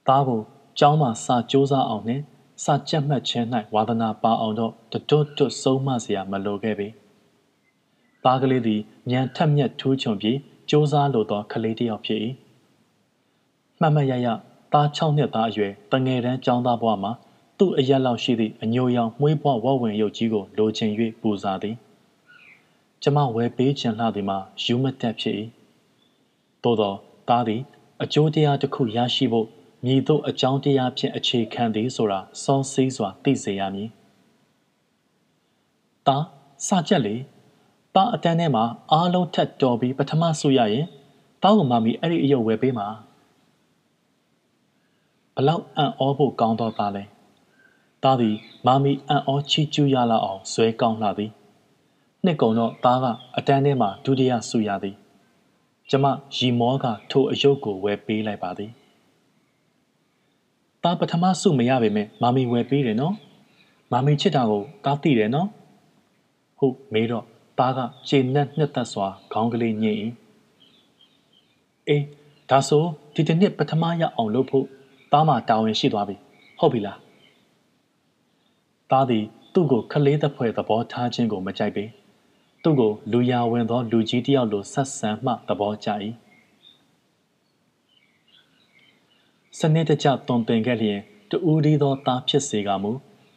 [0.07, 0.41] သားကို
[0.79, 2.23] ကျောင်းမှာစာကြိုးစားအောင်နှင့်
[2.63, 5.05] စာကြက်မှတ်ခြင်း၌ဝါသနာပါအောင်တော့တွတ်
[5.37, 6.89] တွတ်ဆုံးမစရာမလိုခဲ့ပေ။
[8.25, 10.37] သားကလေးသည်ညံထက်မြက်ထူးချွန်ပြီး
[10.69, 12.19] စူးစားလိုသောကလေးတစ်ယောက်ဖြစ်၏
[13.79, 14.27] မှတ်မှတ်ရရ
[14.73, 17.11] သား6နှစ်သားအရွယ်တငယ်တန်းကျောင်းသားဘဝမှာ
[17.59, 21.75] သူ့အရက်လောက်ရှိသည့်အညိုရောင်မွေးဘဝဝဝင်ရုပ်ကြီးကိုလိုချင်၍ပူဇာသည်
[23.01, 25.35] ကျမဝယ်ပေးချင်လှသည်မှာယူမတက်ဖြစ်၏
[26.63, 26.93] သို့သော
[27.27, 27.61] သားသည်
[28.03, 29.47] အကျိုးတရားတစ်ခုရရှိဖို့
[29.85, 33.89] မြည်သို့အကြောင်းတရားဖြင့်အခြေခံသည်ဆိုတာစောစည်းစွာသိစေရမည်။
[36.07, 36.17] တာ
[36.67, 37.15] စာချက်လေ
[37.95, 40.85] တာအတန်းထဲမှာအားလုံးထက်တော်ပြီးပထမဆုရရင်
[41.43, 42.87] တောင်းကမမီအဲ့ဒီအယုတ်ဝယ်ပေးမှာ
[45.35, 47.03] ဘလောက်အံ့ဩဖို့ကောင်းတော့ပါလဲ
[48.03, 48.35] တားသည်
[48.67, 51.31] မာမီအံ့ဩချီးကျူးရလောက်အောင်ဇွဲကောင်းလာသည်
[52.25, 53.05] နှစ်ကုံတော့တားက
[53.37, 54.95] အတန်းထဲမှာဒုတိယဆုရသည်
[55.89, 58.71] ကျမရီမောကထိုအယုတ်ကိုဝယ်ပေးလိုက်ပါသည်
[60.83, 63.15] တားပထမဆုမရပေမဲ့မာမီဝယ်ပေးတယ်နော်
[63.91, 65.47] မာမီချစ်တာကိုတားသိတယ်နော်
[66.59, 67.25] ဟုတ်မေးတော့
[67.59, 69.93] သားကခြေနဲ့နှစ်သက်စွာခေါင်းကလေးညှိ၏
[71.87, 72.03] အေး
[72.49, 72.83] ဒါဆို
[73.15, 74.65] ဒီတစ်နှစ်ပထမရအောင်လုပ်ဖို့
[75.11, 76.15] သားမတာဝန်ရှိသွားပြီ
[76.59, 76.99] ဟုတ်ပြီလား
[78.91, 81.83] သားသည်သူ့ကိုခလေးသက်ဖွဲ့သဘောထားခြင်းကိုမကြိုက်ပေ
[82.63, 85.89] သူ့ကိုလူရဝင်သော လူကြီးတယောက်လိုဆက်ဆံမှသဘောကျ၏
[89.59, 90.99] စနစ်တကျတွန်တင်ခဲ့လျင်
[91.29, 92.91] တူဦးဒီသောသားဖြစ်စေကမူ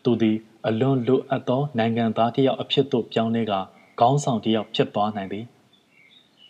[0.05, 3.61] သူသည် အလွန်လိုအပ်သောနိုင်ငံသားတစ်ယောက်အဖြစ်သို့ပြောင်းလဲကာ
[4.01, 5.45] ခေါင်းဆောင်တစ်ယောက်ဖြစ်သွားနိုင်သည်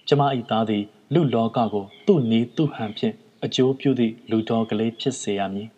[0.08, 0.84] ကျမ၏သားသည်
[1.14, 5.68] လူလောကကို သူ့နီးသူ့ဟန်ဖြင့်အကျိုးပြုသည့်လူတော်ကလေးဖြစ်စေရမည်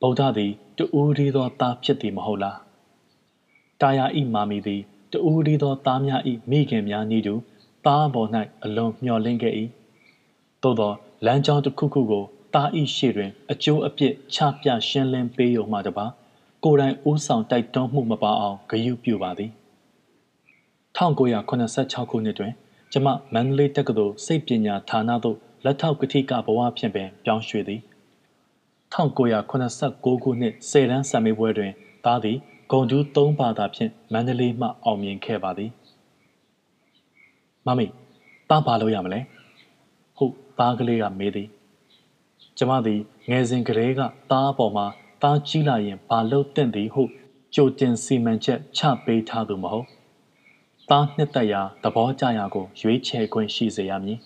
[0.00, 2.58] ဗုဒ္ဓသည်တူဦးရီသောသားဖြစ်သည်မဟုတ်လား
[3.80, 6.20] တာယာဤမာမီသည်တူဒီသောသားများ၏
[6.50, 7.34] မိခင်များနည်းတူ
[7.86, 8.28] သားပေါ်၌
[8.64, 9.54] အလွန်မျှော်လင့်ခဲ့၏
[10.62, 10.92] သို့သော
[11.26, 12.24] လမ်းကြောင်းတစ်ခုခုကို
[12.54, 16.06] သား၏ရှေ့တွင် အကျိုးအပြစ်ချပြရှင်းလင်းပေးရုံမှတပါ
[16.64, 19.52] ကိုယ်တိုင်ဦးဆောင်တိုက်တွန်းမှုမပါအောင်ဂရုပြုပါသည်
[20.96, 22.52] 1986ခုနှစ်တွင်
[22.92, 27.80] ကျမမန္တလေးတက္ကသိုလ်စိတ်ပညာဌာနသို့လက်ထောက်ကတိကဘဝဖြင့်ပင်ပြောင်းရွှေ့သည်
[28.94, 31.72] 1989ခုနှစ်စေတန်းဆံမေးပွဲတွင်
[32.04, 32.36] သားသည်
[32.70, 35.70] ဂုံတူး၃ဘာသာဖြင့်မန္တလေးမှအောင်မြင်ခဲ့ပါသည်
[37.66, 37.86] မမေ
[38.48, 39.20] သားဘာလို့ရမလဲ
[40.16, 41.48] ဟုတ်သားကလေးကမေးသည်
[42.58, 44.86] ကျမသည်ငယ်စဉ်ကလေးကသားအပေါ်မှာ
[45.22, 47.02] သားကြီးလာရင်ဘာလို့တင့်သည်ဟု
[47.54, 49.86] ကြိုတင်စီမံချက်ချပေးထားသူမဟုတ်
[50.90, 54.18] သားနှစ်သက်ရာသဘောကျရာကိုရွေးချယ်ခွင့်ရှိစေရမည်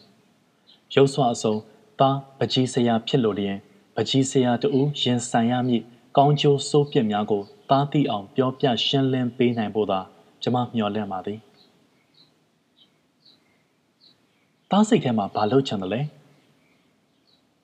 [0.95, 1.55] ရုပ်စွာအစုံ
[2.01, 3.57] သားပကြီးစရာဖြစ်လို့လျင်
[3.97, 4.69] ပကြီးစရာတူ
[5.01, 5.83] ရင်ဆိုင်ရမည်
[6.17, 10.01] ကောင်းကျိုးစိုးပြစ်များကိုသားသိအောင်ပြောပြရှင်းလင်းပေးနိုင်ဖို့သာ
[10.43, 11.39] ကျမမျှော်လင့်ပါသည်
[14.71, 16.01] သားစိတ်ထဲမှာဘာလို့ချင်တယ်လဲ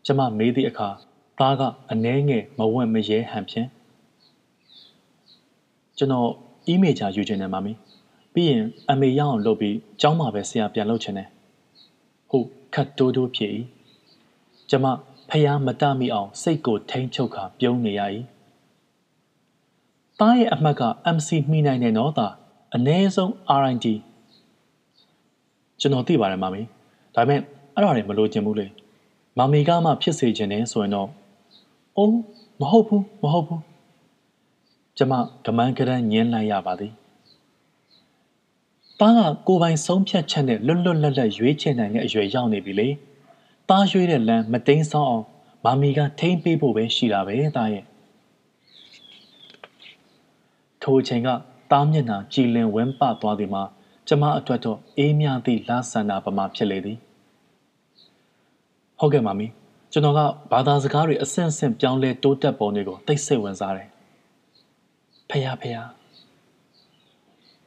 [0.06, 0.88] ကျမမေးသည့်အခါ
[1.38, 3.68] သားကအနှဲငယ်မဝင့်မရဲဟန်ဖြင့်
[5.98, 6.28] ကျွန်တော်
[6.66, 7.72] အီးမေးချာယူချင်တယ်မမီ
[8.34, 11.28] ပြီးရင်အမေရအောင်လုပ်ပြီးကျောင်းမှာပဲဆရာပြန်လုပ်ချင်တယ်
[12.30, 13.52] ဟုတ်ခတ်တိုးတိုးဖြစ်၏
[14.70, 14.86] ကျမ
[15.30, 18.02] ဖះမတမိအောင်စိတ်ကိုထိန်းချုပ်ခါပြုံးနေရ၏
[20.20, 20.82] သားရဲ့အမှတ်က
[21.16, 22.32] MC မှီနိုင်တယ်နော်သား
[22.74, 23.30] အ ਨੇ ဆုံး
[23.60, 23.86] RND
[25.80, 26.62] ကျွန်တော်သိပါတယ်မမီ
[27.14, 27.40] ဒါပေမဲ့
[27.74, 28.66] အဲ့ဒါတွေမလိုချင်ဘူးလေ
[29.38, 31.08] မမီကမှဖြစ်စေချင်တယ်ဆိုရင်တော့
[31.96, 32.18] အိုး
[32.60, 33.62] မဟုတ်ဘူးမဟုတ်ဘူး
[34.96, 35.12] ကျမ
[35.46, 36.92] ကမန်းကရန်ညင်းလိုက်ရပါသည်
[39.02, 42.88] သားကကိုပိုင်ဆုံးဖြတ်ချက်နဲ့လွတ်လွတ်လပ်လပ်ရွေးချယ်နိုင်တဲ့အရွယ်ရောက်နေပြီလေ
[43.68, 45.24] သားရွေးတဲ့လမ်းမတိန်ဆောင်းအောင်
[45.64, 47.84] မမီကထိမ့်ပေးဖို့ပဲရှိတာပဲသားရဲ့
[50.82, 51.28] ထိုအချိန်က
[51.70, 53.62] သားမျက်နှာကြည်လင်ဝန်းပသွားသည်မှာ
[54.08, 56.98] ကျမအတွက်တော့အေးမြသည့်လာဆန္ဒပမာဖြစ်လေသည်
[58.98, 59.46] ဟုတ်ကဲ့မမီ
[59.92, 60.20] ကျွန်တော်က
[60.52, 63.88] ဘာသာစကားတွေအဆင့်ဆင့်ပြောင်းလဲတိုးတက်ပုံတွေကိုသိစိတ်ဝင်စားတယ်
[65.30, 65.76] ဖះဖះ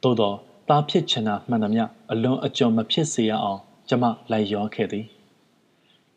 [0.04, 0.36] သို့တော့
[0.68, 5.06] သားဖြစ်ချင်တာမှန်သမျှအလွန်အကျွံမဖြစ်စေရအောင်ကျမလိုက်ရောခဲ့သည်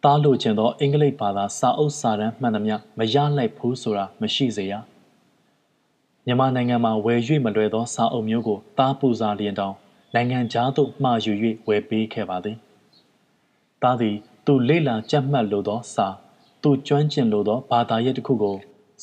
[0.04, 4.74] သားလိုချင်သောအင်္ဂလိပ်ဘာသာစာအုပ်စာတမ်းမှန်သမျှမရလိုက်ဘူးဆိုတာမရှိစေရ
[6.26, 9.76] မြန်မာနိုင်ငံမှာဝယ်၍မလွယ်သောစာအုပ်မျိုးကိုသားပူဇာလျင်တောင်
[10.14, 11.32] နိုင်ငံခြားသို့မှာယူ၍
[11.68, 12.58] ဝယ်ပေးခဲ့ပါသည်
[13.82, 16.08] သားသည်သူလေ့လာကြက်မှတ်လိုသောစာ
[16.64, 18.56] သူကျွမ်းကျင်လိုသောဘာသာရပ်တစ်ခုကို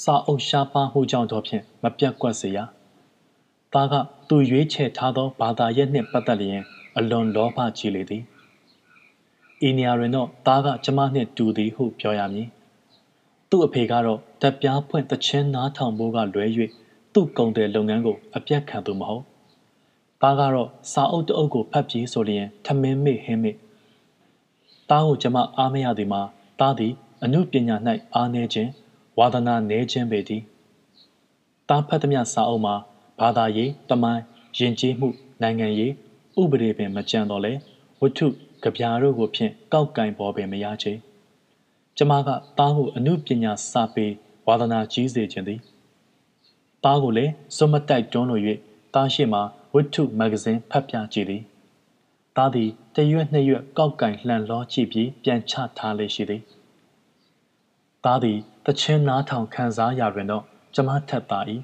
[0.02, 2.58] စာအုပ်ရှားပါမှုကြောင့်တော့ဖြင့်မပြတ်ကွက်စေရ
[3.76, 3.94] သားက
[4.28, 6.62] သူရွေးချယ်ထားသောဘာသာရပ်နှင့်ပတ်သက်လျင်
[6.96, 8.22] အလွန်လောဘကြီးလေသည်
[9.68, 12.48] ဤနေရာတွင်တော့သားကကျမနှင့်တူသည်ဟုပြောရမည်
[13.50, 16.44] သူ့အဖေကတော့တက်ပြားဖွင့်တချင်းနားထောင်ဖို့ကလွဲ၍
[17.14, 19.22] သူ့ကုန်တဲ့လုပ်ငန်းကိုအပြတ်ခံသူမဟုတ်
[20.22, 23.56] သားကတော့စာအုပ်တအုပ်ကိုဖတ်ပြီးဆိုလျင်ထမင်းမေ့ဟင်းမေ့
[24.90, 26.22] သားကိုကျမအားမရသည်မှာ
[26.60, 27.76] သားသည်အမှုပညာ၌
[28.14, 28.70] အားနည်းခြင်း
[29.18, 30.42] ဝါသနာနည်းခြင်းပေသည်
[31.68, 32.74] သားဖတ်သည်များစာအုပ်မှာ
[33.20, 34.22] ဘာသာရေးတမိုင်း
[34.58, 35.08] ယဉ်ကျေးမှု
[35.42, 35.92] နိုင်ငံရေး
[36.40, 37.52] ဥပဒေပင်မကြံတော့လေ
[38.00, 38.26] ဝတ္ထု
[38.62, 40.92] ကြပြာတို့ကိုဖြင့်ကောက်ကင်ပေါ်ပင်မရချေ
[41.96, 44.06] ကျမကသားကိုအမှုပညာစာပေ
[44.46, 45.60] ဝါသနာကြီးစေခြင်းသည်
[46.84, 48.40] သားကိုလည်းစွမတိုက်တွန်းလို၍
[48.94, 49.40] သားရှိမှ
[49.74, 51.42] ဝတ္ထုမဂ္ဂဇင်းဖတ်ပြကြည့်သည်
[52.36, 56.42] သားသည်တရွက်နှစ်ရွက်ကောက်ကင်လှန်လောကြည့်ပြီးပြန်ချထားလေရှိသည်
[58.04, 60.44] သားသည်တချင်းနားထောင်ခံစားရတွင်တော့
[60.74, 61.40] ကျမထက်သာ၏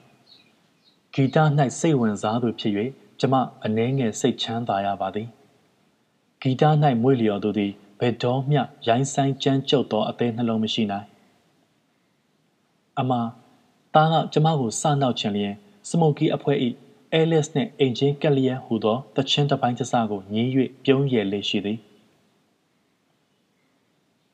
[1.14, 1.36] ဂီတ၌
[1.78, 2.72] စိတ်ဝင်စားသူဖြစ်၍
[3.20, 3.34] ကျမ
[3.64, 5.28] အနှဲငယ်စိတ်ချမ်းသာရပါသည်
[6.40, 6.62] ဂီတ၌
[7.02, 11.06] မွေ့လျော်သူသည်ဘယ်တော့မျှရိုင်းဆိုင်ကြမ်းကြုတ်သောအသေးနှလုံးမရှိနိုင်
[12.98, 13.12] အမ
[13.94, 15.54] သားကကျမကိုစနောက်ချင်လျင်
[15.88, 16.54] စမိုကီအဖွဲ၏
[17.12, 20.50] အဲလစ်နှင့်အင်ဂျင်ကက်လျန်ဟူသောတချင်းတစ်ပိုင်းတစ်စကိုညင်း၍
[20.84, 21.78] ပြုံးရည်လေးရှိသည်။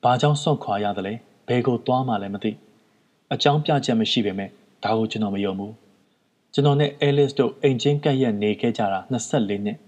[0.03, 1.15] ဘာကြောင့်ဆော့ခွာရသလဲ
[1.49, 2.51] ဘယ်ကိုသွားမှလည်းမသိ
[3.33, 4.51] အကြောင်းပြချက်မရှိပေမဲ့
[4.85, 5.88] ဒါကိုကျွန်တော်မယုံဘူး
[6.55, 9.79] ကျွန်တော်နဲ့အဲလစ်တို့အင်ဂျင်ကက်ရက်နေခဲ့ကြတာ24နှစ်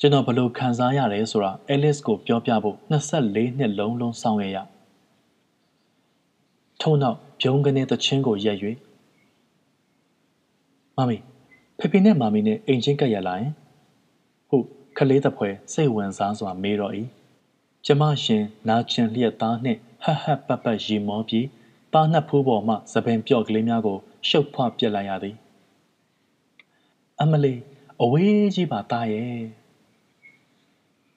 [0.00, 4.58] ကျွန်တော်ဘလို့ခံစားရတယ်ဆိုတာအဲလစ်ကိုပြောပြဖို့24နှစ်လုံးလုံးစောင့်ရရ
[6.80, 8.58] ထို့နောက်ပြုံးကနေတချင်းကိုရက်၍
[10.96, 11.16] မမီ
[11.78, 13.52] ဖေဖေနဲ့မာမီနဲ့အိမ်ချင်းကပ်ရလာရင်
[14.48, 14.66] ဟုတ်
[14.96, 16.92] ခလေးတဖွဲစိတ်ဝင်စားစွာမေးတော့၏
[17.86, 21.46] ကျမရှင်နာကျင်လျက်သားနှင့်ဟဟပပရီမောပြီး
[21.92, 25.36] ပါနှက်ဖိုးပေါ်မှသပင်ပြော့ကလေးများကိုရှုပ်ဖွပြက်လိုက်ရသည်
[27.22, 27.54] အမလီ
[28.02, 29.42] အဝေးကြီးပါသားရဲ့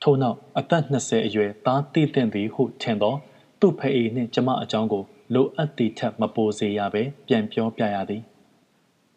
[0.02, 3.16] ထို့နောက်အသက်20အရွယ်သားတည်တဲ့သည်ဟုထင်သော
[3.60, 8.22] သူ့ဖအေးနှင့်ကျမအကြောင်းကိုလိုအပ်သည့်ထက်မပိုစေရပဲပြန်ပြောပြရသည်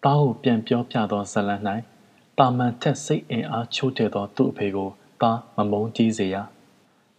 [0.05, 1.63] သားကိုပြန်ပြောပြသောဇလန်၌
[2.39, 4.91] တာမန်ထက်စိတ်အင်အားချိုးတဲ့သောသူ့အဖေကို
[5.23, 6.37] သားမမုန်းကြီးစေရ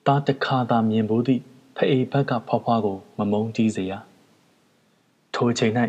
[0.05, 1.41] သားတခါသာမြင်ဘူးသည့်
[1.76, 3.93] ဖအေဘက်ကဖွားဖွားကိုမမုန်းကြီးစေရ
[5.36, 5.74] ထိုချိန်၌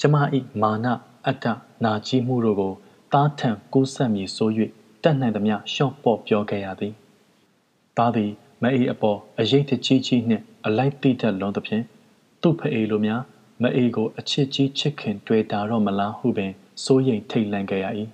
[0.00, 0.16] ကျမ၏
[0.62, 0.86] မာန
[1.26, 1.46] အတ္တ
[1.84, 2.74] နာကြီးမှုတို့ကို
[3.12, 4.50] သားထံကူးဆက်မည်ဆို၍
[5.02, 6.94] တတ်နိုင်သမျှရှော့ပေါ့ပြောခဲ့ရသည်
[7.96, 8.30] သားသည်
[8.62, 11.84] မအေးအပေါ်အရေးတကြီးကြီးနှင့်အလိုက်တိတတ်လွန်သဖြင့်
[12.42, 13.22] သူ့ဖအေလိုများ
[13.62, 16.52] မအေးကိုအချစ်ကြီးချစ်ခင်တွေ့တာတော့မလားဟုပင်
[16.84, 17.86] စိုးရိမ်ထိတ်လန့်ခဲ့ရ၏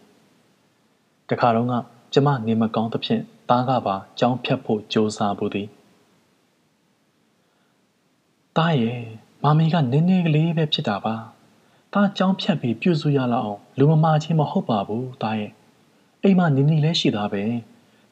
[1.30, 1.74] တခါတော့က
[2.12, 5.68] ကျမနေမကောင်းသဖြင့်သားကပါကြောင်းဖြတ်ဖို့ကြိုးစားဘူးသည်
[8.56, 9.02] သားရဲ့
[9.42, 11.14] မမီကနင်းနေကလေးပဲဖြစ်တာပါ
[11.98, 15.52] သားကြောင်းဖြတ်ပြီးပြုစုရလောက်အောင်လူမမာချင်းမဟုတ်ပါဘူးသားရဲ့
[16.22, 17.42] အိမ်မှာနင်းနေလဲရှိသားပဲ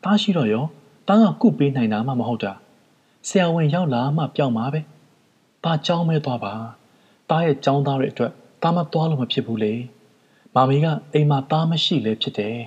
[0.04, 0.64] သားရှိတော့ရော
[1.08, 2.52] သားကကုပေးနိုင်တာမှမဟုတ်တာ
[3.28, 4.80] ဆရာဝန်ရောက်လာမှပြောင်းမှာပဲ
[5.64, 6.52] သားကြောင်းမဲသွားပါ
[7.30, 8.32] သားရဲ့ကြောင်းသားတွေအတွက်
[8.62, 9.72] သားမသွားလို့မဖြစ်ဘူးလေ
[10.54, 12.58] မမီကအိမ်မှာသားမရှိလဲဖြစ်တယ်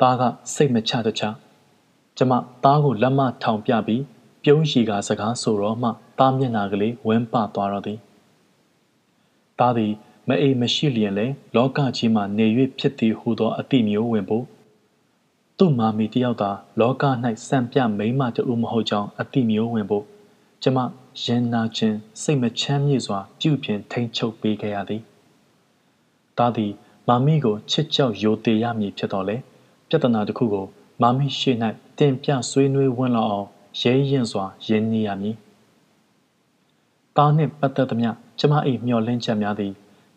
[0.00, 0.22] သားက
[0.54, 1.22] စိတ်မချတချ
[2.16, 2.32] ကျမ
[2.64, 4.02] သားကိုလက်မထောင်ပြပြီး
[4.42, 8.00] ပြုံးရီကစကားဆိုတော့မှသားမျက်နာကလေးဝင်းပသွားတော့သည်
[9.58, 9.92] သားသည်
[10.28, 12.46] မအိမ်မရှိလျင်လဲလောကကြီးမှနေ၍
[12.78, 14.44] ဖြစ်သည်ဟူသောအတိမျိုးဝင်ဖို့
[15.58, 16.50] သူ့မာမီတယောက်သာ
[16.80, 17.04] လောက၌
[17.48, 20.04] စံပြမိမတူမဟုတ်ကြောင်းအတိမျိုးဝင်ဖို့
[20.62, 20.78] ကျမ
[21.24, 25.02] ရင်နာခြင်းစိတ်မချမ်းမြေ့စွာ ပြုပြင်ထိန်ချုပ်ပေးခဲ့ရသည်။
[26.38, 26.72] သားသည်
[27.08, 29.36] မာမီကိုချစ်ကြောက်ယိုသေးရမည်ဖြစ်တော်လဲ
[29.88, 30.66] ပြဿနာတစ်ခုကို
[31.02, 31.56] မာမီရှေ့၌
[31.98, 33.48] တင်ပြဆွေးနွေးဝန်းလောက်အောင်
[33.80, 35.36] ရဲရင်စွာရင်းနှီးရမည်။
[37.16, 38.54] သားနှင့်ပတ်သက်သမျှ ကျမ၏
[38.86, 39.72] မျှော်လင့်ချက်များသည်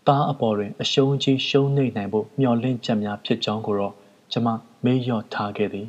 [0.08, 3.94] သားအပေါ်တွင်အရှုံးကြီးရှုံးနေနိုင်ဖို့မျှော်လင့်ချက်များဖြစ်ကြောင်းကိုတော့
[4.32, 4.48] ကျမ
[4.84, 5.88] မေ့လျော့ထားခဲ့သည်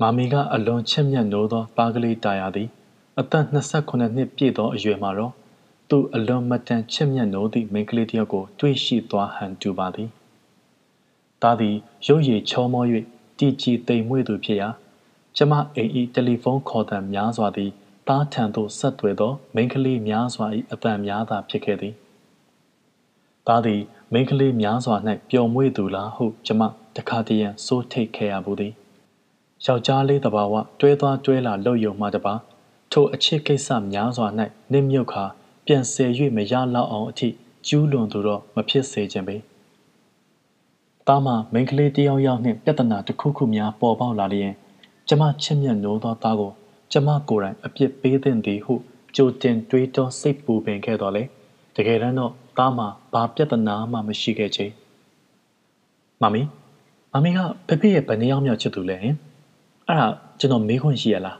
[0.00, 2.68] မာမီကအလွန်ချစ်မြတ်နိုးသောပါကလေးတာယာသည်
[3.20, 5.32] အသက်28နှစ်ပြည့်သောအရွယ်မှာတော့
[5.88, 10.10] သူအလွန်မတန်ချစ်မြတ်နိုးသည့်မိန်းကလေးတစ်ယောက်ကိုတွေ့ရှိသွားဟန်တူပါသည်။
[11.42, 11.76] ဒါသည်
[12.06, 12.84] ရုပ်ရည်ချောမော၍
[13.38, 14.68] တည်ကြည်သိမ်မွေ့သူဖြစ်ရာ
[15.36, 17.70] ကျမအိမ်ဤတယ်လီဖုန်းခေါ်သံများစွာသည်
[18.08, 21.94] တားထံသို့ဆက်သွယ်သောမိန်းကလေးများစွာ၏အတန်များသာဖြစ်ခဲ့သည်။
[23.46, 23.82] ဒါသည်
[24.12, 24.96] မိန်းကလေးများစွာ၌
[25.30, 26.62] ပျော်မွေ့သူလားဟုကျမ
[26.96, 28.72] တခါတရံစိုးထိတ်ခဲ့ရဘူးသည်။
[29.64, 32.34] ယောက်ျားလေးတဘာဝတွဲသွားတွဲလာလှုပ်ယုံမှတပါ
[32.92, 34.26] ထိုအချစ်ကိစ္စများစွာ၌
[34.72, 35.24] နစ်မြုပ်ခါ
[35.66, 37.28] ပြန်ဆယ်၍မရလောက်အောင်အထိ
[37.66, 39.36] ကျူးလွန်သူတော့မဖြစ်စေခြင်းပဲ။
[41.08, 44.52] တာမမိန်းကလေးတယောက်ယောက်နှင့်ပြဿနာတစ်ခုခုများပေါ်ပေါက်လာလျင်
[45.08, 46.52] ကျမချစ်မြတ်နိုးသောသားကို
[46.92, 48.74] ကျမကိုယ်တိုင်အပြစ်ပေးသင့်သည်ဟု
[49.16, 51.22] ကြိုတင်တွေးတောစိတ်ပူပင်ခဲ့တော်လေ
[51.76, 52.80] တကယ်တမ်းတော့တာမ
[53.12, 54.66] ဘာပြဿနာမှမရှိခဲ့ချေ။
[56.22, 56.42] မမီ
[57.12, 59.14] မမီကဖေဖေရဲ့ဗနေအောင်မြောက်ချစ်သူလဲဟင်။
[59.88, 60.08] အဲ့ဒါ
[60.40, 61.38] ကျွန်တော်မေးခွန်းရှိရလား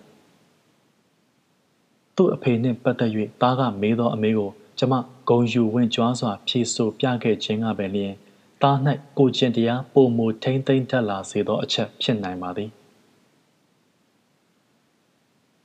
[2.16, 4.94] သူ့အဖေနှင့်ပတ်သက်၍သားကမေးသောအမေကိုကျမ
[5.28, 8.12] ဂုံယူဝင်ကြွားစွာဖြေဆိုပြခဲ့ခြင်းကပဲလျင်
[8.62, 8.76] သား၌
[9.18, 12.70] ကိုကျင်တရားပုံမူထိမ့်သိမ့်တက်လာစေသောအချက်ဖြစ်နိုင်ပါသည်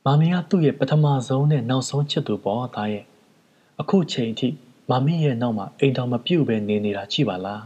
[0.06, 3.06] မာမီကသူ့ရဲ့ပထမဆုံးနဲ့နောက်ဆုံးချစ်သူပေါ့သားရဲ့
[3.80, 4.48] အခုချိန်ထိ
[4.90, 7.64] မာမီရဲ့နောက်မှာအိမ်တော်မပြုတ်ပဲနေနေတာကြည့်ပါလား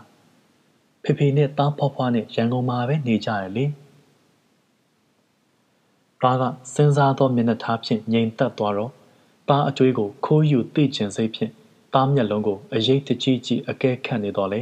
[1.03, 3.65] ဖေဖေနဲ့သားဖွားဖွားနဲ့ရန်ကုန်မှာပဲနေကြရလေ
[6.21, 8.91] သားကစဉ်းစားသောမျက်နှာထားဖြင့်ငြိမ်သက်သွားတော့
[9.49, 11.51] သားအကျွေးကိုခိုးယူသိကျင်စိတ်ဖြင့်
[11.93, 14.59] သားမျက်လုံးကိုအရေးတကြီးကြီးအကဲခတ်နေတော့လေ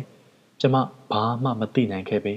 [0.60, 0.76] ကျမ
[1.12, 2.34] ဘာမှမသိနိုင်ခဲ့ပေ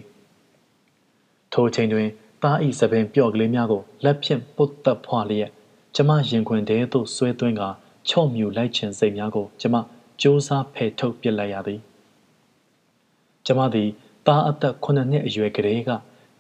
[1.52, 2.08] ထိုချိန်တွင်
[2.44, 5.50] သားဤစပင်ပြော့ကလေးများကိုလက်ဖြင့်ပုတ်သက်ဖွာလျက်
[5.94, 7.62] ကျမရင်ခွင်ထဲသို့ဆွဲသွင်းက
[8.08, 9.76] ချော့မြူလိုက်ခြင်းစိတ်များကိုကျမ
[10.20, 11.80] စူးစားဖယ်ထုတ်ပစ်လိုက်ရသည်
[13.46, 13.88] ကျမသည်
[14.26, 15.90] သားအသက်9နှစ်အရွယ်ကလေးက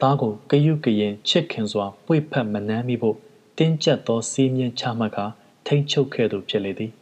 [0.00, 3.16] သားကိုကယုကရင်ချစ်ခင်စွာပွေဖက်မနှမ်းမိဖို့
[3.58, 5.24] တင်းကျပ်သောစီးမြင်ချမှတ်ကာ
[5.66, 6.92] ထိမ့်ချုပ်ခဲ့သူဖြစ်လေသည်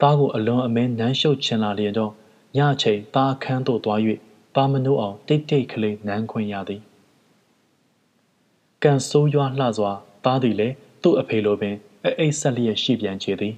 [0.00, 2.12] သားကိုအလွန်အမင်းနမ်းရှုပ်ချင်လာလျင်တော့
[2.56, 4.00] ညချိန်သားအခန်းသို့သွား၍
[4.54, 6.82] ပါမနိုးအောင်တိတ်တိတ်ကလေးနမ်းခွင့်ရသည်
[8.84, 9.92] ကန်ဆိုးရွားလှစွာ
[10.24, 13.54] သားသည်လည်းသူ့အဖေလိုပင်အအိတ်ဆက်လျက်ရှိပြန်ချေသည်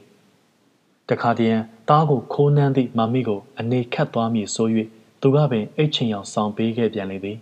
[1.09, 1.59] တခါတည်း
[1.89, 4.69] သားကိုခိုးနှမ်းသည့်မမီကိုအနေခတ်သွားမည်ဆို၍
[5.21, 7.39] သူကပင်အိတ်ချင်အောင်ဆောင်ပေးခဲ့ပြန်လေသည်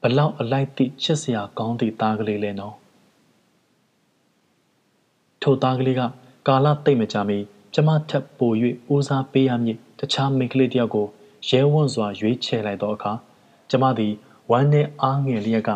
[0.00, 2.74] ဘလောက်အလိုက်သည့်ချစ်စရာကောင်းသည့်သားကလေးလဲနော်
[5.42, 6.02] ထိုသားကလေးက
[6.48, 7.38] ကာလတိတ်မကြမီ
[7.74, 8.52] ကျမထပ်ပို၍
[8.94, 11.06] ဦးစားပေးရမည်တခြားမိန်းကလေးတယောက်ကို
[11.48, 13.12] ရဲဝံ့စွာရွေးချယ်လိုက်သောအခါ
[13.70, 14.12] ကျမသည်
[14.50, 15.70] ဝမ်းနဲ့အားငယ်လျက်က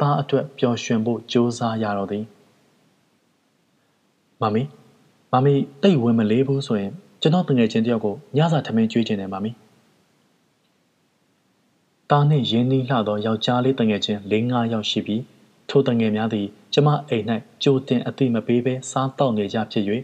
[0.00, 2.24] သားအတွက်ပျော်ရွှင်ဖို့ကြိုးစားရတော့သည်
[4.42, 4.62] မမီ
[5.32, 9.50] မမီတိတ်ဝင်မလေးဘူးဆိုရင်ကျွန်တော်တငယ်ချင်းတယောက်ကိုညစာထမင်းကျွေးခြင်းတယ်မမီ
[12.10, 15.22] သားနှင့်ရင်းနှီးလှသောယောက်ျားလေးတငယ်ချင်း၄၅ယောက်ရှိပြီး
[15.70, 17.24] ထိုတငယ်များသည်ကျမအိမ်၌
[17.62, 19.84] ကြိုတင်အသိမပေးဘဲစားတောက်နေကြဖြစ်၍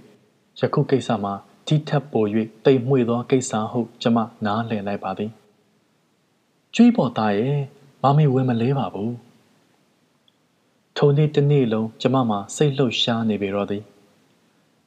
[0.60, 1.32] ယခုကိစ္စမှာ
[1.66, 2.24] ဒီဒီထက်ပို၍
[2.64, 5.30] တိမ်မွေသောကိစ္စဟုကျမနားလည်လိုက်ပါသည်
[6.74, 7.58] ကျွေးပေါ်သားရဲ့
[8.02, 9.12] မမေဝင်မလဲပါဘူး
[10.96, 13.82] ထုံနေ့တစ်နေ့လုံးကျမမှာစိတ်လှုပ်ရှားနေပေတော့သည်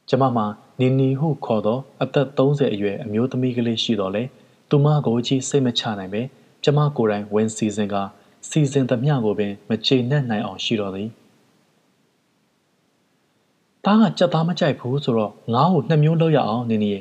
[0.09, 0.45] ကျမမှာ
[0.79, 4.23] နီနီဟုခေါ်သောအသက်30အရွယ်အမျိုးသမီးကလေးရှိတော်လဲ
[4.69, 6.21] သူမကိုကြီးစိတ်မချနိုင်ပဲ
[6.63, 7.95] ကျမကိုယ်တိုင်ဝင်စီစဉ်က
[8.49, 11.09] စီစဉ်သမျှကိုပင်မချေနှက်နိုင်အောင်ရှိတော်သည်
[13.85, 16.97] သားကကြက်သားမကြိုက်ဘူးဆိုတော့ငါ့ကိုနှစ်မျိုးလောက်ရအောင်နင်းနေရ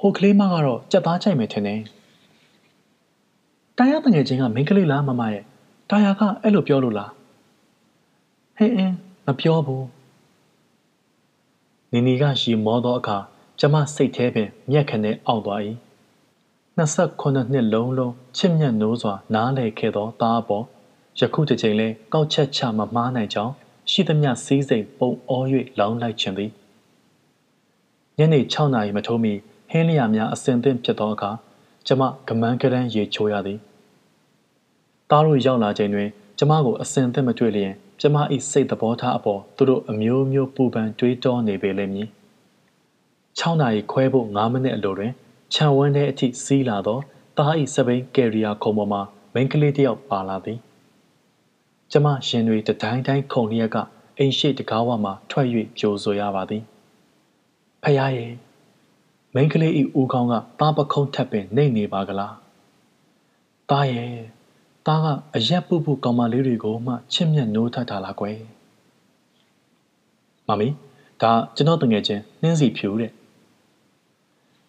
[0.00, 1.80] ဟိုကလေးမကတော့ကြက်သားကြိုက်မယ်ထင်တယ်
[3.78, 5.44] တာယာတငယ်ချင်းကမိန်းကလေးလားမမရဲ့
[5.90, 7.10] တာယာကအဲ့လိုပြောလို့လား
[8.56, 8.96] ဟင်းအင်း
[9.26, 9.86] မပြောဘူး
[11.92, 13.18] နီနီကရှီမောသောအခါ
[13.58, 15.60] ကျမစိတ်ထဲပင်မျက်ခနဲ့အောင့်သွား၏
[16.76, 20.64] 28နှစ်လုံးလုံးချစ်မြတ်နိုးစွာ နားလည်ခဲ့သောသားအပေါ်
[21.18, 23.52] ယခုတစ်ချိန်လဲကောက်ချက်ချမမှားနိုင်ကြောင်း
[23.90, 25.42] ရှိသမျှစည်းစိမ်ပုံအော၍
[25.78, 26.50] လောင်းလိုက်ခြင်းသည်
[28.18, 29.32] ညနေ6နာရီမထိုးမီ
[29.70, 31.30] ဟင်းလျာများအစင်သင့်ဖြစ်သောအခါ
[31.86, 33.58] ကျမကမန်းကရန်ရေချိုးရသည်
[35.10, 36.08] သားတို့ရောက်လာချိန်တွင်
[36.38, 38.16] ကျမကိုအစင်သင့်မတွေ့လျင် ကျမ၏
[38.50, 42.08] စိတ်သဘောထားအပေါ်သူတို့အမျိုးမျိုးပူပန်တွေးတောနေပေလိမ့်မည်
[43.38, 45.12] 6နာရီခွဲဖို့9မိနစ်အလိုတွင်
[45.54, 46.98] ခြံဝန်းထဲအထိစီးလာသော
[47.36, 49.02] သား၏စပိန်ကယ်ရီယာခုံပေါ်မှာ
[49.34, 50.58] မိန်းကလေးတစ်ယောက်ပါလာသည်
[51.90, 53.76] ကျမရှင်တွေတတိုင်းတိုင်းခုံလျက်က
[54.18, 55.46] အိမ်ရှိတကားဝမှာထွက်၍
[55.80, 56.62] ကြိုဆိုရပါသည်
[57.82, 58.32] ဖယားရဲ့
[59.34, 62.34] မိန်းကလေးဤဦးကောင်းကသားပခုံးထပ်ပင်နှိမ့်နေပါကလား
[63.70, 64.10] သားရဲ့
[64.86, 65.06] သားက
[65.36, 68.38] အရက်ပုပုကောင်မလေးတွေကိုမှချစ်မြတ်နိုးထပ်တာလားကွယ်
[70.48, 70.68] မမီ
[71.22, 73.12] ဒါကျွန်တော်တငယ်ချင်းနှင်းစီဖြူတဲ့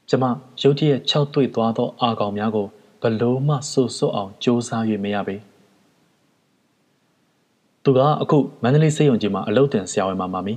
[0.10, 0.24] ကျမ
[0.62, 2.68] ရုတ်တရက်ခြောက်သွေ့သွားသောအာကောင်များကို
[3.02, 5.36] ဘလို့မှဆူဆွတ်အောင်စူးစမ်း၍မရပေ
[7.84, 10.54] သူကအခုမန္တလေးစေယုံကြီးမှာအလုပ်တင်ဆရာဝန်မှာမမီ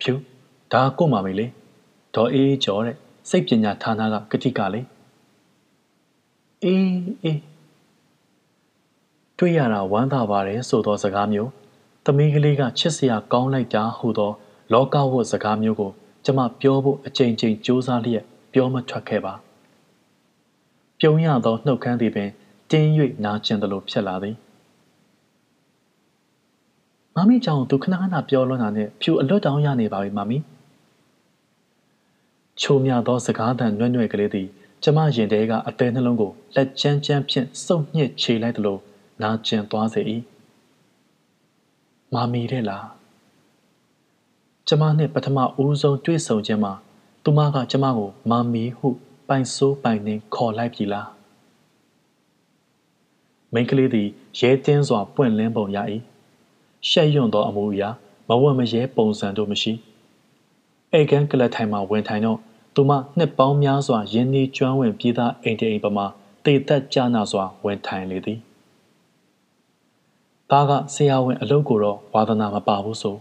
[0.00, 0.12] ဖြူ
[0.72, 1.46] ဒါကို့မှာမေလေ
[2.14, 2.96] ဒေါ်အေးကျော်တဲ့
[3.28, 4.80] စိတ်ပညာဌာနကကတိကလေ
[6.64, 7.53] အေးအေး
[9.38, 11.50] တွေ့ရတာဝမ်းသာပါတယ်ဆိုသောစကားမျိုး
[12.04, 14.32] သမီးကလေးကချစ်စရာကောင်းလိုက်တာဟုသော
[14.72, 15.90] လောကဝတ်စကားမျိုးကို
[16.24, 19.34] ကျမပြောဖို့အချိန်ချင်းစူးစမ်းလျက်ပြောမထွက်ခဲ့ပါ
[21.00, 22.30] ပြုံးရသောနှုတ်ခမ်းသည်ပင်
[22.70, 22.88] တင်း၍
[23.24, 24.36] နာကျင်သလိုဖြစ်လာသည်
[27.16, 30.38] မမီကြောင့်သူခဏခဏပြောလွန်းတာနဲ့ဖြူအလွတ်တောင်းရနေပါပြီမမီ
[32.60, 34.48] ချိုမြသောစကားသံနွဲ့နွဲ့ကလေးသည်
[34.82, 38.78] ကျမရင်ထဲကအသေးနှလုံးကိုလက်ချမ်းချမ်းဖြင့်စုပ်ညစ်ခြေလိုက်သလို
[39.22, 40.00] နာကျင်သွားစေ၏
[42.14, 42.86] မမီတဲ့လား
[44.68, 46.72] ကျမနှင့်ပထမဦးဆုံးတွေ့ဆုံခြင်းမှာ
[47.24, 48.88] သူမကကျမကိုမမီဟု
[49.28, 51.08] ပိုင်ဆိုးပိုင်နှင်းခေါ်လိုက်ပြီလား
[53.52, 54.08] မိန်းကလေးသည်
[54.38, 55.78] ရဲတင်းစွာပွင့်လင်းပုံရ၏
[56.88, 57.88] ရှက်ရွံ့သောအမူအရာ
[58.28, 59.72] မဝတ်မရဲပုံစံတို့မရှိ
[60.98, 62.38] ဧကန်ကလထိုင်မှဝင်ထိုင်တော့
[62.74, 66.06] သူမနှစ်ပေါင်းများစွာရင်းနှီးကျွမ်းဝင်ပြည်သားအိမ်တိမ်ပမာ
[66.44, 68.38] တေသက်ကြနာစွာဝင်ထိုင်လေသည်
[70.54, 73.16] သားကဆရာဝန်အလုပ်ကိုတော့ဝါသနာမပါဘူးဆို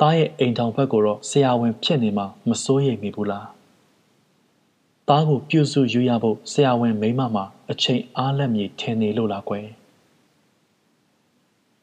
[0.00, 3.46] သားရဲ့အိမ်ထောင်ဘက်ကိုတော့ဆရာဝန်ဖြစ်နေမှမစိုးရိမ်မိဘူးလား
[5.08, 9.66] သားကိုပြုစုယူရဖို့ဆရာဝန်မိမမှာအချိန်အားလက်မြေထင်နေလို့လားကွယ်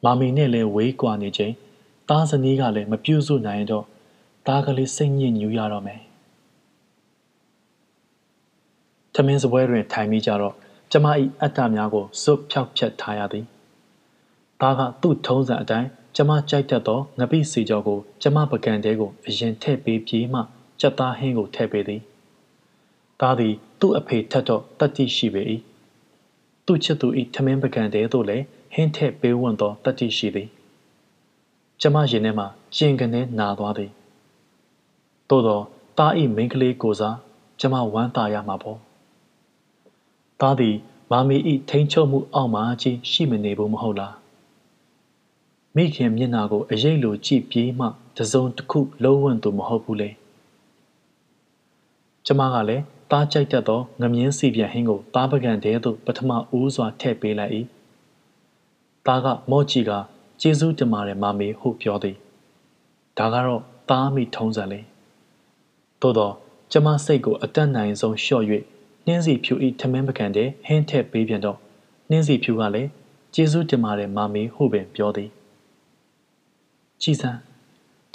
[0.03, 1.53] မာမီနဲ့လည်းဝေးကွာနေချိန်
[2.09, 3.85] သားဇနီးကလည်းမပြုစုနိုင်တော့
[4.47, 6.01] သားကလေးစိတ်ညစ်ညူရတော့မယ်
[9.13, 10.55] ထမင်းစပွဲတွင်ထိုင်မိကြတော့
[10.91, 11.05] ကျမ၏
[11.41, 13.47] အတ္တများကိုစွတ်ဖြောက်ဖြတ်ထားရသည်
[14.61, 20.39] သားကသူ့ထုံးစံအတိုင်းကျမကြိုက်တတ်သောငပိစီကြောကိုကျမပကံတဲကိုအရင်ထည့်ပေးပြီးမှ
[20.79, 22.01] ကြက်သားဟင်းကိုထည့်ပေးသည်
[23.19, 25.41] သားသည်သူ့အဖေထက်တော့တတ်တိရှိပေ၏
[26.65, 30.47] သူ့ချစ်သူ၏ထမင်းပကံတဲသို့လည်းဟင်းထည့်ပေးဝံ့သောတတ်တိရှိသည်
[31.81, 33.91] ကျမရင်ထဲမှာကျင်ကနေနာသွားသည်
[35.29, 35.59] သို့သော
[35.97, 37.15] သား၏မိန်းကလေးကိုစား
[37.59, 38.77] ကျမဝမ်းသာရမှာပေါ့
[40.41, 40.75] သားသည်
[41.11, 41.37] မာမီ၏
[41.69, 44.20] ထိန်ချုပ်မှုအောက်မှာကြီးရှိမနေဘူးမဟုတ်လား
[45.75, 47.87] မိခင်မျက်နာကိုအရေးလိုကြည့်ပြေးမှ
[48.17, 50.09] တစုံတစ်ခုလုံးဝသူမဟုတ်ဘူးလေ
[52.25, 57.53] ကျမကလည်းတားကြိုက်တတ်သောငမြင်းစီပြန်ဟင်းကိုတားပကံတဲသို့ပထမဦးစွာထည့်ပေးလိုက်၏
[59.05, 59.91] တားကမော့ချီက
[60.41, 62.15] ကျေးဇူးတင်ပါတယ်မမေဟုပြောသည်
[63.17, 64.79] ဒါကတော့တားမိထုံးစံလေ
[66.01, 66.33] သို့တော့
[66.71, 68.43] ကျမစိတ်ကိုအတက်နိုင်ဆုံးလျှော့၍
[69.05, 71.57] နှင်းစီဖြူဤထမင်းပကံတဲဟင်းထည့်ပေးပြန်တော့
[72.09, 72.89] နှင်းစီဖြူကလည်း
[73.33, 75.31] ကျေးဇူးတင်ပါတယ်မမေဟုပင်ပြောသည်
[77.01, 77.31] ကြည်စံ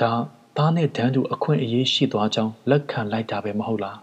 [0.00, 0.12] ဒါ
[0.56, 3.98] သားနဲ့တန်းတူအခွင့်အရေးရှိသွားကြောင်းလက်ခံလိုက်တာပဲမဟုတ်လား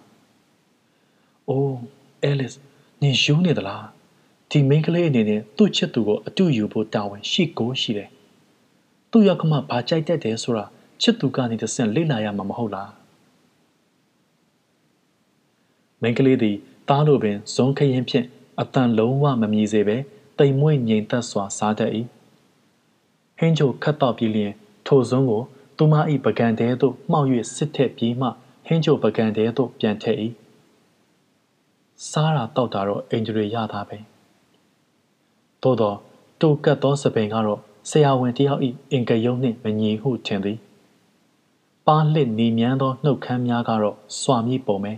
[1.50, 1.78] ။အိုး
[2.24, 2.54] အဲလစ်
[3.02, 3.84] နင်ယူနေသလား။
[4.50, 8.10] ဒီမိန်းကလေးအနေနဲ့သူ့ချစ်သူကိုအတူယူဖို့တာဝန်ရှိကိုရှိတယ်။
[9.12, 10.66] သူ့ရောက်ကမှဘာကြိုက်တတ်တယ်ဆိုတာ
[11.02, 12.92] ချစ်သူကနေတဆင့်လေ့လာရမှာမဟုတ်လား
[16.02, 16.56] မိန်းကလေးသည်
[16.90, 18.26] သားလိုပင်ဇုံခရင်ဖြင့်
[18.60, 19.98] အတန်လုံးဝမမြည်စေဘဲ
[20.40, 21.92] တိမ်မွေ့ငြိမ်သက်စွာစားတတ်၏
[23.38, 24.54] ဟင်းချိုခတ်တော့ပြီးလျင်
[24.88, 25.42] ထိုဇုံကို
[25.78, 25.94] သူမ၏
[26.26, 28.28] ပကံတဲသို့မှောက်၍စစ်ထက်ပြီးမှ
[28.66, 30.20] ဟင်းချိုပကံတဲသို့ပြန်ထည့်၏
[32.10, 33.98] စားတာတောက်တာတော့အင်ဂျရီရတာပဲ
[35.64, 35.98] သို့တော့
[36.40, 38.62] တူကတ်သောစပင်ကတော့ဆရာဝန်တယောက်၏
[38.92, 40.58] အင်ကယုံနှင့်မညီဟုထင်သည်
[41.88, 44.94] ပါးလှစ်နီမြန်းသောနှုတ်ခမ်းများကတော့စွာမိပုံပဲ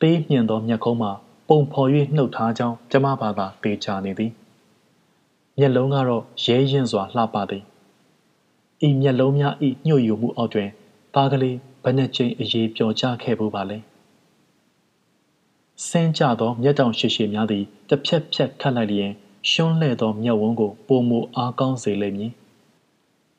[0.00, 1.12] ပေးမြင်သောမျက်ခုံးမှာ
[1.48, 4.32] ပုံဖော်၍နှုတ်ထားကြောင်းကျမဘာသာပေချာနေသည်
[5.58, 7.64] မျက်လုံးကတော့ရဲရင်စွာလှပသည်
[8.86, 10.68] ဤမျက်လုံးများဤညှို့ယူမှုအောက်တွင်
[11.14, 13.78] သားကလေးဘယ်နှကြိမ်အေးပျော်ကျခဲ့ဘူးပါလဲ
[15.88, 19.10] ဆင်းကြသောမျက်တောင်ရှိရှိများသည်တစ်ဖြက်ဖြက်ခတ်လိုက်လျင်
[19.50, 22.32] ရှွန်းလှဲ့သောမျက်ဝန်းကိုပုံမူအားကောင်းစေလိမ့်မည်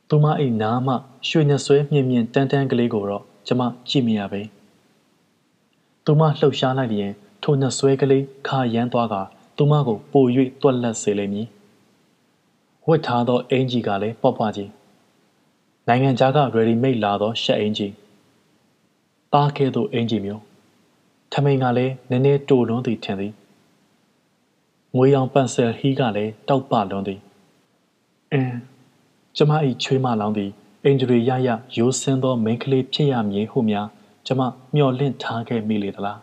[0.10, 0.26] သူမ၏
[0.62, 0.94] နားမှ
[1.28, 4.42] ရွှေနှဆွဲမြင့်မြင့်တန်းတန်းကလေးကိုတော့ကျမကြည့်မရပဲ
[6.06, 7.12] သူမလှုပ်ရှားလိုက်လျင်
[7.44, 9.16] ထိုနှဆွဲကလေးခါရမ်းသွားက
[9.58, 10.26] သူမကိုပို၍
[10.62, 11.48] တွက်လက်စေလိမ့်မည်
[12.88, 14.70] ဝတ်ထားသောအင်ဂျီကလည်းပေါ့ပွားကြီး
[15.88, 17.88] နိုင်ငံခြားက ready made လာသောရှက်အင်ဂျီ
[19.34, 20.44] တားကဲ့သို့အင်ဂျီမျိုး
[21.32, 23.34] ထမိန်ကလည်းနည်းနည်းတိုလွန်းသည်ထင်သည်
[24.96, 27.20] ငွေရောင်ပန်ဆယ်ဟီးကလည်းတောက်ပလွန်းသည်
[28.32, 28.56] အင်း
[29.38, 29.52] ကျမ၏
[29.84, 30.52] ချွေးမလောင်းသည်
[30.84, 33.88] အင်ဂျရီရရရိုးစင်းသောမိန်းကလေးဖြစ်ရမည်ဟုများ
[34.26, 34.42] ကျမ
[34.76, 36.20] မျှော်လင့်ထားခဲ့မိလေသလား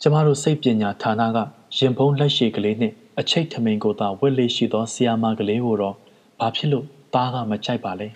[0.00, 1.38] ကျမတို့စိတ်ပညာဌာနက
[1.76, 5.94] ရင်ဖုံးလက်ရှိကလေးနှင့်အချိတ်ထမိန်ကိုသာဝက်လေးရှိသောဆီယာမကလေးကိုတော့
[6.40, 8.08] ဘာဖြစ်လို့သားကမကြိုက်ပါလဲ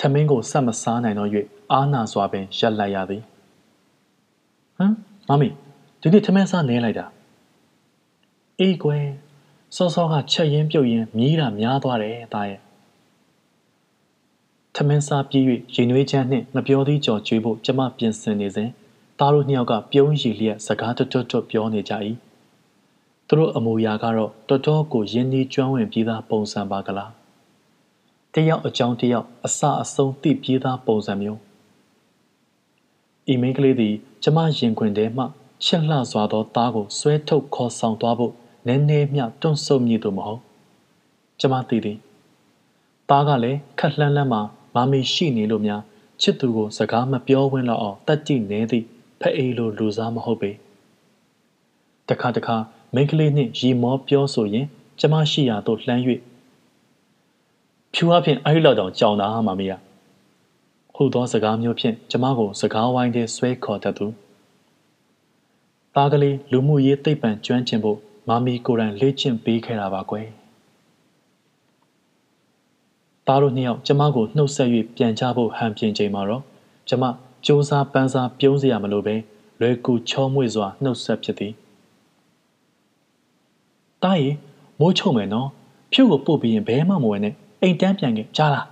[0.00, 1.30] ထမင်းကိုဆက်မစားနိုင်တော့၍
[1.72, 3.22] အာနာစွာပင်ရက်လိုက်ရသည်
[4.76, 4.92] ဟမ်
[5.28, 5.48] မမီ
[6.00, 7.06] ဒီနေ့ထမင်းစားနေလိုက်တာ
[8.60, 9.06] အေးကွယ်
[9.76, 12.60] စောစောကချက်ရင်ပြုတ်ရင်မြည်တာများသွားတယ်သားရဲ့
[14.74, 15.42] ထမင်းစားပြီး၍
[15.74, 18.70] ရင်နွေးချမ်းနှင့်မပြောသေးကြော်ကျွေးဖို့ကျမပြင်ဆင်နေစဉ်
[19.18, 21.92] သားတို့နှစ်ယောက်ကပြုံးရည်လျက်စကားတွတ်တွတ်ပြောနေကြ၏
[23.28, 27.10] သူတို့အမူအရာကတော့တော်တော်ကိုရင်းနှီးကျွမ်းဝင်ပြီးသားပုံစံပါကလား
[28.36, 31.40] တယောက်အကြောင်းတယောက်အစအဆုံးသိပြေးသားပုံစံမျိုး
[33.28, 35.24] အီမိန်းကလေးသည်ကျမရင်ခွင်ထဲမှ
[35.64, 38.32] ချစ်လှစွာသောသားကိုဆွဲထုတ်ခေါ်ဆောင်သွားဖို့
[38.66, 40.40] နည်းနည်းမျှတွန့်ဆုတ်မည်သူမဟုတ်
[41.40, 41.98] ကျမသိသည်
[43.08, 44.40] သားကလည်းခက်လှမ်းလှမ်းမှ
[44.74, 45.82] မမီရှိနေလို့များ
[46.22, 48.84] ချစ်သူကိုစကားမပြောဝင်းတော့အောင်တတ်ကြည့်နေသည့်
[49.20, 50.50] ဖအေးလိုလူစားမဟုတ်ပေ
[52.08, 52.56] တခါတခါ
[52.94, 54.66] မိန်းကလေးနှင့်ရီမောပြောဆိုရင်
[55.00, 56.02] ကျမရှိရာသို့လှမ်း၍
[57.94, 59.72] ဖြူအဖင်အဲ့လောက်တောင်ကြောင်တာမမေရ
[60.94, 64.06] ဟူသောစကားမျိုးဖြင့်ကျမကိုစကားဝိုင်းထဲဆွဲခေါ်တတ်သူ
[65.94, 67.98] သားကလေးလူမှုရေးသိပ္ပံကျွမ်းကျင်ဖို့
[68.28, 70.26] မမီကိုယ်တိုင်လေ့ကျင့်ပေးခဲ့တာပါကွယ်
[73.26, 76.42] သားတို့နှစ်ယောက်ကျမကိုနှုတ်ဆက်၍ပြန်ချဖို့ဟန်ပြင်ချိန်မှာတော့
[76.88, 77.10] ကျမစ
[77.46, 79.16] 조사ပန်းစားပြုံးစရာမလိုပဲ
[79.60, 81.52] လွယ်ကူချောမွေ့စွာနှုတ်ဆက်ဖြစ်သည်
[84.02, 84.28] တားရီ
[84.80, 85.48] မိုးချုံမယ်နော်
[85.92, 88.66] ဖြုတ်ကိုပို့ပြီးရင်ဘဲမှမဝင်နဲ့ အိမ်တန်းပြန်ခဲ့ကြားလား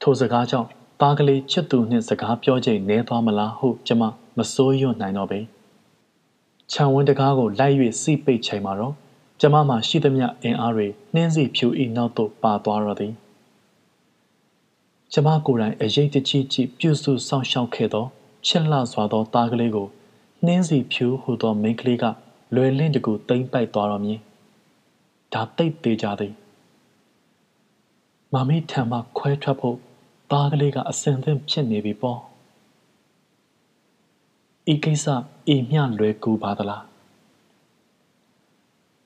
[0.00, 0.68] ထိုစကားကြောင့်
[1.00, 4.02] သားကလေးချစ်သူနှင့်စကားပြောချိန်နဲသွားမလားဟုကျမ
[4.36, 5.40] မစိုးရွံ့နိုင်တော့ပေ
[6.72, 8.94] ခြံဝင်းတကားကိုလိုက်၍စိပိတ်ချိန်မှာတော့
[9.40, 13.12] ကျမမှရှိသမျှအင်အားတွေနှင်းစီဖြူဤနောက်သို့ပါသွားတော့သည်
[15.12, 18.06] ကျမကိုယ်တိုင်အရေးတကြီးကြီးပြုစုစောင့်ရှောက်ခဲ့သော
[18.46, 19.88] ချစ်လှစွာသောသားကလေးကို
[20.46, 22.04] နှင်းစီဖြူဟူသောမိန်းကလေးက
[22.54, 24.18] လွယ်လင့်တကူတိမ့်ပိုက်သွားတော့မည်
[25.32, 26.32] ဒါတိတ်သေးကြသည်
[28.34, 29.76] မမီထံမှခွဲထွက်ဖို့
[30.30, 32.20] သားကလေးကအစင်သင့်ဖြစ်နေပြီပေါ့
[34.72, 35.06] ဤကိစ္စ
[35.48, 36.84] အေမျှလွယ်ကူပါသလား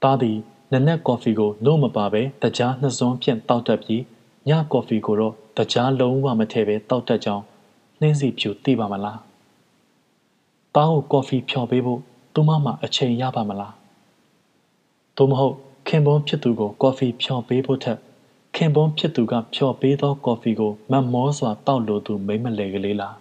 [0.03, 0.39] သားသည်
[0.73, 4.03] နနက်ကော်ဖီကိုနို့မပါဘဲတကြားနှစ်စွန်းဖြင့်တောက်တတ်ပြီး
[4.49, 7.45] ညကော်ဖီကိုတော့တကြားလုံးဝမထည့်ဘဲတောက်တတ်ကြောင်း
[8.01, 9.21] နှင်းစီဖြူသိပါမလား
[10.75, 12.01] သားကိုကော်ဖီဖြော်ပေးဖို့
[12.35, 13.75] သူမမှအချိန်ရပါမလား
[15.17, 15.55] သို့မဟုတ်
[15.89, 17.99] ခင်ပွန်းဖြစ်သူကိုကော်ဖီဖြော်ပေးဖို့ထက်
[18.59, 23.17] ခင်ပွန်းဖြစ်သူကဖြော်ပေးသောကော်ဖီကိုမတ်မောစွာတောက်လိုသူမိမ့်မလဲကလေးလား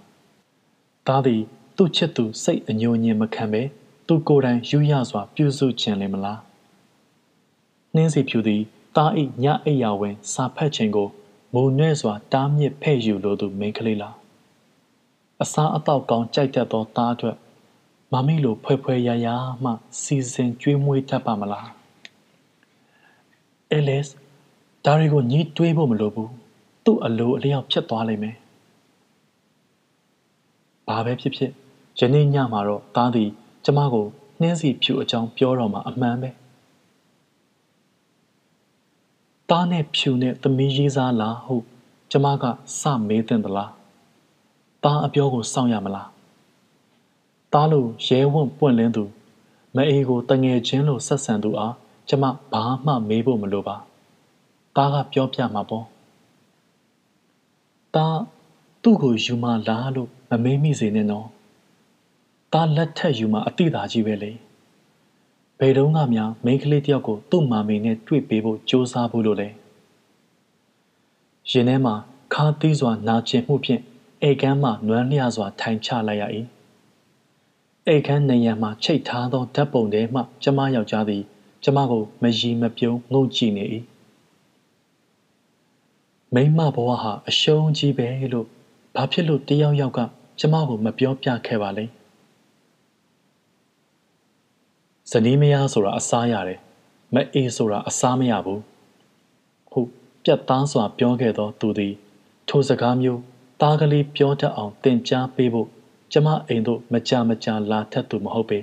[1.07, 1.41] သားသည်
[1.77, 3.61] သူ့ချစ်သူစိတ်အညိုညင်မခံပဲ
[4.07, 6.39] သူကိုယ်တိုင်ယူရစွာ ပြုစုခြင်းလည်းမလား
[7.95, 8.61] နှင်းစီဖြူသည်
[8.95, 11.09] တားအိညအိယာဝင် စာဖတ်ခြင်းကို
[11.53, 14.15] မုံနဲ့စွာ တားမြစ်ဖဲ့ယူလိုသူမိန်းကလေးလား
[15.41, 17.37] အစားအသောက်ကောင်းကြိုက်တတ်သောသားအတွက်
[18.11, 19.27] မမိလိုဖွဲဖွဲရရ
[19.63, 19.71] မှ
[20.01, 21.67] စီစဉ်ကြွေးမွေးတတ်ပါမလား
[23.71, 24.24] အဲလစ်
[24.85, 26.31] ဒါတွေကိုညှိတွေးဖို့မလိုဘူး
[26.85, 28.35] သူ့အလိုအလျောက်ဖြစ်သွားလိမ့်မယ်
[30.87, 31.51] ဘာပဲဖြစ်ဖြစ်
[31.99, 33.29] ယနေ့ညမှာတော့သားသည်
[33.65, 34.05] ကျမကို
[34.41, 36.29] နှင်းစီဖြူအကြောင်းပြောတော့မှအမှန်ပဲ
[39.49, 41.55] သားနဲ့ဖြူနဲ့သမီးရေးစားလားဟု
[42.11, 42.45] ကျမက
[42.79, 43.71] စမေးတင်သလား
[44.83, 46.09] သားအပြောကိုစောင့်ရမလား
[47.53, 49.03] သားလို့ရဲဝံ့ပွင့်လင်းသူ
[49.75, 51.73] မအေးကိုတငယ်ချင်းလို့ဆက်ဆံသူအား
[52.09, 53.77] ကျမဘာမှမေးဖို့မလိုပါ
[54.75, 55.85] သားကပြောပြမှာပေါ့
[57.95, 58.19] သား
[58.83, 61.27] သူ့ကိုယူမလားလို့မမေးမိစေနဲ့နော်
[62.53, 64.31] သားလက်ထက်ယူမအတိသာကြီးပဲလေ
[65.59, 69.49] ဘယ်တော့မှများမိန်းကလေးတယောက်ကိုသူ့မာမေနဲ့တွေ့ပေးဖို့ကြိုးစားဖို့လို့လေ
[71.51, 71.95] ရင်ထဲမှာ
[72.33, 73.81] ခါသီးစွာနာကျင်မှုဖြင့်
[74.21, 76.23] အိတ်ကမ်းမှနွမ်းလျစွာထိုင်ချလိုက်ရ၏
[77.87, 81.23] အိတ်ခမ်းနေရန်မှချိတ်ထားသောဓာတ်ပုံထဲမှကျမယောက်ျားသည်
[81.63, 83.65] ကျမကိုမရီမပြုံးငုံကြည့်နေ၏
[86.35, 88.47] မိမဘဝဟာအရှုံးကြီးပဲလို့
[88.95, 89.99] ဘာဖြစ်လို့တယောက်ယောက်က
[90.39, 91.85] ကျမကိုမပြောပြခဲ့ပါလဲ
[95.11, 96.59] ဇနီးမယားဆိုတာအစားရတယ်
[97.13, 98.61] မအေးဆိုတာအစားမရဘူး
[99.71, 99.89] ဟုတ်
[100.23, 101.93] ပြတ်သားစွာပြောခဲ့သောသူသည်
[102.49, 103.21] ထိုစကားမျိုး
[103.61, 105.67] သားကလေးပြောတတ်အောင်သင်ကြားပေးဖို့
[106.11, 108.59] ကျမအိမ်သို့မကြမကြလာထက်သူမဟုတ်ပေ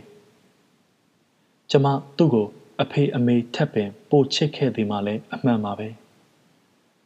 [1.70, 1.86] ကျမ
[2.16, 2.46] သူ့ကို
[2.82, 5.88] အဖေအမေထက်ပင်ပိုချစ်ခဲ့သည်မှလည်းအမှန်ပါပဲ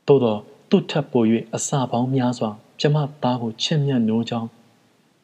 [0.07, 0.41] သို့တော့
[0.71, 1.23] သူ့ထက်ပို၍
[1.55, 4.49] အစာပေါင်းများစွာ ကျမသားကိုချစ်မြတ်နိုးကြောင်း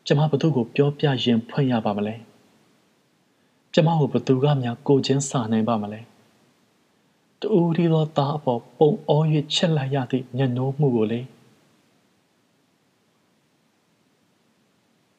[0.06, 2.14] ကျမဘသူကိုပြောပြရင်ဖွင့်ရပါမလဲ
[3.74, 6.00] ကျမကိုဘသူကများကိုချင်းစာနိုင်ပါမလဲ
[7.40, 9.22] တူဒီသောသားအပေါ်ပုံအော၍
[9.54, 11.20] ချစ်လိုက်ရသည့်ညနိုးမှုကိုလေ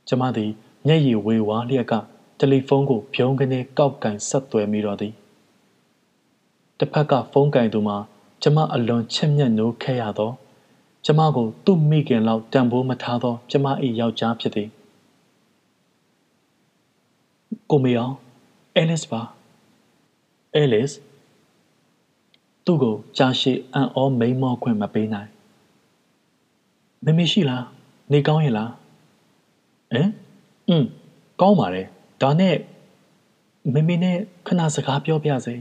[0.08, 0.52] ကျမသည်
[0.88, 1.94] မျက်ရည်ဝေဝါးလျက်က
[2.40, 5.14] တယ်လီဖုန်းကိုဖြုံးကနေကောက်ကင်ဆက်သွယ်မိတော့သည်
[6.78, 7.98] တစ်ဖက်ကဖုန်းကင်သူမှာ
[8.44, 10.32] ကျမအလွန်ချစ်မြတ်နိုးခဲ့ရသော
[11.06, 13.66] ကျမကိုသူ့မိခင်လောက်တန်ဖိုးမထားသော ကျမ၏
[14.00, 14.70] ယောက်ျားဖြစ်သည်
[17.70, 18.16] ကိုမေအောင်
[18.76, 19.22] အဲလစ်ပါ
[20.56, 20.90] အဲလစ်
[22.66, 25.30] သူ့ကိုကြာရှည်အံ့ဩမိန်မောခွင့်မပေးနိုင်
[27.06, 27.66] မမေရှိလား
[28.12, 28.72] နေကောင်းရဲ့လား
[29.94, 30.10] ဟမ်
[30.70, 30.84] อืม
[31.42, 31.88] ကောင်းပါတယ်
[32.22, 32.56] ဒါနဲ့
[33.74, 34.18] မမေနဲ့
[34.48, 35.56] ခဏစကားပြောပြစေ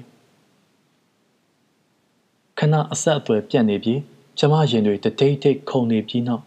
[2.59, 4.01] ခဏအဆက်အသွယ်ပြတ်နေပြီး
[4.39, 6.45] ကျမရင်တွေတတိတ်တိတ်ခုန်နေပြီးနောက်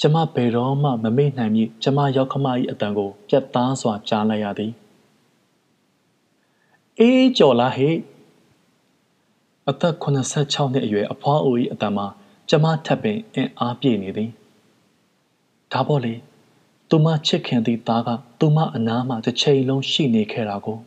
[0.00, 4.72] ကျမဘယ်တော့မှမမေ့နိုင်မည်ကျမရောက်ခမ၏အတန်ကိုပြတ်သားစွာကြားလိုက်ရသည်
[6.98, 7.96] အေးကြော်လားဟဲ့
[9.68, 12.06] အသက်86နှစ်အရွယ်အဖွားအို၏အတန်မှာ
[12.50, 14.30] ကျမထပ်ပင်အင်အားပြည့်နေသည်
[15.72, 16.14] ဒါပေါ့လေ
[16.88, 18.08] သူမချစ်ခင်သည့်သားက
[18.40, 20.78] သူမအနားမှာတစ်ချိန်လုံးရှိနေခဲ့တာကို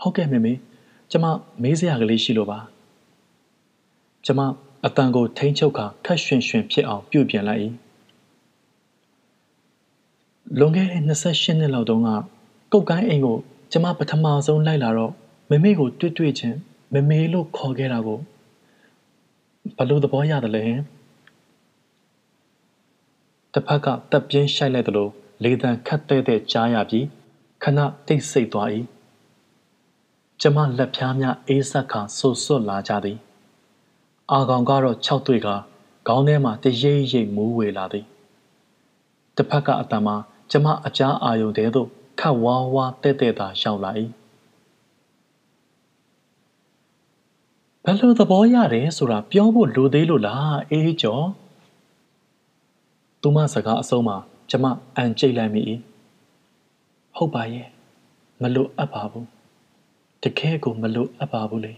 [0.00, 0.52] ဟုတ်ကဲ့မေမေ
[1.10, 1.24] ကျမ
[1.62, 2.58] မေးစရာကလေးရှိလို့ပါ
[4.26, 4.40] ကျမ
[4.86, 7.62] အတန်ကိုထိမ့်ချုပ်ခါခက်ရွှင်ရွှင်ဖြစ်အောင်ပြုပြင်လိုက်၏
[10.58, 12.08] လွန်ခဲ့တဲ့28နှစ်လောက်တုန်းက
[12.72, 13.38] ကုတ်ကိုင်းအိမ်ကို
[13.72, 15.12] ကျမပထမဆုံးလိုက်လာတော့
[15.50, 16.56] မမေကိုတွေ့တွေ့ချင်း
[16.94, 18.18] မမေလို့ခေါ်ခဲ့တာကို
[19.76, 20.64] ဘလို့သဘောရတယ်လဲ
[23.52, 25.08] တစ်ဖက်ကတပ်ပြင်းရှိုက်လိုက်သလို
[25.44, 27.06] လေတံခတ်တဲ့တဲ့ကြားရပြီး
[27.62, 28.68] ခဏတိတ်ဆိတ်သွား၏
[30.40, 33.18] ကျမလက်ဖြားများအေးဆက်ခါဆူဆွတ်လာကြသည်
[34.32, 35.48] အာကောင်ကတော့၆တွေ့က
[36.06, 38.06] ခေါင်းထဲမှာတရိပ်ရိပ်မူးဝေလာသည်
[39.36, 40.16] တစ်ဖက်ကအတန်မှာ
[40.50, 41.88] ကျမအကြားအာယုံတဲသို့
[42.20, 43.90] ခတ်ဝါးဝါးတဲ့တဲ့သာရောက်လာ၏
[47.84, 51.26] ဘယ်လိုသဘောရတယ်ဆိုတာပြောဖို့လိုသေးလို့လားအေးကျော်
[53.22, 54.16] သူမစကားအဆုံးမှာ
[54.50, 54.64] ကျမ
[54.96, 55.62] အန်ကျိတ်လိုက်မိ၏
[57.16, 57.68] ဟုတ်ပါရဲ့
[58.42, 59.26] မလို့အပ်ပါဘူး
[60.22, 61.74] တကယ်ကိုမလို့အပ်ပါဘူးလေ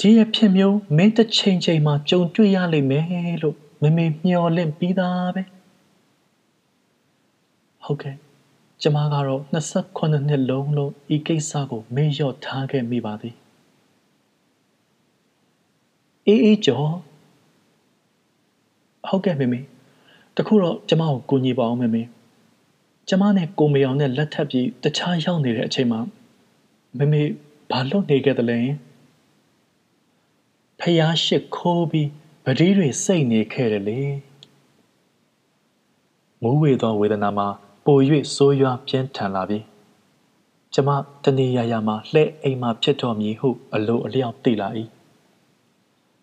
[0.00, 5.42] ဒီအဖြစ်မျိုးမင်းတစ်ချိန်ချိန်မှာကြုံတွေ့ရလိမ့်မယ်လို့မမေမျှော်လင့်ပြီးသားပဲ
[7.84, 8.16] ဟုတ်ကဲ့
[8.82, 9.42] ကျမကတော့
[9.84, 13.34] 28နှစ်လုံးလုံးဤကိစ္စကိုမေ့လျော့ထားခဲ့မိပါသည်
[16.26, 16.90] အေးအေးကျော်
[19.08, 19.60] ဟုတ်ကဲ့မေမေ
[20.36, 22.02] တခုတော့ကျမကိုကူညီပါအောင်မေမေ
[23.08, 26.00] ကျမနဲ့ကိုမေအောင်နဲ့လက်ထပ်ပြီးတခြားရောက်နေတဲ့အချိန်မှာ
[26.98, 27.22] မေမေ
[27.70, 28.58] ဘာလုပ်နေခဲ့သလဲ
[30.80, 32.10] ဖျားရှိခိုးပြီး
[32.44, 34.00] ပတိတွေစိတ်နေခဲ့တယ်လေ
[36.42, 37.46] မူးဝေသောဝေဒနာမှာ
[37.84, 37.98] ပို၍
[38.34, 39.58] ဆိုးရွားပြင်းထန်လာပြီ
[40.74, 40.88] ကျမ
[41.24, 44.68] တနေရရမှာလှဲ့အိမ်မှာဖြစ်တော်မည်ဟုအလိုအလျောက်သိလာ၏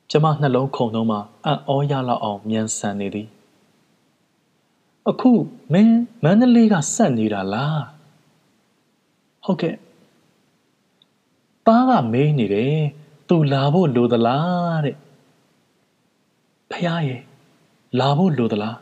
[0.09, 3.27] ကျမနှလုံးခုန်လုံးမှာအံ့ဩရလောက်အောင်မြန်ဆန်နေသည်
[5.09, 5.31] အခု
[5.73, 7.83] မင်းမန္တလေးကဆက်နေတာလား
[9.43, 9.75] ဟုတ်ကဲ့
[11.65, 12.77] ပါးကမေးနေတယ်
[13.33, 14.95] သူလာဖို့လိုသလားတဲ့
[16.71, 17.21] ဖះရဲ့
[17.99, 18.77] လာဖို့လိုသလား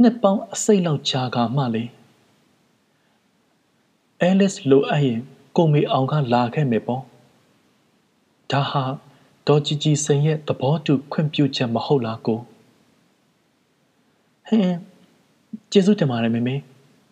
[0.00, 1.84] နှစ်ပေါင်းအစိတ်လောက်ကြာကမှလေ
[4.20, 5.20] အဲလစ်လိုအပ်ရင်
[5.56, 7.02] ကိုမေအောင်ကလာခဲ့မယ်ပေါ့
[8.50, 8.84] ဒါဟာ
[9.46, 12.38] ဒေါ်ជីជីစိန်ရဲ့သဘောတူခွင့်ပြုချက်မဟုတ်လားကို
[14.48, 14.78] ဟင်း
[15.72, 16.54] ကျေးဇူးတင်ပါတယ်မေမေ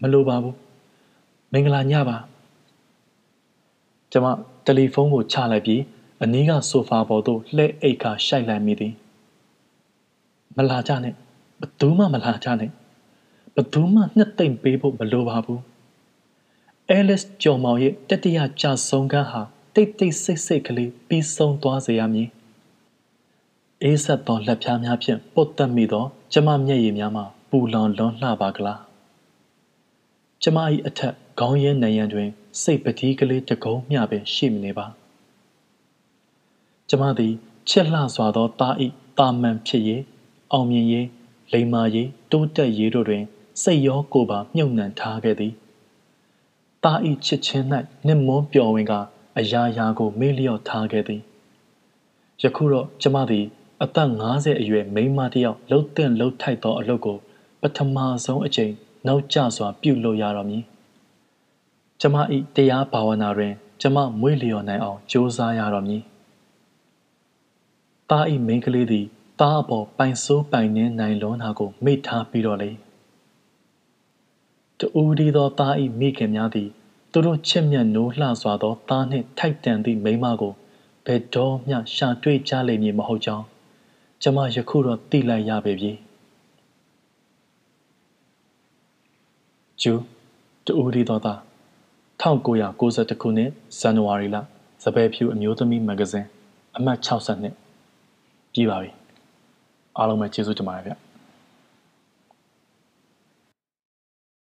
[0.01, 0.57] မလိုပါဘူး
[1.53, 2.17] မင်္ဂလာညပါ
[4.13, 4.27] ကျမ
[4.65, 5.83] တယ်လီဖုန်းကိုချလိုက်ပြီး
[6.25, 8.95] အနီးကဆိုဖာပေါ်သို့လှည့်အိတ်ခါရှိုက်လိုက်မိသည်
[10.57, 11.15] မလာကြနဲ့
[11.61, 12.71] ဘသူမှမလာကြနဲ့
[13.57, 15.63] ဘသူမှနှစ်သိမ့်ပေးဖို့မလိုပါဘူး
[16.89, 19.43] အဲလစ်ကျော်မောင်ရဲ့တတိယကြဆုံးကန်းဟာ
[19.75, 22.29] တိတ်တိတ်ဆိတ်ဆိတ်ကလေးပြီးဆုံးသွားစေရမည်
[23.83, 28.81] အေးဆက်သောလက်ဖြားများဖြင့်ပုတ်တက်မိသောကျမမျက်ရည်များမှပူလောင်လွန်လှပါကလား
[30.43, 32.29] ကျမ၏အထက်ခေါင်းရင်းနံရံတွင်
[32.63, 34.87] စိတ်ပတိကလေးတကုံးမျှပင်ရှိမနေပါ
[36.95, 37.35] ကျမသည်
[37.69, 38.75] ချစ်လှစွာသောသား၏
[39.19, 39.83] တာမန်ဖြစ်၍
[40.53, 40.87] အောင်မြင်၍
[41.53, 41.83] လိမ္မာ၍
[42.31, 43.25] တိုးတက်၍တို့တွင်
[43.63, 45.53] စိတ်ရောကိုယ်ပါမြုပ်နှံထားခဲ့သည်
[46.85, 47.67] သား၏ချစ်ချင်း၌
[48.07, 48.93] နှမွန်းပျော်ဝင်က
[49.39, 51.21] အရာရာကို မေ့လျော့ထားခဲ့သည်
[52.43, 53.45] ယခုတော့ကျမသည်
[53.83, 57.19] အသက်50အရွယ်မိန်းမတစ်ယောက်လှုပ်တဲ့လှုပ်ထိုက်သောအလုပ်ကို
[57.61, 58.73] ပထမဆုံးအကြိမ်
[59.07, 60.63] နောက်ကျစွာ ပြုလုပ်ရတော့မည်
[62.01, 62.17] ကျမ၏
[62.57, 66.03] တရားဘာဝနာတွင် ကျမမွေးလျော်နိုင်အောင်ကြိုးစားရတော့မည်
[68.13, 69.07] တာ၏မိန်းကလေးသည်
[69.41, 72.71] တားအပေါ်ပိုင်ဆိုးပိုင်နှင်းနိုင်လွန်တာကိုမိထားပြီးတော့လေ
[74.79, 75.69] တူဒီသောတာ၏
[76.01, 76.69] မိခင်များသည်
[77.13, 80.53] သူတို့ချစ်မြတ်နိုးလှစွာသောသားနှင့်ထိုက်တန်သည့်မိန်းမကို
[81.07, 83.45] ဘယ်တော့မှရှာတွေ့ကြလိမ့်မည်မဟုတ်ကြောင်း
[84.23, 85.93] ကျမယခုတော့သိလိုက်ရပေပြီ
[89.83, 89.95] ကျူ
[90.67, 91.39] တူဒီတော်သား
[92.21, 94.37] 1992ခုနှစ်ဇန်နဝါရီလ
[94.83, 96.29] စပယ်ဖြူအမျိုးသမီးမဂ္ဂဇင်း
[96.77, 97.62] အမှတ်62
[98.53, 98.91] ပြီးပါပြီ
[99.97, 100.93] အားလုံးပဲကျေးဇူးတင်ပါတယ်ဗျ